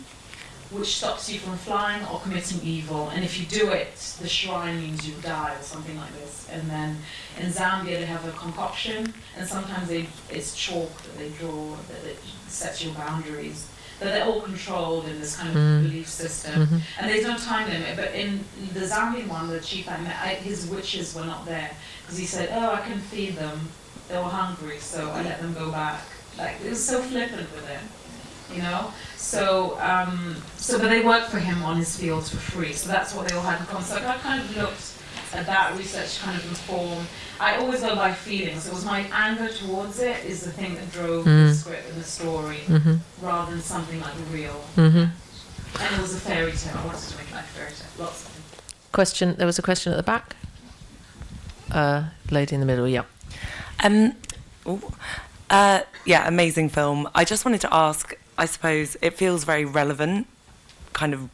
which 0.71 0.97
stops 0.97 1.29
you 1.29 1.41
from 1.41 1.57
flying 1.59 2.05
or 2.07 2.21
committing 2.21 2.61
evil. 2.63 3.09
And 3.11 3.25
if 3.25 3.39
you 3.39 3.47
do 3.47 3.71
it, 3.71 3.97
the 4.21 4.29
shrine 4.29 4.81
means 4.81 5.07
you 5.09 5.15
die 5.23 5.55
or 5.59 5.63
something 5.63 5.97
like 5.97 6.13
this. 6.21 6.49
And 6.53 6.71
then 6.71 6.99
in 7.41 7.51
Zambia, 7.51 7.99
they 7.99 8.07
have 8.07 8.25
a 8.27 8.33
concoction, 8.33 9.13
and 9.37 9.49
sometimes 9.49 9.89
they 9.89 10.07
it's 10.31 10.55
chalk 10.55 10.97
that 11.03 11.19
they 11.19 11.31
draw 11.31 11.75
that 11.89 12.05
it 12.09 12.19
sets 12.49 12.85
your 12.85 12.95
boundaries. 12.95 13.67
But 14.01 14.07
they're 14.09 14.25
all 14.25 14.41
controlled 14.41 15.07
in 15.07 15.21
this 15.21 15.37
kind 15.37 15.51
of 15.51 15.55
Mm. 15.57 15.83
belief 15.85 16.09
system. 16.09 16.67
Mhm. 16.67 16.81
And 16.99 17.11
there's 17.11 17.25
no 17.25 17.37
time 17.37 17.69
limit. 17.71 17.97
But 17.97 18.13
in 18.15 18.45
the 18.73 18.81
Zambian 18.81 19.29
one, 19.29 19.49
the 19.49 19.61
chief 19.61 19.89
I 19.89 19.97
met, 19.99 20.17
I, 20.23 20.29
his 20.35 20.67
witches 20.67 21.15
were 21.15 21.25
not 21.25 21.47
there 21.47 21.71
because 22.03 22.19
he 22.19 22.27
said, 22.27 22.51
"Oh, 22.53 22.73
I 22.75 22.81
couldn't 22.81 23.03
feed 23.03 23.37
them; 23.37 23.69
they 24.09 24.17
were 24.17 24.25
hungry, 24.25 24.79
so 24.81 25.11
I 25.11 25.23
let 25.23 25.41
them 25.41 25.55
go 25.55 25.71
back." 25.71 26.01
Like 26.37 26.57
it 26.65 26.71
was 26.71 26.85
so 26.85 27.01
flippant 27.03 27.49
with 27.55 27.69
it, 27.71 27.79
you 28.55 28.63
know. 28.63 28.93
So, 29.17 29.79
um, 29.81 30.43
so 30.59 30.79
but 30.79 30.91
they 30.91 31.01
worked 31.01 31.31
for 31.31 31.39
him 31.39 31.63
on 31.63 31.77
his 31.77 31.97
fields 31.97 32.29
for 32.31 32.37
free. 32.39 32.73
So 32.73 32.89
that's 32.89 33.15
what 33.15 33.29
they 33.29 33.35
all 33.37 33.43
had 33.43 33.61
in 33.61 33.67
common. 33.67 33.85
So 33.85 33.97
I 33.97 34.17
kind 34.19 34.41
of 34.43 34.57
looked 34.57 34.83
at 35.33 35.47
that 35.47 35.77
research, 35.77 36.21
kind 36.21 36.37
of 36.37 36.45
inform. 36.49 37.07
I 37.45 37.57
always 37.57 37.81
go 37.81 37.95
by 37.95 38.13
feelings. 38.13 38.67
It 38.67 38.73
was 38.73 38.85
my 38.87 39.01
anger 39.13 39.49
towards 39.49 39.99
it 40.01 40.25
is 40.25 40.39
the 40.45 40.51
thing 40.51 40.75
that 40.77 40.91
drove 40.93 41.25
the 41.27 41.31
Mm. 41.31 41.55
script 41.55 41.89
and 41.91 42.01
the 42.01 42.09
story, 42.19 42.61
Mhm. 42.69 43.01
rather 43.21 43.51
than 43.53 43.63
something 43.63 44.01
like 44.01 44.15
real. 44.33 44.65
Mhm. 44.77 45.11
And 45.81 45.95
it 45.97 46.01
was 46.01 46.15
a 46.15 46.21
fairy 46.21 46.53
tale. 46.53 46.79
I 46.83 46.87
wanted 46.87 47.09
to 47.11 47.17
make 47.19 47.29
it 47.31 47.35
like 47.35 47.45
a 47.45 47.55
fairy 47.59 47.71
tale. 47.73 48.05
Lots 48.07 48.23
of 48.25 48.29
Question. 48.93 49.35
There 49.37 49.47
was 49.47 49.59
a 49.59 49.63
question 49.63 49.93
at 49.93 49.97
the 49.97 50.05
back. 50.05 50.37
Uh, 51.71 52.05
lady 52.31 52.55
in 52.55 52.61
the 52.61 52.67
middle. 52.67 52.87
Yeah. 52.89 53.03
Um, 53.83 54.15
ooh, 54.69 54.93
uh, 55.51 55.81
yeah, 56.05 56.27
amazing 56.29 56.69
film. 56.71 57.09
I 57.15 57.25
just 57.25 57.45
wanted 57.45 57.61
to 57.63 57.75
ask. 57.75 58.15
I 58.39 58.47
suppose 58.47 58.97
it 59.03 59.19
feels 59.19 59.45
very 59.45 59.65
relevant, 59.65 60.29
kind 60.93 61.13
of 61.13 61.29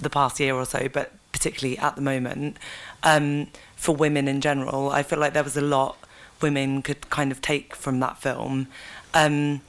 the 0.00 0.10
past 0.10 0.38
year 0.40 0.54
or 0.54 0.64
so, 0.64 0.88
but 0.88 1.12
particularly 1.32 1.76
at 1.78 1.94
the 1.96 2.00
moment 2.02 2.56
um, 3.02 3.48
for 3.84 3.94
women 3.94 4.26
in 4.28 4.40
general. 4.40 4.88
I 4.88 5.02
feel 5.02 5.18
like 5.18 5.34
there 5.34 5.44
was 5.44 5.58
a 5.58 5.60
lot 5.60 5.98
women 6.40 6.80
could 6.80 7.10
kind 7.10 7.30
of 7.30 7.42
take 7.42 7.76
from 7.76 8.00
that 8.00 8.16
film. 8.16 8.66
Um, 9.12 9.60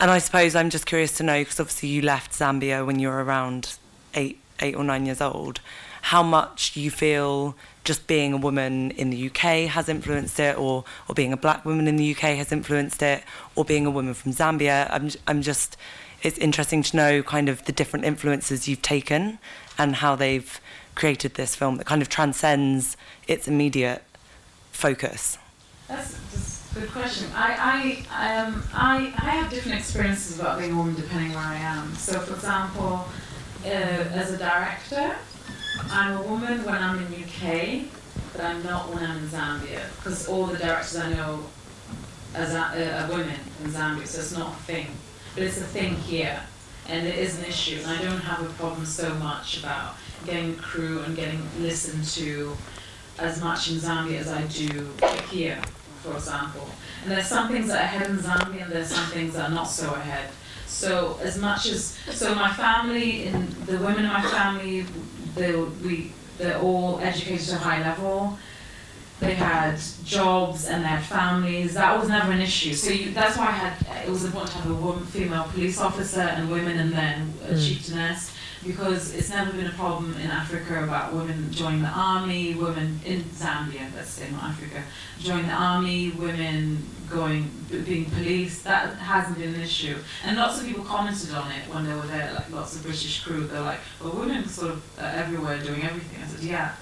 and 0.00 0.10
I 0.10 0.18
suppose 0.18 0.56
I'm 0.56 0.70
just 0.70 0.86
curious 0.86 1.12
to 1.18 1.22
know 1.22 1.40
because 1.42 1.60
obviously 1.60 1.90
you 1.90 2.00
left 2.00 2.32
Zambia 2.32 2.86
when 2.86 2.98
you 2.98 3.08
were 3.08 3.22
around 3.22 3.76
eight, 4.14 4.40
eight 4.60 4.74
or 4.74 4.82
nine 4.82 5.04
years 5.04 5.20
old. 5.20 5.60
How 6.00 6.22
much 6.22 6.74
you 6.74 6.90
feel 6.90 7.54
just 7.84 8.06
being 8.06 8.32
a 8.32 8.38
woman 8.38 8.92
in 8.92 9.10
the 9.10 9.26
UK 9.26 9.68
has 9.68 9.90
influenced 9.90 10.40
it, 10.40 10.56
or 10.58 10.84
or 11.08 11.14
being 11.14 11.32
a 11.32 11.36
black 11.36 11.64
woman 11.64 11.86
in 11.86 11.96
the 11.96 12.12
UK 12.12 12.36
has 12.40 12.50
influenced 12.50 13.02
it, 13.02 13.22
or 13.54 13.64
being 13.64 13.86
a 13.86 13.90
woman 13.90 14.14
from 14.14 14.32
Zambia. 14.32 14.88
I'm 14.90 15.10
I'm 15.28 15.42
just 15.42 15.76
it's 16.22 16.38
interesting 16.38 16.82
to 16.84 16.96
know 16.96 17.22
kind 17.22 17.48
of 17.48 17.64
the 17.66 17.72
different 17.72 18.04
influences 18.04 18.66
you've 18.66 18.82
taken 18.82 19.38
and 19.78 19.96
how 19.96 20.16
they've 20.16 20.60
created 20.94 21.34
this 21.34 21.54
film 21.54 21.76
that 21.76 21.86
kind 21.86 22.02
of 22.02 22.08
transcends 22.08 22.96
its 23.26 23.48
immediate 23.48 24.02
focus. 24.72 25.38
That's 25.88 26.14
a 26.14 26.18
Good 26.74 26.90
question. 26.90 27.28
I, 27.34 28.06
I, 28.10 28.38
um, 28.38 28.62
I, 28.72 29.12
I 29.18 29.30
have 29.30 29.50
different 29.50 29.78
experiences 29.78 30.40
about 30.40 30.58
being 30.58 30.72
a 30.72 30.76
woman 30.76 30.94
depending 30.94 31.32
where 31.32 31.44
I 31.44 31.56
am. 31.56 31.94
So, 31.96 32.18
for 32.18 32.32
example, 32.32 33.06
uh, 33.62 33.68
as 33.68 34.32
a 34.32 34.38
director, 34.38 35.14
I'm 35.90 36.16
a 36.16 36.22
woman 36.22 36.64
when 36.64 36.76
I'm 36.76 36.98
in 36.98 37.10
the 37.10 37.18
UK, 37.18 37.84
but 38.32 38.42
I'm 38.42 38.62
not 38.62 38.88
when 38.88 39.04
I'm 39.04 39.18
in 39.18 39.28
Zambia 39.28 39.82
because 39.96 40.26
all 40.28 40.46
the 40.46 40.56
directors 40.56 40.96
I 40.96 41.12
know 41.12 41.44
uh, 42.34 42.38
are 42.38 43.08
women 43.10 43.38
in 43.62 43.70
Zambia, 43.70 44.06
so 44.06 44.20
it's 44.20 44.32
not 44.32 44.52
a 44.52 44.62
thing. 44.62 44.86
But 45.34 45.42
it's 45.42 45.58
a 45.58 45.64
thing 45.64 45.96
here, 45.96 46.40
and 46.88 47.06
it 47.06 47.18
is 47.18 47.38
an 47.38 47.44
issue. 47.44 47.80
And 47.82 47.90
I 47.90 48.02
don't 48.02 48.20
have 48.20 48.48
a 48.48 48.52
problem 48.54 48.86
so 48.86 49.12
much 49.16 49.58
about 49.58 49.96
getting 50.24 50.56
crew 50.56 51.00
and 51.00 51.14
getting 51.16 51.40
listened 51.60 52.04
to 52.04 52.56
as 53.18 53.40
much 53.40 53.70
in 53.70 53.76
Zambia 53.76 54.18
as 54.20 54.28
I 54.30 54.42
do 54.46 54.88
here, 55.30 55.60
for 56.02 56.14
example. 56.14 56.66
And 57.02 57.10
there's 57.10 57.26
some 57.26 57.48
things 57.48 57.68
that 57.68 57.76
are 57.80 57.84
ahead 57.84 58.08
in 58.10 58.18
Zambia, 58.18 58.62
and 58.64 58.72
there's 58.72 58.88
some 58.94 59.06
things 59.10 59.34
that 59.34 59.50
are 59.50 59.54
not 59.54 59.64
so 59.64 59.92
ahead. 59.94 60.30
So 60.66 61.18
as 61.22 61.36
much 61.38 61.66
as 61.66 61.98
so, 62.12 62.34
my 62.34 62.52
family 62.52 63.26
and 63.26 63.48
the 63.66 63.76
women 63.78 64.04
in 64.06 64.12
my 64.12 64.22
family, 64.22 64.86
they 65.34 65.54
we 65.54 66.12
they're 66.38 66.58
all 66.58 66.98
educated 67.00 67.46
to 67.48 67.54
a 67.56 67.58
high 67.58 67.80
level. 67.82 68.38
They 69.20 69.34
had 69.34 69.78
jobs 70.04 70.66
and 70.66 70.82
they 70.82 70.88
had 70.88 71.02
families. 71.04 71.74
That 71.74 71.96
was 71.96 72.08
never 72.08 72.32
an 72.32 72.40
issue. 72.40 72.72
So 72.72 72.90
you, 72.90 73.12
that's 73.12 73.36
why 73.36 73.48
I 73.48 73.50
had. 73.52 74.04
It 74.06 74.10
was 74.10 74.24
important 74.24 74.50
to 74.52 74.58
have 74.58 74.70
a 74.70 74.74
woman, 74.74 75.04
female 75.06 75.44
police 75.44 75.78
officer 75.80 76.22
and 76.22 76.50
women, 76.50 76.78
and 76.78 76.92
then 76.92 77.32
a 77.48 77.52
Mm. 77.52 77.64
chieftainess 77.68 78.32
because 78.64 79.14
it's 79.14 79.30
never 79.30 79.52
been 79.52 79.66
a 79.66 79.72
problem 79.72 80.14
in 80.14 80.30
Africa 80.30 80.84
about 80.84 81.12
women 81.12 81.50
joining 81.50 81.82
the 81.82 81.88
army, 81.88 82.54
women 82.54 83.00
in 83.04 83.22
Zambia, 83.24 83.94
let's 83.94 84.10
say 84.10 84.30
not 84.30 84.44
Africa, 84.44 84.82
joining 85.18 85.46
the 85.46 85.52
army, 85.52 86.10
women 86.10 86.84
going 87.10 87.50
being 87.84 88.06
police. 88.06 88.62
That 88.62 88.94
hasn't 88.96 89.38
been 89.38 89.54
an 89.54 89.60
issue, 89.60 89.96
and 90.24 90.36
lots 90.36 90.60
of 90.60 90.66
people 90.66 90.84
commented 90.84 91.34
on 91.34 91.50
it 91.50 91.72
when 91.72 91.84
they 91.84 91.94
were 91.94 92.06
there. 92.06 92.32
Like 92.34 92.50
lots 92.50 92.76
of 92.76 92.82
British 92.82 93.22
crew, 93.24 93.46
they're 93.46 93.60
like, 93.60 93.80
"Well, 94.00 94.12
women 94.12 94.48
sort 94.48 94.72
of 94.72 94.98
are 94.98 95.06
everywhere 95.06 95.62
doing 95.62 95.82
everything." 95.82 96.22
I 96.22 96.26
said, 96.26 96.40
"Yeah." 96.42 96.72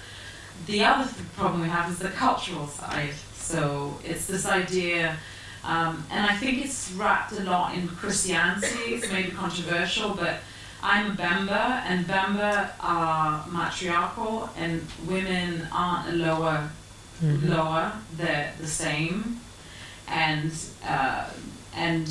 The 0.67 0.85
other 0.85 1.11
th- 1.11 1.33
problem 1.37 1.63
we 1.63 1.69
have 1.69 1.91
is 1.91 1.99
the 1.99 2.11
cultural 2.11 2.67
side. 2.67 3.15
So 3.35 3.99
it's 4.05 4.27
this 4.27 4.47
idea. 4.47 5.17
Um, 5.65 6.07
and 6.11 6.25
I 6.25 6.35
think 6.37 6.65
it's 6.65 6.93
wrapped 6.93 7.33
a 7.33 7.43
lot 7.43 7.75
in 7.75 7.89
Christianity. 7.89 8.95
It's 8.95 9.11
maybe 9.11 9.31
controversial, 9.31 10.15
but 10.15 10.37
I'm 10.83 11.13
a 11.13 11.15
Bemba, 11.15 11.83
and 11.87 12.07
Bemba 12.07 12.71
are 12.81 13.45
matriarchal, 13.51 14.49
and 14.57 14.87
women 15.07 15.67
aren't 15.73 16.09
a 16.09 16.13
lower, 16.13 16.71
Mhm. 17.23 17.49
lower. 17.51 17.93
They're 18.17 18.53
the 18.61 18.67
same, 18.67 19.41
and 20.09 20.53
uh, 20.87 21.25
and 21.75 22.07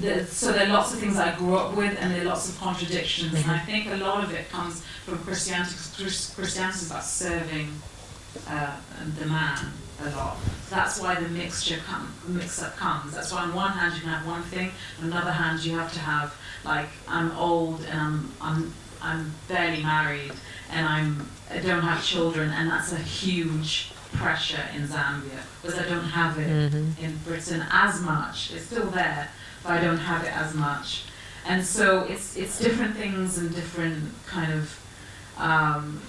the, 0.00 0.24
so 0.26 0.52
there 0.52 0.66
are 0.66 0.72
lots 0.72 0.94
of 0.94 1.00
things 1.00 1.16
I 1.18 1.34
grew 1.36 1.56
up 1.56 1.74
with, 1.74 1.96
and 2.00 2.12
there 2.14 2.22
are 2.22 2.26
lots 2.26 2.48
of 2.48 2.58
contradictions. 2.58 3.34
And 3.34 3.50
I 3.50 3.58
think 3.58 3.86
a 3.88 3.96
lot 3.96 4.22
of 4.24 4.30
it 4.32 4.50
comes 4.50 4.82
from 5.04 5.18
Christianity. 5.18 5.74
Christianity 6.36 6.78
is 6.78 6.90
about 6.90 7.04
serving 7.04 7.68
uh, 8.48 8.70
the 9.18 9.26
man 9.26 9.58
a 10.04 10.10
lot. 10.16 10.36
That's 10.70 11.00
why 11.00 11.14
the 11.16 11.28
mixture 11.28 11.78
come, 11.86 12.12
mix 12.26 12.62
up 12.62 12.76
comes. 12.76 13.12
That's 13.14 13.32
why 13.32 13.42
on 13.42 13.54
one 13.54 13.72
hand 13.72 13.94
you 13.94 14.00
can 14.00 14.10
have 14.10 14.26
one 14.26 14.42
thing, 14.42 14.72
on 15.02 15.10
the 15.10 15.16
other 15.16 15.32
hand 15.32 15.62
you 15.64 15.78
have 15.78 15.92
to 15.92 16.00
have 16.00 16.32
like 16.64 16.88
I'm 17.08 17.30
old 17.32 17.82
and 17.84 18.00
I'm 18.00 18.32
I'm 18.40 18.72
I'm 19.02 19.34
barely 19.48 19.82
married 19.82 20.32
and 20.70 20.86
I'm 20.86 21.28
I 21.50 21.58
don't 21.58 21.82
have 21.82 22.02
children 22.04 22.50
and 22.50 22.70
that's 22.70 22.92
a 22.92 22.98
huge 22.98 23.92
pressure 24.14 24.64
in 24.74 24.86
Zambia 24.88 25.40
because 25.60 25.78
I 25.78 25.88
don't 25.88 26.04
have 26.04 26.38
it 26.38 26.72
Mhm. 26.72 26.98
in 26.98 27.16
Britain 27.18 27.64
as 27.70 28.00
much. 28.00 28.52
It's 28.54 28.66
still 28.66 28.86
there, 28.86 29.28
but 29.62 29.72
I 29.72 29.80
don't 29.80 29.98
have 29.98 30.24
it 30.24 30.32
as 30.36 30.54
much. 30.54 31.02
And 31.46 31.64
so 31.64 32.04
it's 32.04 32.36
it's 32.36 32.58
different 32.58 32.96
things 32.96 33.36
and 33.38 33.54
different 33.54 34.14
kind 34.26 34.52
of 34.52 34.80
um, 35.36 36.00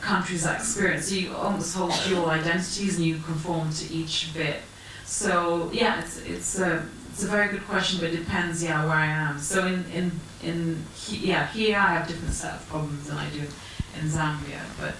countries 0.00 0.44
that 0.44 0.60
experience. 0.60 1.12
You 1.12 1.34
almost 1.34 1.76
hold 1.76 1.92
dual 2.06 2.30
identities 2.30 2.96
and 2.96 3.04
you 3.04 3.16
conform 3.18 3.70
to 3.72 3.92
each 3.92 4.32
bit. 4.32 4.62
So 5.04 5.70
yeah, 5.72 6.00
it's 6.00 6.18
it's 6.22 6.58
a 6.60 6.86
it's 7.18 7.24
a 7.24 7.30
very 7.30 7.48
good 7.48 7.66
question, 7.66 7.98
but 7.98 8.10
it 8.10 8.16
depends 8.16 8.62
yeah 8.62 8.84
where 8.84 8.94
I 8.94 9.06
am. 9.06 9.40
So 9.40 9.66
in 9.66 9.84
in 9.90 10.12
in 10.40 10.84
he, 10.94 11.30
yeah 11.30 11.48
here 11.48 11.76
I 11.76 11.94
have 11.94 12.06
different 12.06 12.32
set 12.32 12.54
of 12.54 12.68
problems 12.68 13.08
than 13.08 13.16
I 13.16 13.28
do 13.30 13.40
in 13.40 14.06
Zambia, 14.06 14.60
but 14.78 14.94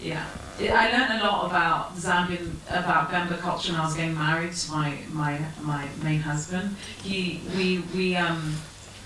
yeah, 0.00 0.24
it, 0.60 0.70
I 0.70 0.92
learned 0.96 1.20
a 1.20 1.24
lot 1.26 1.46
about 1.46 1.96
Zambian 1.96 2.52
about 2.70 3.10
Bemba 3.10 3.40
culture 3.40 3.72
when 3.72 3.80
I 3.80 3.84
was 3.86 3.96
getting 3.96 4.14
married 4.14 4.52
to 4.52 4.70
my 4.70 4.98
my 5.10 5.40
my 5.62 5.88
main 6.00 6.20
husband. 6.20 6.76
He 7.02 7.40
we 7.56 7.80
we 7.92 8.14
um 8.14 8.54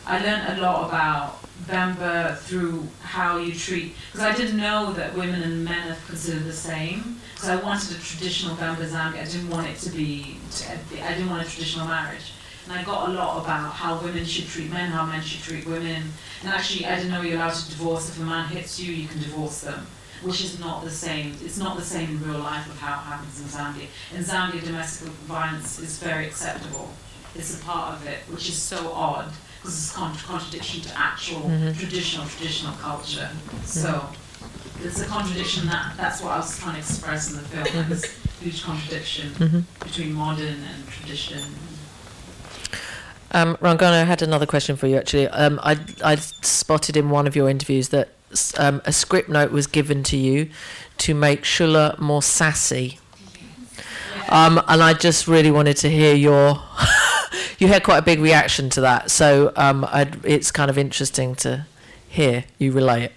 I 0.05 0.23
learned 0.23 0.59
a 0.59 0.61
lot 0.61 0.91
about 0.91 1.39
Bemba 1.65 2.37
through 2.37 2.87
how 3.01 3.39
you 3.39 3.55
treat 3.55 3.95
because 4.13 4.27
I 4.27 4.37
didn't 4.37 4.59
know 4.59 4.93
that 4.93 5.15
women 5.15 5.43
and 5.43 5.65
men 5.65 5.91
are 5.91 5.97
considered 6.07 6.45
the 6.45 6.53
same. 6.53 7.19
So 7.37 7.51
I 7.51 7.57
wanted 7.57 7.97
a 7.97 8.01
traditional 8.01 8.57
Bemba 8.57 8.87
Zambia. 8.87 9.23
I 9.23 9.25
didn't 9.25 9.49
want 9.49 9.69
it 9.69 9.79
to 9.79 9.91
be. 9.91 10.37
I 11.03 11.15
didn't 11.15 11.31
want 11.31 11.47
a 11.47 11.51
traditional 11.51 11.87
marriage. 11.87 12.33
And 12.65 12.73
I 12.79 12.83
got 12.85 13.09
a 13.09 13.13
lot 13.13 13.43
about 13.43 13.73
how 13.73 13.99
women 13.99 14.25
should 14.25 14.47
treat 14.47 14.71
men, 14.71 14.91
how 14.91 15.05
men 15.05 15.21
should 15.23 15.43
treat 15.43 15.67
women. 15.67 16.13
And 16.43 16.49
actually, 16.53 16.87
I 16.87 16.97
didn't 16.97 17.11
know 17.11 17.23
you're 17.23 17.37
allowed 17.37 17.55
to 17.55 17.71
divorce. 17.71 18.09
If 18.11 18.21
a 18.21 18.25
man 18.25 18.49
hits 18.49 18.79
you, 18.79 18.93
you 18.93 19.09
can 19.09 19.19
divorce 19.21 19.63
them, 19.63 19.85
which 20.23 20.43
is 20.45 20.61
not 20.61 20.85
the 20.85 20.91
same. 20.91 21.35
It's 21.45 21.59
not 21.59 21.77
the 21.77 21.85
same 21.85 22.11
in 22.11 22.23
real 22.23 22.39
life 22.39 22.67
of 22.69 22.79
how 22.79 22.95
it 23.01 23.05
happens 23.05 23.41
in 23.41 23.47
Zambia. 23.47 23.87
In 24.17 24.23
Zambia, 24.25 24.65
domestic 24.65 25.09
violence 25.27 25.81
is 25.81 25.99
very 25.99 26.27
acceptable. 26.27 26.91
It's 27.35 27.61
a 27.61 27.65
part 27.65 27.95
of 27.97 28.07
it, 28.07 28.19
which 28.31 28.49
is 28.49 28.61
so 28.63 28.93
odd 28.93 29.33
because 29.61 29.77
it's 29.77 29.93
con- 29.93 30.17
contradiction 30.17 30.83
to 30.83 30.99
actual 30.99 31.43
Mhm. 31.43 31.77
traditional 31.79 32.27
traditional 32.27 32.75
culture. 32.75 33.31
So 33.65 34.09
it's 34.85 35.01
a 35.01 35.07
contradiction 35.07 35.67
that 35.69 35.97
that's 35.97 36.21
what 36.21 36.33
I 36.33 36.37
was 36.39 36.59
trying 36.59 36.75
to 36.75 36.81
express 36.81 37.31
in 37.31 37.37
the 37.37 37.43
film. 37.43 37.65
Mhm. 37.67 37.89
This 37.89 38.05
huge 38.41 38.63
contradiction 38.65 39.31
Mhm. 39.39 39.65
between 39.85 40.13
modern 40.13 40.63
and 40.63 40.89
tradition. 40.91 41.43
Um, 43.33 43.57
I 43.63 44.05
had 44.05 44.21
another 44.21 44.47
question 44.47 44.77
for 44.77 44.87
you 44.87 44.97
actually. 44.97 45.27
Um, 45.29 45.59
I 45.63 45.79
I 46.05 46.17
spotted 46.17 46.97
in 46.97 47.09
one 47.09 47.27
of 47.27 47.35
your 47.35 47.49
interviews 47.49 47.89
that 47.89 48.11
um, 48.59 48.83
a 48.85 48.93
script 48.93 49.29
note 49.29 49.51
was 49.51 49.67
given 49.67 50.03
to 50.05 50.17
you 50.17 50.51
to 50.99 51.15
make 51.15 51.43
Shula 51.43 51.99
more 51.99 52.23
sassy. 52.23 52.99
Um, 54.29 54.63
and 54.69 54.83
I 54.83 54.95
just 54.95 55.27
really 55.27 55.51
wanted 55.51 55.77
to 55.79 55.91
hear 55.91 56.15
your. 56.15 56.63
you 57.59 57.69
had 57.69 57.85
quite 57.85 57.99
a 57.99 58.03
big 58.03 58.21
reaction 58.21 58.71
to 58.71 58.83
that, 58.83 59.11
so 59.11 59.53
um, 59.57 59.87
it's 60.25 60.51
kind 60.51 60.71
of 60.71 60.79
interesting 60.79 61.35
to 61.37 61.67
hear 62.09 62.45
you 62.59 62.73
relay 62.73 63.05
it. 63.05 63.13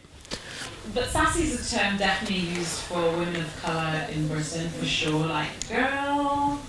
But 0.93 1.09
sassy 1.09 1.43
is 1.43 1.73
a 1.73 1.77
term 1.77 1.97
definitely 1.97 2.57
used 2.57 2.79
for 2.81 3.01
women 3.01 3.35
of 3.35 3.61
colour 3.61 4.07
in 4.11 4.27
Britain 4.27 4.69
for 4.69 4.85
sure. 4.85 5.25
Like 5.27 5.67
girl, 5.67 6.61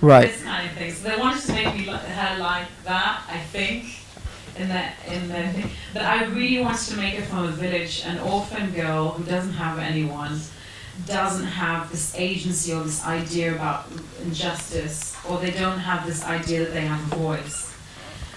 Right. 0.00 0.30
this 0.30 0.42
kind 0.42 0.68
of 0.68 0.76
thing. 0.76 0.92
So 0.92 1.08
they 1.08 1.16
wanted 1.16 1.42
to 1.42 1.52
make 1.52 1.74
me 1.76 1.86
like 1.86 2.02
her 2.02 2.38
like 2.38 2.68
that. 2.84 3.22
I 3.28 3.38
think. 3.38 3.96
In 4.56 4.68
that, 4.68 4.96
in 5.06 5.28
their 5.28 5.50
thing, 5.52 5.70
but 5.94 6.02
I 6.02 6.24
really 6.24 6.60
wanted 6.60 6.90
to 6.90 6.96
make 6.98 7.14
it 7.14 7.22
from 7.22 7.44
a 7.44 7.50
village, 7.50 8.02
an 8.04 8.18
orphan 8.18 8.72
girl 8.72 9.10
who 9.10 9.24
doesn't 9.24 9.54
have 9.54 9.78
anyone, 9.78 10.38
doesn't 11.06 11.46
have 11.46 11.90
this 11.90 12.14
agency 12.16 12.72
or 12.72 12.82
this 12.82 13.06
idea 13.06 13.54
about 13.54 13.86
injustice, 14.22 15.16
or 15.26 15.38
they 15.38 15.52
don't 15.52 15.78
have 15.78 16.06
this 16.06 16.24
idea 16.24 16.64
that 16.64 16.74
they 16.74 16.82
have 16.82 17.12
a 17.12 17.16
voice. 17.16 17.74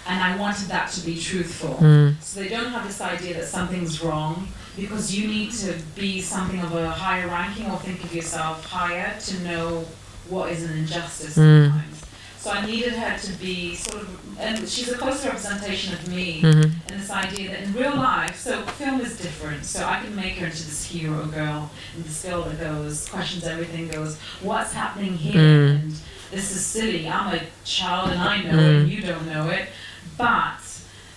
And 0.08 0.22
I 0.22 0.38
wanted 0.38 0.68
that 0.68 0.92
to 0.92 1.02
be 1.02 1.20
truthful. 1.20 1.76
Mm. 1.76 2.22
So 2.22 2.42
they 2.42 2.50
don't 2.50 2.72
have 2.72 2.86
this 2.86 3.02
idea 3.02 3.34
that 3.36 3.48
something's 3.48 4.02
wrong 4.02 4.48
because 4.76 5.16
you 5.16 5.28
need 5.28 5.52
to 5.52 5.78
be 5.96 6.22
something 6.22 6.60
of 6.62 6.74
a 6.74 6.90
higher 6.90 7.28
ranking 7.28 7.70
or 7.70 7.78
think 7.78 8.04
of 8.04 8.14
yourself 8.14 8.66
higher 8.66 9.18
to 9.20 9.40
know 9.44 9.86
what 10.30 10.52
is 10.52 10.64
an 10.64 10.78
injustice 10.78 11.36
Mm. 11.38 11.70
sometimes. 11.72 12.00
So 12.40 12.52
I 12.52 12.66
needed 12.66 12.94
her 12.94 13.18
to 13.18 13.32
be 13.40 13.74
sort 13.74 14.02
of, 14.02 14.10
and 14.38 14.68
she's 14.68 14.90
a 14.92 14.98
close 14.98 15.24
representation 15.26 15.94
of 15.94 16.08
me 16.10 16.42
Mhm. 16.42 16.72
and 16.90 17.00
this 17.02 17.10
idea 17.10 17.52
that 17.52 17.62
in 17.62 17.74
real 17.74 17.96
life, 17.96 18.38
so 18.38 18.62
film 18.64 19.00
is 19.00 19.16
different. 19.18 19.64
So 19.66 19.86
I 19.88 20.02
can 20.02 20.14
make 20.14 20.38
her 20.40 20.48
into 20.48 20.64
this 20.66 20.84
hero 20.86 21.24
girl, 21.28 21.72
and 21.96 22.04
this 22.04 22.22
girl 22.24 22.44
that 22.44 22.60
goes, 22.60 23.08
questions 23.08 23.46
everything, 23.46 23.88
goes, 23.88 24.18
what's 24.42 24.74
happening 24.74 25.16
here? 25.18 25.40
Mm. 25.42 25.76
And 25.84 25.96
this 26.32 26.52
is 26.52 26.66
silly. 26.66 27.08
I'm 27.08 27.34
a 27.34 27.40
child 27.64 28.10
and 28.12 28.20
I 28.22 28.42
know 28.42 28.50
it, 28.60 28.74
Mm. 28.74 28.80
and 28.82 28.90
you 28.92 29.02
don't 29.04 29.26
know 29.26 29.50
it. 29.50 29.70
But 30.18 30.60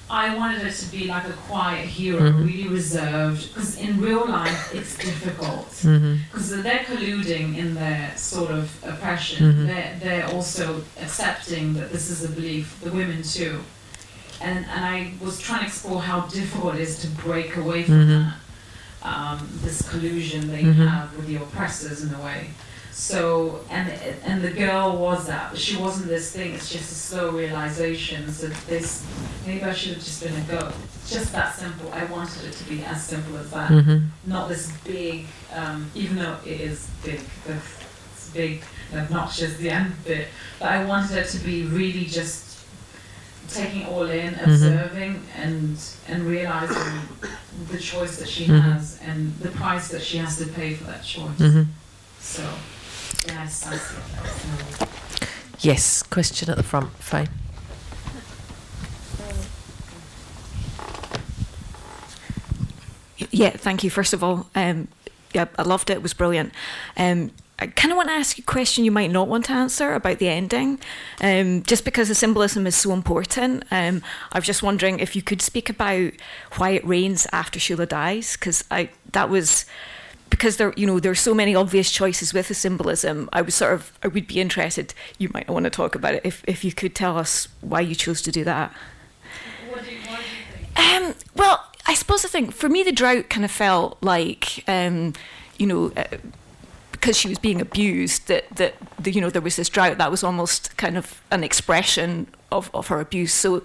I 0.08 0.34
wanted 0.36 0.62
her 0.62 0.70
to 0.70 0.86
be 0.92 1.08
like 1.08 1.26
a 1.26 1.32
quiet 1.32 1.86
hero, 1.86 2.20
Mhm. 2.30 2.46
really 2.46 2.68
reserved. 2.68 3.52
Because 3.52 3.76
in 3.76 4.00
real 4.00 4.24
life, 4.28 4.72
it's 4.72 4.96
difficult. 4.96 5.68
Because 5.82 6.62
they're 6.62 6.84
colluding 6.90 7.56
in 7.56 7.74
their 7.74 8.12
sort 8.16 8.50
of 8.52 8.70
oppression. 8.84 9.52
Mhm. 9.52 9.66
They're, 9.66 9.96
they're 10.00 10.26
also 10.28 10.84
accepting 11.00 11.74
that 11.74 11.92
this 11.92 12.08
is 12.08 12.22
a 12.24 12.28
belief, 12.28 12.76
the 12.82 12.92
women 12.92 13.22
too. 13.22 13.60
And, 14.40 14.64
and 14.72 14.84
I 14.84 15.12
was 15.20 15.40
trying 15.40 15.60
to 15.60 15.66
explore 15.66 16.02
how 16.02 16.20
difficult 16.26 16.76
it 16.76 16.82
is 16.82 16.98
to 17.00 17.08
break 17.08 17.56
away 17.56 17.82
from 17.84 18.06
Mhm. 18.06 18.32
that, 19.02 19.08
um, 19.08 19.48
this 19.64 19.82
collusion 19.82 20.48
they 20.48 20.62
Mhm. 20.62 20.88
have 20.88 21.16
with 21.16 21.26
the 21.26 21.36
oppressors 21.36 22.02
in 22.02 22.14
a 22.14 22.20
way. 22.20 22.50
So 22.98 23.60
and 23.68 23.90
and 24.24 24.40
the 24.42 24.50
girl 24.52 24.96
was 24.96 25.26
that, 25.26 25.56
she 25.58 25.76
wasn't 25.76 26.08
this 26.08 26.32
thing. 26.32 26.54
It's 26.54 26.70
just 26.70 26.90
a 26.90 26.94
slow 26.94 27.30
realization. 27.30 28.32
So 28.32 28.46
this 28.68 29.04
maybe 29.46 29.62
I 29.64 29.74
should 29.74 29.94
have 29.96 30.02
just 30.04 30.22
been 30.22 30.34
a 30.34 30.40
girl. 30.44 30.72
Just 31.06 31.30
that 31.32 31.54
simple. 31.54 31.92
I 31.92 32.04
wanted 32.06 32.44
it 32.46 32.54
to 32.54 32.64
be 32.64 32.82
as 32.84 33.04
simple 33.04 33.36
as 33.36 33.50
that. 33.50 33.70
Mhm. 33.70 34.08
Not 34.24 34.48
this 34.48 34.72
big, 34.82 35.26
um, 35.52 35.90
even 35.94 36.16
though 36.16 36.38
it 36.46 36.58
is 36.62 36.86
big. 37.04 37.20
It's 37.46 38.30
big, 38.32 38.62
and 38.90 39.00
obnoxious 39.02 39.58
the 39.58 39.68
end 39.68 39.92
bit. 40.04 40.28
But 40.58 40.68
I 40.70 40.84
wanted 40.86 41.18
it 41.18 41.28
to 41.32 41.38
be 41.40 41.64
really 41.64 42.06
just 42.06 42.44
taking 43.50 43.82
it 43.82 43.88
all 43.88 44.08
in, 44.08 44.32
Mhm. 44.34 44.42
observing, 44.46 45.22
and 45.36 45.76
and 46.08 46.26
realizing 46.26 47.02
the 47.70 47.78
choice 47.78 48.16
that 48.16 48.28
she 48.28 48.46
Mhm. 48.46 48.62
has 48.72 48.96
and 49.02 49.38
the 49.40 49.50
price 49.50 49.88
that 49.88 50.02
she 50.02 50.16
has 50.16 50.38
to 50.38 50.46
pay 50.46 50.72
for 50.74 50.84
that 50.84 51.04
choice. 51.04 51.38
Mhm. 51.38 51.66
So, 52.22 52.42
yes, 55.60 56.02
question 56.02 56.50
at 56.50 56.56
the 56.56 56.62
front, 56.62 56.90
Faye. 56.98 57.26
Yeah, 63.30 63.50
thank 63.50 63.82
you. 63.84 63.90
First 63.90 64.12
of 64.12 64.22
all, 64.22 64.46
um, 64.54 64.88
yeah, 65.32 65.46
I 65.58 65.62
loved 65.62 65.90
it. 65.90 65.94
It 65.94 66.02
was 66.02 66.14
brilliant. 66.14 66.52
Um, 66.96 67.30
I 67.58 67.68
kind 67.68 67.90
of 67.90 67.96
want 67.96 68.10
to 68.10 68.14
ask 68.14 68.36
you 68.36 68.42
a 68.42 68.50
question 68.50 68.84
you 68.84 68.90
might 68.90 69.10
not 69.10 69.28
want 69.28 69.46
to 69.46 69.52
answer 69.52 69.94
about 69.94 70.18
the 70.18 70.28
ending, 70.28 70.78
um, 71.22 71.62
just 71.62 71.86
because 71.86 72.08
the 72.08 72.14
symbolism 72.14 72.66
is 72.66 72.76
so 72.76 72.92
important. 72.92 73.64
Um, 73.70 74.02
I 74.32 74.38
was 74.38 74.46
just 74.46 74.62
wondering 74.62 74.98
if 74.98 75.16
you 75.16 75.22
could 75.22 75.40
speak 75.40 75.70
about 75.70 76.12
why 76.56 76.70
it 76.70 76.86
rains 76.86 77.26
after 77.32 77.58
Sheila 77.58 77.86
dies, 77.86 78.36
because 78.36 78.64
I 78.70 78.90
that 79.12 79.30
was 79.30 79.64
because 80.30 80.56
there 80.56 80.72
you 80.76 80.86
know 80.86 81.00
there's 81.00 81.20
so 81.20 81.34
many 81.34 81.54
obvious 81.54 81.90
choices 81.90 82.34
with 82.34 82.48
the 82.48 82.54
symbolism. 82.54 83.28
I 83.32 83.42
was 83.42 83.54
sort 83.54 83.74
of 83.74 83.98
I 84.02 84.08
would 84.08 84.26
be 84.26 84.40
interested. 84.40 84.94
You 85.18 85.30
might 85.32 85.48
not 85.48 85.54
want 85.54 85.64
to 85.64 85.70
talk 85.70 85.94
about 85.94 86.14
it 86.14 86.22
if 86.24 86.44
if 86.46 86.64
you 86.64 86.72
could 86.72 86.94
tell 86.94 87.18
us 87.18 87.48
why 87.60 87.80
you 87.80 87.94
chose 87.94 88.22
to 88.22 88.32
do 88.32 88.44
that. 88.44 88.72
Um, 90.76 91.14
well, 91.34 91.64
I 91.86 91.94
suppose 91.94 92.22
the 92.22 92.28
thing 92.28 92.50
for 92.50 92.68
me, 92.68 92.82
the 92.82 92.92
drought 92.92 93.30
kind 93.30 93.44
of 93.44 93.50
felt 93.50 93.98
like, 94.02 94.64
um, 94.68 95.14
you 95.58 95.66
know, 95.66 95.92
uh, 95.96 96.04
because 96.92 97.16
she 97.16 97.28
was 97.28 97.38
being 97.38 97.60
abused, 97.60 98.28
that 98.28 98.44
that 98.56 98.74
the, 98.98 99.12
you 99.12 99.20
know 99.20 99.30
there 99.30 99.42
was 99.42 99.56
this 99.56 99.68
drought 99.68 99.98
that 99.98 100.10
was 100.10 100.24
almost 100.24 100.76
kind 100.76 100.96
of 100.98 101.22
an 101.30 101.44
expression 101.44 102.26
of 102.50 102.70
of 102.74 102.88
her 102.88 103.00
abuse. 103.00 103.32
So 103.32 103.62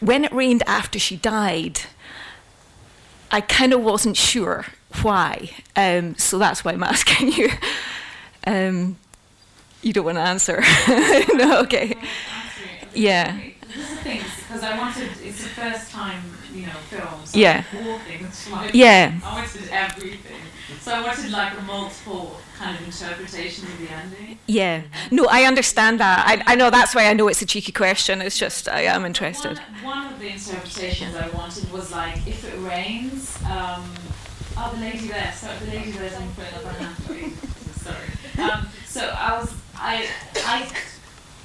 when 0.00 0.24
it 0.24 0.32
rained 0.32 0.62
after 0.66 0.98
she 0.98 1.16
died, 1.16 1.80
I 3.30 3.40
kind 3.40 3.72
of 3.72 3.80
wasn't 3.82 4.16
sure 4.16 4.66
why. 5.04 5.50
Um, 5.74 6.16
so 6.16 6.38
that's 6.38 6.64
why 6.64 6.72
I'm 6.72 6.82
asking 6.82 7.32
you. 7.32 7.50
Um, 8.46 8.96
you 9.82 9.92
don't 9.92 10.04
want 10.04 10.18
to 10.18 10.22
answer? 10.22 10.62
no, 11.34 11.60
okay. 11.62 11.94
Yeah. 12.94 13.38
This 13.66 13.90
is 13.90 13.90
the 13.90 13.96
thing, 14.02 14.20
because 14.48 14.62
I 14.62 14.78
wanted, 14.78 15.10
it's 15.22 15.42
the 15.42 15.48
first 15.50 15.90
time, 15.90 16.22
you 16.54 16.66
know, 16.66 16.72
film. 16.88 17.26
So 17.26 17.38
Yeah. 17.38 17.62
Things. 17.62 18.48
Like, 18.50 18.74
Yeah. 18.74 19.18
I 19.24 19.34
wanted 19.34 19.68
everything. 19.70 20.40
So 20.80 20.92
I 20.92 21.02
wanted 21.02 21.30
like 21.30 21.58
a 21.58 21.62
multiple 21.62 22.38
kind 22.58 22.78
of 22.78 22.84
interpretation 22.84 23.66
of 23.66 23.78
the 23.78 23.90
ending. 23.92 24.38
Yeah. 24.46 24.82
No, 25.10 25.26
I 25.30 25.42
understand 25.42 26.00
that. 26.00 26.24
I, 26.26 26.52
I 26.52 26.54
know 26.56 26.70
that's 26.70 26.94
why 26.94 27.06
I 27.08 27.12
know 27.12 27.28
it's 27.28 27.42
a 27.42 27.46
cheeky 27.46 27.72
question. 27.72 28.20
It's 28.22 28.38
just 28.38 28.68
I 28.68 28.82
am 28.82 29.04
interested. 29.04 29.58
One, 29.82 29.84
one 29.84 30.12
of 30.12 30.18
the 30.20 30.28
interpretations 30.28 31.14
I 31.16 31.28
wanted 31.30 31.70
was 31.72 31.92
like, 31.92 32.16
if 32.26 32.44
it 32.44 32.56
rains, 32.60 33.36
um, 33.44 33.84
oh, 34.56 34.72
the 34.74 34.80
lady 34.80 35.08
there, 35.08 35.32
sorry, 35.32 35.58
the 35.58 35.66
lady 35.66 35.90
there's 35.92 36.14
on 36.14 36.28
put 36.34 36.52
up 36.54 36.64
Sorry. 37.76 38.50
Um, 38.50 38.66
so 38.86 39.14
I 39.16 39.38
was, 39.38 39.54
I, 39.76 40.08
I, 40.36 40.68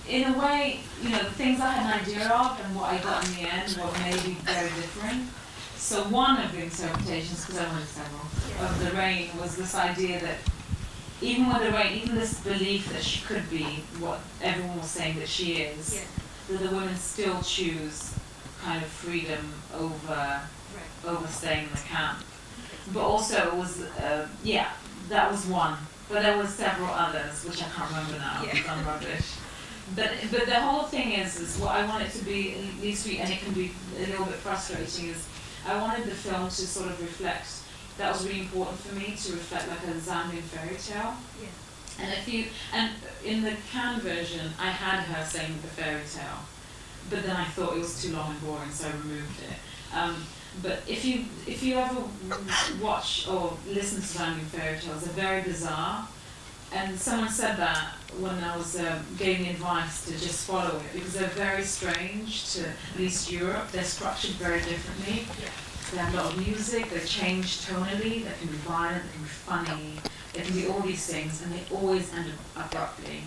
in 0.08 0.34
a 0.34 0.40
way, 0.40 0.80
you 1.02 1.10
know, 1.10 1.20
the 1.20 1.32
things 1.32 1.60
I 1.60 1.74
had 1.74 1.94
an 1.94 2.02
idea 2.02 2.28
of 2.30 2.60
and 2.64 2.76
what 2.76 2.92
I 2.92 2.98
got 3.00 3.26
in 3.28 3.36
the 3.36 3.42
end 3.42 3.78
were 3.78 3.92
maybe 4.00 4.36
very 4.42 4.70
different. 4.70 5.30
So 5.76 6.04
one 6.06 6.40
of 6.42 6.52
the 6.52 6.64
interpretations, 6.64 7.46
because 7.46 7.60
I 7.60 7.68
wanted 7.68 7.88
several, 7.88 8.66
of 8.66 8.86
the 8.86 8.96
rain 8.98 9.30
was 9.40 9.56
this 9.56 9.76
idea 9.76 10.20
that 10.22 10.38
even 11.22 11.48
with 11.48 11.62
the 11.62 11.72
rain, 11.72 12.02
even 12.02 12.16
this 12.16 12.40
belief 12.42 12.92
that 12.92 13.04
she 13.04 13.24
could 13.26 13.50
be 13.50 13.84
what 14.00 14.20
everyone 14.42 14.78
was 14.78 14.90
saying 14.90 15.20
that 15.20 15.28
she 15.28 15.64
is, 15.64 16.04
that 16.50 16.60
the 16.60 16.76
women 16.76 16.96
still 16.96 17.42
choose 17.42 18.14
kind 18.64 18.84
of 18.84 18.90
freedom 18.90 19.54
over 19.76 20.42
over 21.06 21.28
staying 21.28 21.66
in 21.66 21.72
the 21.72 21.78
camp. 21.78 22.24
But 22.94 23.02
also 23.02 23.36
it 23.48 23.56
was 23.56 23.82
uh, 23.82 24.28
yeah, 24.44 24.70
that 25.10 25.32
was 25.32 25.46
one. 25.46 25.78
But 26.10 26.24
there 26.24 26.38
were 26.38 26.48
several 26.48 26.90
others 26.90 27.46
which 27.46 27.62
I 27.64 27.68
Cannes't 27.68 27.92
remember 27.96 28.20
now 28.20 28.42
because 28.44 28.68
I'm 28.68 28.86
rubbish. 28.86 29.36
But 29.96 30.12
but 30.32 30.46
the 30.46 30.60
whole 30.60 30.84
thing 30.84 31.14
is 31.14 31.40
is 31.40 31.58
what 31.58 31.72
I 31.76 31.86
want 31.86 32.04
it 32.04 32.12
to 32.12 32.24
be 32.26 32.56
at 32.56 32.82
least 32.82 33.08
we, 33.08 33.18
and 33.20 33.30
it 33.32 33.40
can 33.40 33.54
be 33.54 33.72
a 33.98 34.08
little 34.08 34.26
bit 34.26 34.36
frustrating 34.36 35.10
is 35.10 35.28
I 35.68 35.78
wanted 35.78 36.06
the 36.06 36.16
film 36.16 36.46
to 36.50 36.52
sort 36.68 36.90
of 36.90 37.02
reflect 37.02 37.48
that 37.98 38.12
was 38.12 38.26
really 38.26 38.42
important 38.42 38.80
for 38.80 38.96
me 38.96 39.16
to 39.16 39.32
reflect 39.34 39.68
like 39.70 39.84
a 39.84 39.98
Zambian 40.00 40.42
fairy 40.42 40.76
tale. 40.76 41.16
yeah 41.42 42.04
And 42.04 42.14
if 42.14 42.28
you 42.28 42.46
and 42.74 42.92
in 43.24 43.44
the 43.44 43.56
can 43.72 44.00
version, 44.00 44.52
I 44.60 44.72
had 44.72 45.04
her 45.04 45.24
saying 45.26 45.60
the 45.62 45.68
fairy 45.68 46.02
tale, 46.12 46.40
but 47.10 47.24
then 47.24 47.36
I 47.36 47.46
thought 47.46 47.76
it 47.76 47.80
was 47.80 48.02
too 48.02 48.14
long 48.14 48.32
and 48.32 48.42
boring, 48.42 48.72
so 48.72 48.88
I 48.88 48.92
removed 48.92 49.40
it. 49.42 49.96
Um, 49.96 50.24
but 50.62 50.84
if 50.88 51.06
you 51.06 51.26
if 51.48 51.64
you 51.64 51.76
ever 51.76 52.04
watch 52.82 53.28
or 53.28 53.58
listen 53.68 54.02
to 54.02 54.08
Zambian 54.08 54.46
fairy 54.46 54.80
tales, 54.80 55.04
they're 55.04 55.14
very 55.14 55.42
bizarre. 55.42 56.08
And 56.74 56.98
someone 56.98 57.30
said 57.30 57.58
that 57.58 57.96
when 58.20 58.42
I 58.44 58.56
was 58.56 58.80
um, 58.80 59.06
giving 59.18 59.48
advice 59.48 60.06
to 60.06 60.12
just 60.12 60.48
follow 60.48 60.78
it 60.78 60.94
because 60.94 61.14
they're 61.14 61.28
very 61.30 61.64
strange 61.64 62.54
to 62.54 62.68
at 62.68 62.98
least 62.98 63.32
Europe. 63.32 63.72
They're 63.72 63.84
structured 63.84 64.32
very 64.32 64.60
differently. 64.60 65.26
They 65.92 65.98
have 65.98 66.14
a 66.14 66.18
lot 66.18 66.34
of 66.34 66.38
music. 66.38 66.90
They 66.90 67.00
change 67.02 67.66
tonally. 67.66 68.24
They 68.24 68.32
can 68.40 68.48
be 68.48 68.58
violent. 68.64 69.04
They 69.04 69.12
can 69.12 69.22
be 69.22 69.28
funny. 69.28 69.94
They 70.34 70.42
can 70.42 70.54
be 70.54 70.68
all 70.68 70.80
these 70.80 71.06
things, 71.06 71.42
and 71.44 71.52
they 71.52 71.62
always 71.76 72.14
end 72.14 72.32
up 72.56 72.68
abruptly. 72.68 73.24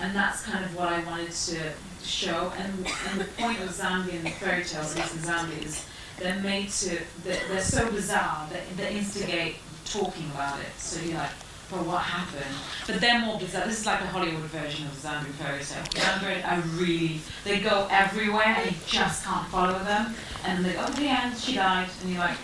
And 0.00 0.14
that's 0.16 0.42
kind 0.42 0.64
of 0.64 0.74
what 0.76 0.88
I 0.88 1.04
wanted 1.04 1.30
to 1.30 1.60
show. 2.02 2.52
And, 2.58 2.86
and 3.10 3.20
the 3.20 3.26
point 3.38 3.60
of 3.60 3.68
Zambian 3.68 4.28
fairy 4.32 4.64
tales, 4.64 4.96
at 4.96 5.02
least 5.02 5.14
in 5.14 5.20
Zambia, 5.20 5.64
is 5.64 5.86
they're 6.20 6.40
made 6.40 6.68
to. 6.68 6.98
They're, 7.24 7.40
they're 7.48 7.60
so 7.60 7.90
bizarre 7.90 8.46
that 8.52 8.76
they 8.76 8.96
instigate 8.96 9.56
talking 9.84 10.30
about 10.34 10.60
it. 10.60 10.66
So 10.78 11.00
you're 11.04 11.18
like, 11.18 11.30
well, 11.72 11.84
what 11.84 12.02
happened? 12.02 12.54
But 12.86 13.00
they're 13.00 13.20
more 13.20 13.38
bizarre. 13.38 13.66
This 13.66 13.80
is 13.80 13.86
like 13.86 14.00
a 14.00 14.06
Hollywood 14.06 14.42
version 14.44 14.86
of 14.86 15.02
the 15.02 15.08
Zambian 15.08 15.32
fairy 15.40 15.64
tale. 15.64 15.82
Zambian 15.84 16.46
are 16.46 16.60
really, 16.78 17.20
they 17.44 17.60
go 17.60 17.88
everywhere 17.90 18.46
and 18.46 18.70
you 18.70 18.76
just 18.86 19.24
can't 19.24 19.48
follow 19.48 19.78
them. 19.80 20.14
And 20.44 20.64
they 20.64 20.74
go, 20.74 20.84
oh, 20.86 20.92
the 20.92 21.06
end, 21.08 21.36
she 21.36 21.54
died. 21.54 21.88
And 22.02 22.10
you're 22.10 22.20
like, 22.20 22.38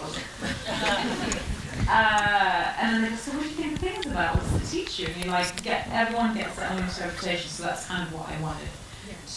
uh, 1.88 2.72
and 2.78 2.94
then 2.94 3.02
they 3.02 3.10
go, 3.10 3.16
so 3.16 3.32
what 3.32 3.42
do 3.42 3.48
you 3.48 3.54
think 3.54 3.72
the 3.74 3.86
thing 3.86 3.98
is 4.00 4.06
about? 4.06 4.36
What's 4.36 4.70
the 4.70 4.76
teacher? 4.76 5.10
And 5.12 5.24
you 5.24 5.30
like, 5.30 5.62
get, 5.62 5.88
everyone 5.90 6.34
gets 6.34 6.56
their 6.56 6.70
own 6.70 6.78
interpretation. 6.78 7.50
So 7.50 7.64
that's 7.64 7.86
kind 7.86 8.06
of 8.06 8.14
what 8.14 8.28
I 8.28 8.40
wanted 8.40 8.68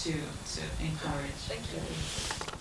to, 0.04 0.12
to 0.12 0.62
encourage. 0.82 1.32
Thank 1.48 1.62
you. 1.74 1.80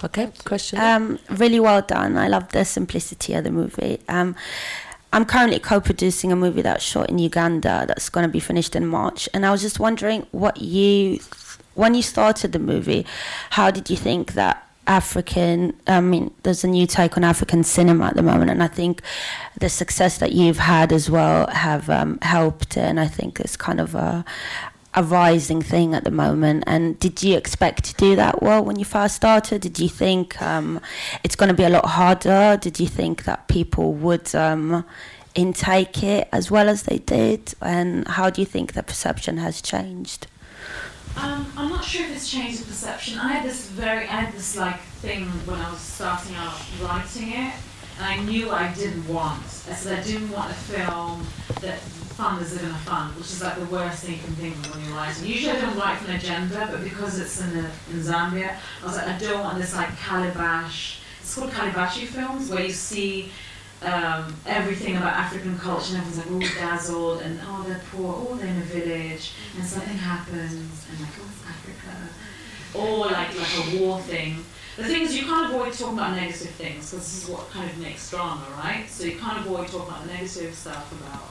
Okay, 0.05 0.30
question. 0.45 0.80
Um, 0.80 1.18
really 1.30 1.61
well 1.61 1.83
done. 1.83 2.16
I 2.16 2.28
love 2.28 2.51
the 2.51 2.64
simplicity 2.64 3.35
of 3.35 3.45
the 3.45 3.51
movie. 3.51 4.01
Um, 4.09 4.35
I'm 5.12 5.24
currently 5.24 5.59
co-producing 5.59 6.33
a 6.33 6.37
movie 6.37 6.62
that's 6.62 6.83
shot 6.83 7.11
in 7.11 7.18
Uganda 7.18 7.85
that's 7.87 8.09
going 8.09 8.26
to 8.26 8.33
be 8.33 8.41
finished 8.41 8.74
in 8.74 8.87
March, 8.87 9.28
and 9.33 9.45
I 9.45 9.51
was 9.51 9.61
just 9.61 9.78
wondering 9.78 10.26
what 10.33 10.61
you, 10.61 11.20
when 11.74 11.95
you 11.95 12.03
started 12.03 12.53
the 12.53 12.59
movie, 12.59 13.07
how 13.51 13.70
did 13.70 13.91
you 13.91 13.97
think 13.97 14.33
that 14.33 14.66
African? 14.87 15.78
I 15.87 16.01
mean, 16.01 16.33
there's 16.43 16.64
a 16.64 16.66
new 16.68 16.87
take 16.87 17.16
on 17.16 17.24
African 17.24 17.62
cinema 17.62 18.07
at 18.07 18.16
the 18.16 18.22
moment, 18.22 18.51
and 18.51 18.62
I 18.62 18.68
think 18.68 19.03
the 19.59 19.68
success 19.68 20.18
that 20.18 20.33
you've 20.33 20.59
had 20.59 20.93
as 20.93 21.11
well 21.11 21.47
have 21.49 21.89
um, 21.91 22.18
helped, 22.22 22.76
and 22.76 22.99
I 22.99 23.07
think 23.07 23.39
it's 23.39 23.57
kind 23.57 23.80
of 23.80 23.95
a 23.95 24.24
a 24.95 25.03
rising 25.03 25.62
thing 25.62 25.95
at 25.95 26.05
the 26.05 26.11
moment. 26.11 26.64
And 26.66 26.99
did 26.99 27.22
you 27.22 27.36
expect 27.36 27.84
to 27.84 27.95
do 27.95 28.16
that 28.16 28.43
well 28.43 28.64
when 28.64 28.78
you 28.78 28.84
first 28.84 29.16
started? 29.16 29.62
Did 29.62 29.78
you 29.78 29.88
think 29.88 30.40
um, 30.43 30.80
it's 31.24 31.36
going 31.36 31.49
to 31.49 31.55
be 31.55 31.64
a 31.64 31.70
lot 31.70 31.86
harder? 31.86 32.59
Did 32.61 32.78
you 32.78 32.86
think 32.86 33.24
that 33.24 33.49
people 33.49 33.95
would 33.95 34.34
um, 34.34 34.84
intake 35.34 36.03
it 36.03 36.28
as 36.32 36.51
well 36.51 36.68
as 36.68 36.84
they 36.84 36.99
did? 36.99 37.55
And 37.61 38.07
how 38.07 38.30
do 38.30 38.43
you 38.43 38.47
think 38.47 38.74
the 38.74 38.82
perception 38.82 39.38
has 39.38 39.62
changed? 39.62 40.26
Um, 41.16 41.47
I'm 41.57 41.68
not 41.68 41.84
sure 41.84 42.07
if 42.07 42.16
it's 42.16 42.30
changed 42.30 42.62
the 42.62 42.66
perception. 42.66 43.18
I 43.18 43.32
had 43.32 43.45
this 43.45 43.68
very, 43.68 44.05
I 44.05 44.22
had 44.22 44.34
this 44.34 44.57
like 44.57 44.80
thing 44.80 45.24
when 45.47 45.61
I 45.61 45.70
was 45.70 45.80
starting 45.80 46.34
out 46.36 46.59
writing 46.80 47.28
it, 47.32 47.53
and 47.99 48.07
I 48.07 48.16
knew 48.24 48.51
I 48.51 48.72
didn't 48.72 49.07
want. 49.07 49.43
I 49.43 49.74
said 49.74 49.99
I 49.99 50.03
didn't 50.03 50.30
want 50.30 50.51
a 50.51 50.55
film 50.55 51.26
that 51.61 51.80
funders 52.22 52.56
are 52.56 52.60
going 52.60 52.74
fund, 52.74 53.16
which 53.16 53.26
is 53.26 53.42
like 53.42 53.58
the 53.58 53.64
worst 53.66 54.04
thing 54.04 54.14
you 54.14 54.22
can 54.22 54.34
think 54.36 54.54
of 54.54 54.74
when 54.74 54.84
you're 54.84 54.94
writing. 54.94 55.26
Usually 55.26 55.52
I 55.52 55.60
don't 55.60 55.76
write 55.76 55.98
for 55.98 56.10
an 56.10 56.16
agenda, 56.16 56.68
but 56.70 56.84
because 56.84 57.18
it's 57.18 57.40
in, 57.40 57.50
a, 57.58 57.70
in 57.90 57.98
Zambia, 57.98 58.56
I 58.80 58.86
was 58.86 58.96
like, 58.96 59.08
I 59.08 59.18
don't 59.18 59.40
want 59.40 59.58
this 59.58 59.74
like 59.74 59.96
calabash. 59.98 61.00
It's 61.20 61.34
called 61.34 61.50
calabashi 61.50 62.06
films, 62.06 62.48
where 62.48 62.62
you 62.62 62.70
see 62.70 63.32
um, 63.82 64.36
everything 64.46 64.96
about 64.96 65.14
African 65.14 65.58
culture, 65.58 65.96
and 65.96 66.04
everyone's 66.04 66.18
like 66.18 66.30
all 66.30 66.68
dazzled, 66.68 67.22
and 67.22 67.40
oh, 67.44 67.64
they're 67.66 67.82
poor, 67.90 68.14
oh, 68.16 68.36
they're 68.36 68.46
in 68.46 68.58
a 68.58 68.70
village, 68.78 69.32
and 69.56 69.66
something 69.66 69.96
happens, 69.96 70.86
and 70.90 71.00
like, 71.00 71.10
oh, 71.18 71.28
it's 71.28 71.42
Africa, 71.54 71.94
or 72.78 73.06
like 73.06 73.36
like 73.36 73.54
a 73.64 73.78
war 73.80 74.00
thing. 74.00 74.44
The 74.76 74.84
thing 74.84 75.02
is, 75.02 75.16
you 75.16 75.24
can't 75.24 75.52
avoid 75.52 75.72
talking 75.72 75.98
about 75.98 76.14
negative 76.14 76.50
things 76.50 76.90
because 76.90 77.04
this 77.04 77.24
is 77.24 77.28
what 77.28 77.50
kind 77.50 77.68
of 77.68 77.76
makes 77.78 78.08
drama, 78.10 78.46
right? 78.56 78.88
So 78.88 79.04
you 79.04 79.18
can't 79.18 79.44
avoid 79.44 79.66
talking 79.68 79.88
about 79.88 80.06
negative 80.06 80.54
stuff 80.54 80.90
about 80.92 81.28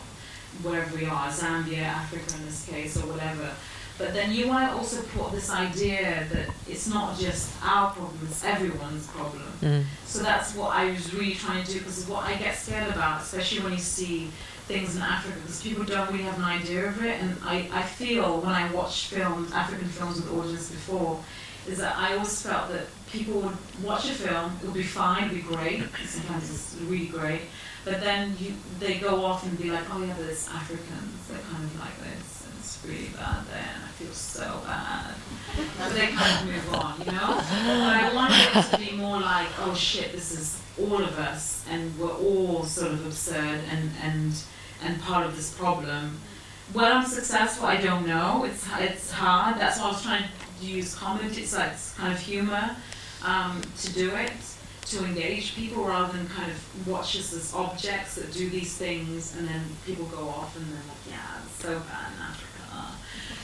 wherever 0.64 0.96
we 0.96 1.06
are, 1.06 1.30
Zambia, 1.30 1.84
Africa 1.84 2.38
in 2.38 2.46
this 2.46 2.66
case, 2.68 2.98
or 2.98 3.08
whatever. 3.08 3.50
But 3.98 4.14
then 4.14 4.32
you 4.32 4.48
want 4.48 4.70
to 4.70 4.76
also 4.76 5.02
put 5.04 5.32
this 5.32 5.52
idea 5.52 6.26
that 6.34 6.50
it's 6.68 6.88
not 6.88 7.20
just 7.20 7.54
our 7.64 7.92
problem, 7.92 8.20
it's 8.24 8.44
everyone's 8.44 9.06
problem. 9.08 9.44
Mm. 9.62 9.84
So 10.06 10.24
that's 10.24 10.56
what 10.56 10.76
I 10.76 10.86
was 10.92 11.14
really 11.14 11.36
trying 11.36 11.64
to 11.64 11.72
do 11.72 11.80
because 11.80 12.08
what 12.08 12.26
I 12.26 12.36
get 12.36 12.56
scared 12.56 12.90
about, 12.92 13.22
especially 13.22 13.62
when 13.64 13.74
you 13.74 13.80
see 13.80 14.30
things 14.68 14.96
in 14.96 15.02
Africa, 15.02 15.38
because 15.42 15.62
people 15.62 15.84
don't 15.84 16.10
really 16.12 16.24
have 16.24 16.38
an 16.38 16.46
idea 16.46 16.88
of 16.88 17.04
it. 17.04 17.22
And 17.22 17.38
I, 17.44 17.70
I 17.72 17.84
feel 17.84 18.42
when 18.42 18.56
I 18.56 18.72
watch 18.74 19.08
films, 19.08 19.52
African 19.52 19.88
films 19.88 20.16
with 20.16 20.32
audience 20.34 20.72
before, 20.72 21.20
is 21.68 21.78
that 21.78 21.96
I 21.96 22.14
always 22.14 22.42
felt 22.42 22.70
that 22.70 22.88
people 23.12 23.42
would 23.42 23.58
watch 23.84 24.10
a 24.10 24.14
film, 24.14 24.52
it 24.62 24.66
would 24.66 24.74
be 24.74 24.84
fine, 24.84 25.26
it 25.26 25.34
would 25.34 25.48
be 25.48 25.56
great, 25.56 25.84
sometimes 26.06 26.50
it's 26.50 26.76
really 26.90 27.08
great, 27.08 27.42
but 27.84 28.02
then 28.02 28.36
you, 28.40 28.54
they 28.80 28.96
go 29.00 29.26
off 29.26 29.46
and 29.46 29.58
be 29.58 29.72
like, 29.72 29.84
oh 29.92 30.04
yeah, 30.04 30.14
there's 30.18 30.48
Africans, 30.48 31.28
they're 31.28 31.40
kind 31.52 31.64
of 31.64 31.80
like 31.80 31.98
this, 32.00 32.46
and 32.46 32.56
it's 32.60 32.80
really 32.86 33.10
bad 33.16 33.46
there, 33.48 33.72
and 33.76 33.84
I 33.84 33.88
feel 33.88 34.12
so 34.14 34.62
bad. 34.66 35.14
But 35.78 35.94
they 35.94 36.08
kind 36.08 36.40
of 36.40 36.54
move 36.54 36.74
on, 36.76 37.00
you 37.00 37.12
know? 37.12 37.36
But 37.36 37.98
I 38.04 38.12
wanted 38.14 38.58
it 38.58 38.72
to 38.72 38.78
be 38.78 38.98
more 38.98 39.20
like, 39.20 39.48
oh 39.60 39.74
shit, 39.74 40.12
this 40.12 40.32
is 40.32 40.62
all 40.80 41.02
of 41.04 41.18
us, 41.20 41.66
and 41.70 41.98
we're 42.00 42.10
all 42.14 42.64
sort 42.64 42.92
of 42.92 43.06
absurd 43.06 43.62
and, 43.70 43.92
and, 44.02 44.34
and 44.84 45.02
part 45.02 45.26
of 45.26 45.36
this 45.36 45.54
problem. 45.54 46.18
Whether 46.74 46.92
I'm 46.94 47.06
successful, 47.06 47.68
I 47.68 47.82
don't 47.82 48.08
know. 48.08 48.46
It's 48.46 48.66
it's 48.80 49.12
hard. 49.12 49.60
That's 49.60 49.78
why 49.78 49.88
I 49.88 49.92
was 49.92 50.02
trying 50.04 50.24
to 50.24 50.66
use 50.66 50.96
comedy. 50.96 51.42
It's 51.42 51.54
like 51.54 51.74
kind 51.98 52.14
of 52.14 52.20
humor 52.20 52.78
um, 53.26 53.62
to 53.80 53.94
do 53.94 54.16
it, 54.16 54.32
to 54.92 55.06
engage 55.06 55.56
people 55.56 55.86
rather 55.86 56.12
than 56.18 56.28
kind 56.28 56.52
of 56.52 56.88
watch 56.88 57.16
us 57.18 57.32
as 57.34 57.54
objects 57.54 58.16
that 58.16 58.32
do 58.34 58.50
these 58.50 58.76
things, 58.78 59.36
and 59.38 59.48
then 59.48 59.64
people 59.86 60.06
go 60.06 60.28
off 60.28 60.56
and 60.58 60.66
they're 60.68 60.84
like, 60.88 60.98
yeah, 61.10 61.40
it's 61.46 61.62
so 61.64 61.80
bad 61.80 62.12
in 62.14 62.22
Africa. 62.22 62.48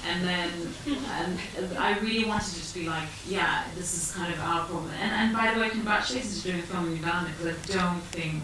And 0.10 0.26
then, 0.26 0.50
and 0.88 1.40
I 1.78 1.98
really 2.00 2.24
wanted 2.26 2.56
it 2.58 2.64
to 2.64 2.74
be 2.74 2.88
like, 2.88 3.10
yeah, 3.28 3.66
this 3.76 3.94
is 3.94 4.12
kind 4.16 4.34
of 4.34 4.40
our 4.40 4.66
problem. 4.66 4.90
And, 5.02 5.12
and 5.12 5.34
by 5.34 5.54
the 5.54 5.60
way, 5.60 5.70
congratulations 5.70 6.42
for 6.42 6.48
doing 6.50 6.62
a 6.62 6.64
film 6.64 6.88
in 6.88 6.96
Uganda 6.98 7.30
because 7.32 7.48
I 7.48 7.56
don't 7.78 8.02
think 8.04 8.42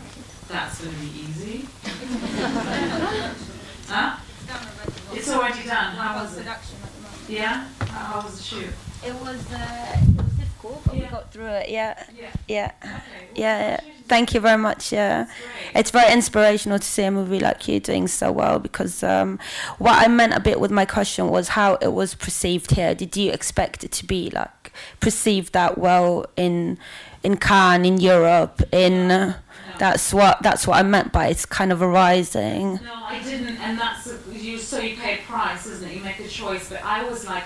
that's 0.49 0.81
going 0.81 0.93
to 0.93 0.99
be 0.99 1.07
easy. 1.21 1.67
huh? 3.87 4.17
It's 5.13 5.29
already 5.29 5.63
done. 5.65 5.95
How 5.95 6.15
was 6.21 6.37
it? 6.37 6.45
Yeah? 7.29 7.65
How, 7.79 8.19
how 8.19 8.25
was 8.25 8.35
the 8.37 8.43
shoot? 8.43 8.73
It 9.05 9.15
was, 9.15 9.51
uh, 9.53 9.95
it 10.01 10.17
was 10.17 10.32
difficult, 10.63 10.85
but 10.85 10.95
we 10.95 11.01
got 11.01 11.31
through 11.31 11.47
it. 11.47 11.69
Yeah. 11.69 12.03
Yeah. 12.17 12.31
Yeah. 12.47 12.71
Yeah. 12.83 12.99
yeah. 13.35 13.79
Thank 14.07 14.33
you 14.33 14.39
very 14.39 14.57
much. 14.57 14.91
Yeah. 14.91 15.27
It's 15.73 15.91
very 15.91 16.11
inspirational 16.11 16.79
to 16.79 16.85
see 16.85 17.03
a 17.03 17.11
movie 17.11 17.39
like 17.39 17.67
you 17.67 17.79
doing 17.79 18.07
so 18.07 18.31
well 18.31 18.59
because 18.59 19.03
um, 19.03 19.39
what 19.77 20.03
I 20.03 20.07
meant 20.07 20.33
a 20.33 20.39
bit 20.39 20.59
with 20.59 20.71
my 20.71 20.85
question 20.85 21.29
was 21.29 21.49
how 21.49 21.75
it 21.75 21.93
was 21.93 22.15
perceived 22.15 22.71
here. 22.71 22.93
Did 22.93 23.15
you 23.15 23.31
expect 23.31 23.83
it 23.83 23.91
to 23.93 24.05
be 24.05 24.29
like 24.29 24.73
perceived 24.99 25.53
that 25.53 25.77
well 25.77 26.25
in 26.35 26.77
in 27.23 27.37
Cannes, 27.37 27.85
in 27.85 28.01
Europe, 28.01 28.61
in 28.73 29.09
uh, 29.09 29.37
that's 29.79 30.13
what 30.13 30.41
that's 30.41 30.67
what 30.67 30.77
I 30.77 30.83
meant 30.83 31.13
by 31.13 31.27
it's 31.27 31.45
kind 31.45 31.71
of 31.71 31.81
arising. 31.81 32.81
No, 32.83 32.93
I 32.93 33.21
didn't, 33.23 33.57
and 33.57 33.79
that's 33.79 34.13
you. 34.29 34.57
So 34.57 34.79
you 34.79 34.97
pay 34.97 35.19
a 35.19 35.21
price, 35.21 35.65
isn't 35.65 35.89
it? 35.89 35.95
You 35.95 36.03
make 36.03 36.19
a 36.19 36.27
choice. 36.27 36.69
But 36.69 36.83
I 36.83 37.09
was 37.09 37.25
like 37.25 37.45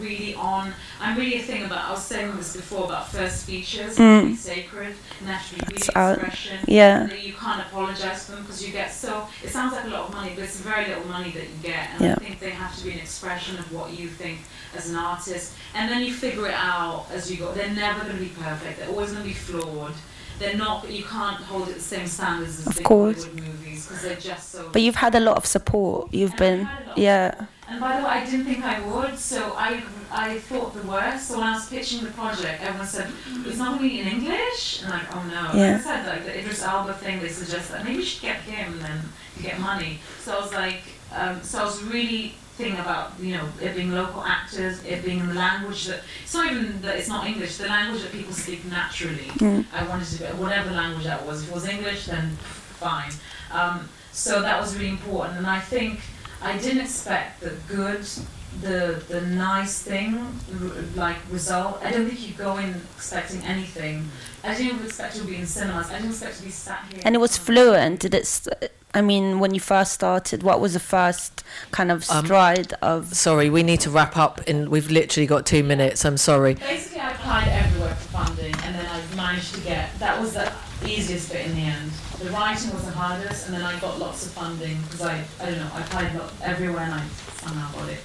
really 0.00 0.34
on. 0.34 0.72
I'm 1.00 1.16
really 1.16 1.36
a 1.36 1.42
thing 1.42 1.64
about. 1.64 1.88
I 1.88 1.90
was 1.92 2.04
saying 2.04 2.36
this 2.36 2.56
before 2.56 2.84
about 2.84 3.08
first 3.08 3.46
features. 3.46 3.96
Mm. 3.96 4.34
Sacred, 4.36 4.94
and 5.20 5.28
really 5.68 5.82
out- 5.94 6.18
expression. 6.18 6.58
yeah. 6.66 7.12
You 7.14 7.32
can't 7.34 7.60
apologize 7.62 8.24
for 8.26 8.32
them 8.32 8.42
because 8.42 8.64
you 8.66 8.72
get 8.72 8.92
so. 8.92 9.26
It 9.42 9.50
sounds 9.50 9.72
like 9.74 9.84
a 9.84 9.88
lot 9.88 10.08
of 10.08 10.14
money, 10.14 10.32
but 10.34 10.44
it's 10.44 10.60
very 10.60 10.86
little 10.86 11.06
money 11.06 11.30
that 11.30 11.42
you 11.44 11.56
get. 11.62 11.88
And 11.98 12.12
I 12.12 12.14
think 12.16 12.40
they 12.40 12.50
have 12.50 12.76
to 12.78 12.84
be 12.84 12.92
an 12.92 12.98
expression 12.98 13.58
of 13.58 13.72
what 13.72 13.98
you 13.98 14.08
think 14.08 14.38
as 14.76 14.90
an 14.90 14.96
artist, 14.96 15.54
and 15.74 15.90
then 15.90 16.02
you 16.04 16.12
figure 16.12 16.46
it 16.48 16.54
out 16.54 17.06
as 17.12 17.30
you 17.30 17.38
go. 17.38 17.52
They're 17.52 17.70
never 17.70 18.00
going 18.04 18.16
to 18.16 18.22
be 18.22 18.30
perfect. 18.30 18.78
They're 18.78 18.88
always 18.88 19.10
going 19.12 19.22
to 19.22 19.28
be 19.28 19.34
flawed. 19.34 19.94
They're 20.38 20.56
not. 20.56 20.90
You 20.90 21.02
can't 21.04 21.36
hold 21.42 21.68
it 21.68 21.76
the 21.76 21.80
same 21.80 22.06
standards 22.06 22.60
as 22.60 22.66
Of 22.66 22.84
course. 22.84 23.24
Hollywood 23.24 23.46
movies 23.46 23.86
because 23.86 24.02
they're 24.02 24.16
just 24.16 24.50
so. 24.52 24.68
But 24.70 24.82
you've 24.82 24.96
had 24.96 25.14
a 25.14 25.20
lot 25.20 25.36
of 25.38 25.46
support. 25.46 26.12
You've 26.12 26.36
been 26.36 26.68
yeah. 26.96 27.46
And 27.68 27.80
by 27.80 27.96
the 27.96 28.04
way, 28.04 28.10
I 28.10 28.24
didn't 28.24 28.44
think 28.44 28.64
I 28.64 28.80
would, 28.80 29.18
so 29.18 29.54
I 29.56 29.82
I 30.10 30.38
thought 30.38 30.72
the 30.72 30.86
worst. 30.86 31.28
So 31.28 31.38
when 31.38 31.48
I 31.48 31.54
was 31.54 31.68
pitching 31.68 32.04
the 32.04 32.12
project, 32.12 32.62
everyone 32.62 32.86
said 32.86 33.10
it's 33.44 33.58
not 33.58 33.78
going 33.78 33.90
to 33.90 33.96
be 33.96 34.00
in 34.00 34.06
English, 34.06 34.82
and 34.82 34.92
I'm 34.92 35.00
like, 35.00 35.16
oh 35.16 35.22
no. 35.24 35.58
Yeah. 35.58 35.72
Like 35.72 35.80
I 35.80 35.80
said, 35.80 36.06
like 36.06 36.24
the 36.24 36.38
Idris 36.38 36.62
Elba 36.62 36.94
thing, 36.94 37.20
they 37.20 37.28
suggest 37.28 37.72
that 37.72 37.84
maybe 37.84 37.96
you 37.96 38.04
should 38.04 38.22
get 38.22 38.36
him, 38.42 38.74
and 38.74 38.82
then 38.82 39.00
you 39.36 39.42
get 39.42 39.58
money. 39.58 39.98
So 40.20 40.36
I 40.36 40.40
was 40.40 40.52
like, 40.52 40.82
um, 41.12 41.42
so 41.42 41.58
I 41.60 41.64
was 41.64 41.82
really 41.82 42.34
thinking 42.56 42.78
about 42.80 43.12
you 43.20 43.34
know 43.36 43.46
it 43.60 43.74
being 43.74 43.90
local 43.92 44.22
actors, 44.22 44.82
it 44.84 45.04
being 45.04 45.18
in 45.18 45.28
the 45.28 45.34
language 45.34 45.86
that 45.86 46.00
it's 46.22 46.34
not 46.34 46.50
even 46.50 46.80
that 46.82 46.96
it's 46.96 47.08
not 47.08 47.26
English, 47.26 47.56
the 47.56 47.66
language 47.66 48.02
that 48.02 48.12
people 48.12 48.32
speak 48.32 48.64
naturally. 48.66 49.28
Mm. 49.42 49.64
I 49.72 49.86
wanted 49.88 50.06
to 50.06 50.18
be 50.18 50.24
whatever 50.40 50.70
language 50.70 51.04
that 51.04 51.26
was. 51.26 51.42
If 51.42 51.48
it 51.48 51.54
was 51.54 51.68
English, 51.68 52.06
then 52.06 52.30
fine. 52.78 53.10
Um, 53.50 53.88
so 54.12 54.40
that 54.40 54.60
was 54.60 54.76
really 54.76 54.90
important, 54.90 55.38
and 55.38 55.46
I 55.46 55.58
think 55.60 56.00
I 56.42 56.56
didn't 56.58 56.80
expect 56.82 57.40
the 57.40 57.54
good, 57.68 58.06
the 58.60 59.02
the 59.08 59.20
nice 59.22 59.82
thing, 59.82 60.38
like 60.94 61.16
result. 61.30 61.80
I 61.82 61.90
don't 61.90 62.06
think 62.08 62.26
you 62.26 62.34
go 62.34 62.56
in 62.58 62.80
expecting 62.96 63.42
anything. 63.44 64.08
I 64.44 64.54
didn't 64.54 64.84
expect 64.84 65.16
to 65.16 65.24
be 65.24 65.36
in 65.36 65.46
cinemas. 65.46 65.88
I 65.90 65.94
didn't 65.98 66.10
expect 66.10 66.36
to 66.38 66.42
be 66.44 66.50
sat 66.50 66.84
here. 66.92 67.02
And 67.04 67.14
it 67.14 67.18
was 67.18 67.36
fluent. 67.36 68.00
Did 68.00 68.14
it? 68.14 68.26
St- 68.26 68.70
I 68.94 69.02
mean, 69.02 69.40
when 69.40 69.52
you 69.52 69.60
first 69.60 69.92
started, 69.92 70.42
what 70.42 70.58
was 70.58 70.72
the 70.72 70.80
first 70.80 71.44
kind 71.70 71.90
of 71.92 72.08
Um, 72.10 72.24
stride 72.24 72.72
of? 72.80 73.14
Sorry, 73.14 73.50
we 73.50 73.62
need 73.62 73.80
to 73.80 73.90
wrap 73.90 74.16
up. 74.16 74.40
In 74.46 74.70
we've 74.70 74.90
literally 74.90 75.26
got 75.26 75.44
two 75.44 75.62
minutes. 75.62 76.04
I'm 76.04 76.16
sorry. 76.16 76.54
Basically, 76.54 77.00
I 77.00 77.10
applied 77.10 77.48
everywhere 77.48 77.94
for 77.94 78.08
funding, 78.24 78.54
and 78.64 78.74
then 78.74 78.86
I 78.86 79.14
managed 79.16 79.54
to 79.54 79.60
get. 79.60 79.98
That 79.98 80.18
was 80.20 80.32
the 80.34 80.50
easiest 80.86 81.30
bit 81.32 81.44
in 81.46 81.54
the 81.56 81.62
end. 81.62 81.90
The 82.18 82.30
writing 82.30 82.72
was 82.72 82.84
the 82.84 82.92
hardest, 82.92 83.46
and 83.46 83.54
then 83.54 83.62
I 83.62 83.78
got 83.78 83.98
lots 83.98 84.24
of 84.26 84.32
funding 84.32 84.80
because 84.82 85.02
I, 85.02 85.22
I 85.40 85.46
don't 85.46 85.58
know, 85.58 85.70
I 85.74 85.80
applied 85.82 86.14
lot 86.14 86.32
everywhere, 86.42 86.84
and 86.84 86.94
I 86.94 87.06
somehow 87.36 87.70
got 87.78 87.88
it. 87.90 87.98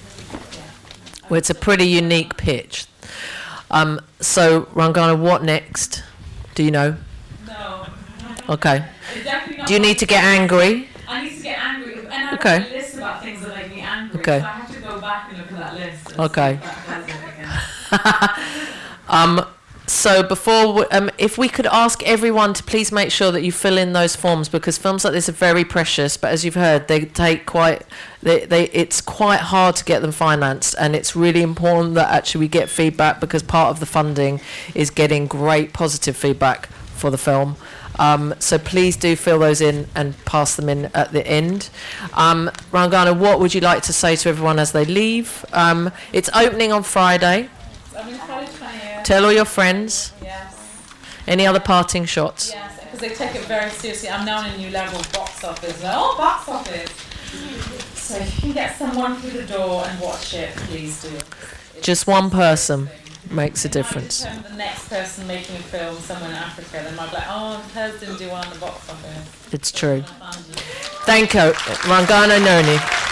Well, 1.28 1.38
it's 1.38 1.50
a 1.50 1.54
pretty 1.54 1.86
unique 1.86 2.36
pitch. 2.36 2.86
Um, 3.70 4.00
so 4.20 4.62
Rungano, 4.74 5.18
what 5.18 5.42
next? 5.42 6.02
Do 6.54 6.62
you 6.62 6.70
know? 6.70 6.96
No. 7.46 7.86
Okay. 8.48 8.84
It's 9.14 9.24
definitely 9.24 9.58
not 9.58 9.66
Do 9.68 9.74
you 9.74 9.78
need 9.80 9.98
to 9.98 10.06
get 10.06 10.24
angry? 10.24 10.88
I 11.08 11.22
need 11.24 11.36
to 11.36 11.42
get 11.42 11.58
angry, 11.58 11.94
and 12.00 12.12
I 12.12 12.34
Okay. 12.34 12.58
have 12.58 12.70
a 12.70 12.74
list 12.74 12.96
about 12.96 13.22
things 13.22 13.40
that 13.40 13.54
make 13.56 13.70
me 13.70 13.80
angry. 13.80 14.20
Okay. 14.20 14.40
So 14.40 14.44
I 14.46 14.50
have 14.50 14.74
to 14.74 14.80
go 14.80 15.00
back 15.00 15.28
and 15.30 15.38
look 15.38 15.52
at 15.52 15.58
that 15.58 15.74
list. 15.76 16.18
Okay. 16.18 16.58
that 16.60 17.06
does 17.06 17.22
it 17.22 17.28
again. 17.32 18.78
Um, 19.08 19.46
so 19.86 20.22
before, 20.22 20.86
um, 20.92 21.10
if 21.18 21.36
we 21.36 21.48
could 21.48 21.66
ask 21.66 22.02
everyone 22.04 22.54
to 22.54 22.62
please 22.62 22.92
make 22.92 23.10
sure 23.10 23.32
that 23.32 23.42
you 23.42 23.50
fill 23.50 23.76
in 23.76 23.92
those 23.92 24.14
forms 24.14 24.48
because 24.48 24.78
films 24.78 25.04
like 25.04 25.12
this 25.12 25.28
are 25.28 25.32
very 25.32 25.64
precious. 25.64 26.16
But 26.16 26.32
as 26.32 26.44
you've 26.44 26.54
heard, 26.54 26.86
they 26.88 27.04
take 27.04 27.46
quite, 27.46 27.82
they, 28.22 28.46
they, 28.46 28.68
it's 28.68 29.00
quite 29.00 29.40
hard 29.40 29.76
to 29.76 29.84
get 29.84 30.00
them 30.00 30.12
financed, 30.12 30.76
and 30.78 30.94
it's 30.94 31.16
really 31.16 31.42
important 31.42 31.94
that 31.94 32.10
actually 32.10 32.40
we 32.40 32.48
get 32.48 32.68
feedback 32.68 33.20
because 33.20 33.42
part 33.42 33.70
of 33.70 33.80
the 33.80 33.86
funding 33.86 34.40
is 34.74 34.90
getting 34.90 35.26
great 35.26 35.72
positive 35.72 36.16
feedback 36.16 36.66
for 36.66 37.10
the 37.10 37.18
film. 37.18 37.56
Um, 37.98 38.34
so 38.38 38.58
please 38.58 38.96
do 38.96 39.16
fill 39.16 39.40
those 39.40 39.60
in 39.60 39.86
and 39.94 40.16
pass 40.24 40.56
them 40.56 40.68
in 40.68 40.86
at 40.94 41.12
the 41.12 41.26
end. 41.26 41.68
Um, 42.14 42.50
Rungano, 42.70 43.18
what 43.18 43.40
would 43.40 43.52
you 43.52 43.60
like 43.60 43.82
to 43.84 43.92
say 43.92 44.16
to 44.16 44.28
everyone 44.28 44.58
as 44.58 44.72
they 44.72 44.84
leave? 44.84 45.44
Um, 45.52 45.90
it's 46.12 46.30
opening 46.34 46.72
on 46.72 46.84
Friday. 46.84 47.50
I 49.02 49.08
mean, 49.08 49.08
Friday 49.08 49.08
20th. 49.08 49.08
Tell 49.08 49.24
all 49.24 49.32
your 49.32 49.44
friends. 49.44 50.12
Yes. 50.22 50.58
Any 51.26 51.46
other 51.46 51.60
parting 51.60 52.04
shots? 52.04 52.50
Yes, 52.50 52.80
because 52.80 53.00
they 53.00 53.08
take 53.10 53.34
it 53.36 53.44
very 53.44 53.70
seriously. 53.70 54.08
I'm 54.08 54.24
now 54.24 54.46
in 54.46 54.54
a 54.54 54.58
new 54.58 54.70
level 54.70 54.98
of 54.98 55.12
box 55.12 55.44
office. 55.44 55.80
Oh, 55.84 56.14
box 56.18 56.48
office! 56.48 56.90
So 57.94 58.16
if 58.16 58.34
you 58.36 58.40
can 58.42 58.52
get 58.52 58.76
someone 58.76 59.16
through 59.16 59.40
the 59.40 59.46
door 59.46 59.84
and 59.86 60.00
watch 60.00 60.34
it, 60.34 60.50
please 60.56 61.02
do. 61.02 61.18
Just 61.80 62.06
one 62.06 62.30
person 62.30 62.88
makes 63.30 63.64
a 63.64 63.68
difference. 63.68 64.24
the 64.24 64.54
next 64.56 64.88
person 64.88 65.26
making 65.26 65.56
a 65.56 65.60
film 65.60 65.96
somewhere 65.96 66.30
in 66.30 66.36
Africa, 66.36 66.84
they 66.88 66.96
might 66.96 67.08
be 67.10 67.14
like, 67.16 67.24
oh, 67.28 67.56
hers 67.74 68.00
didn't 68.00 68.18
do 68.18 68.28
well 68.28 68.42
in 68.42 68.50
the 68.50 68.58
box 68.58 68.88
office. 68.90 69.52
It's 69.52 69.70
true. 69.70 70.02
Thank 71.06 71.34
you, 71.34 71.40
Rungano 71.40 72.38
Nyoni. 72.40 73.11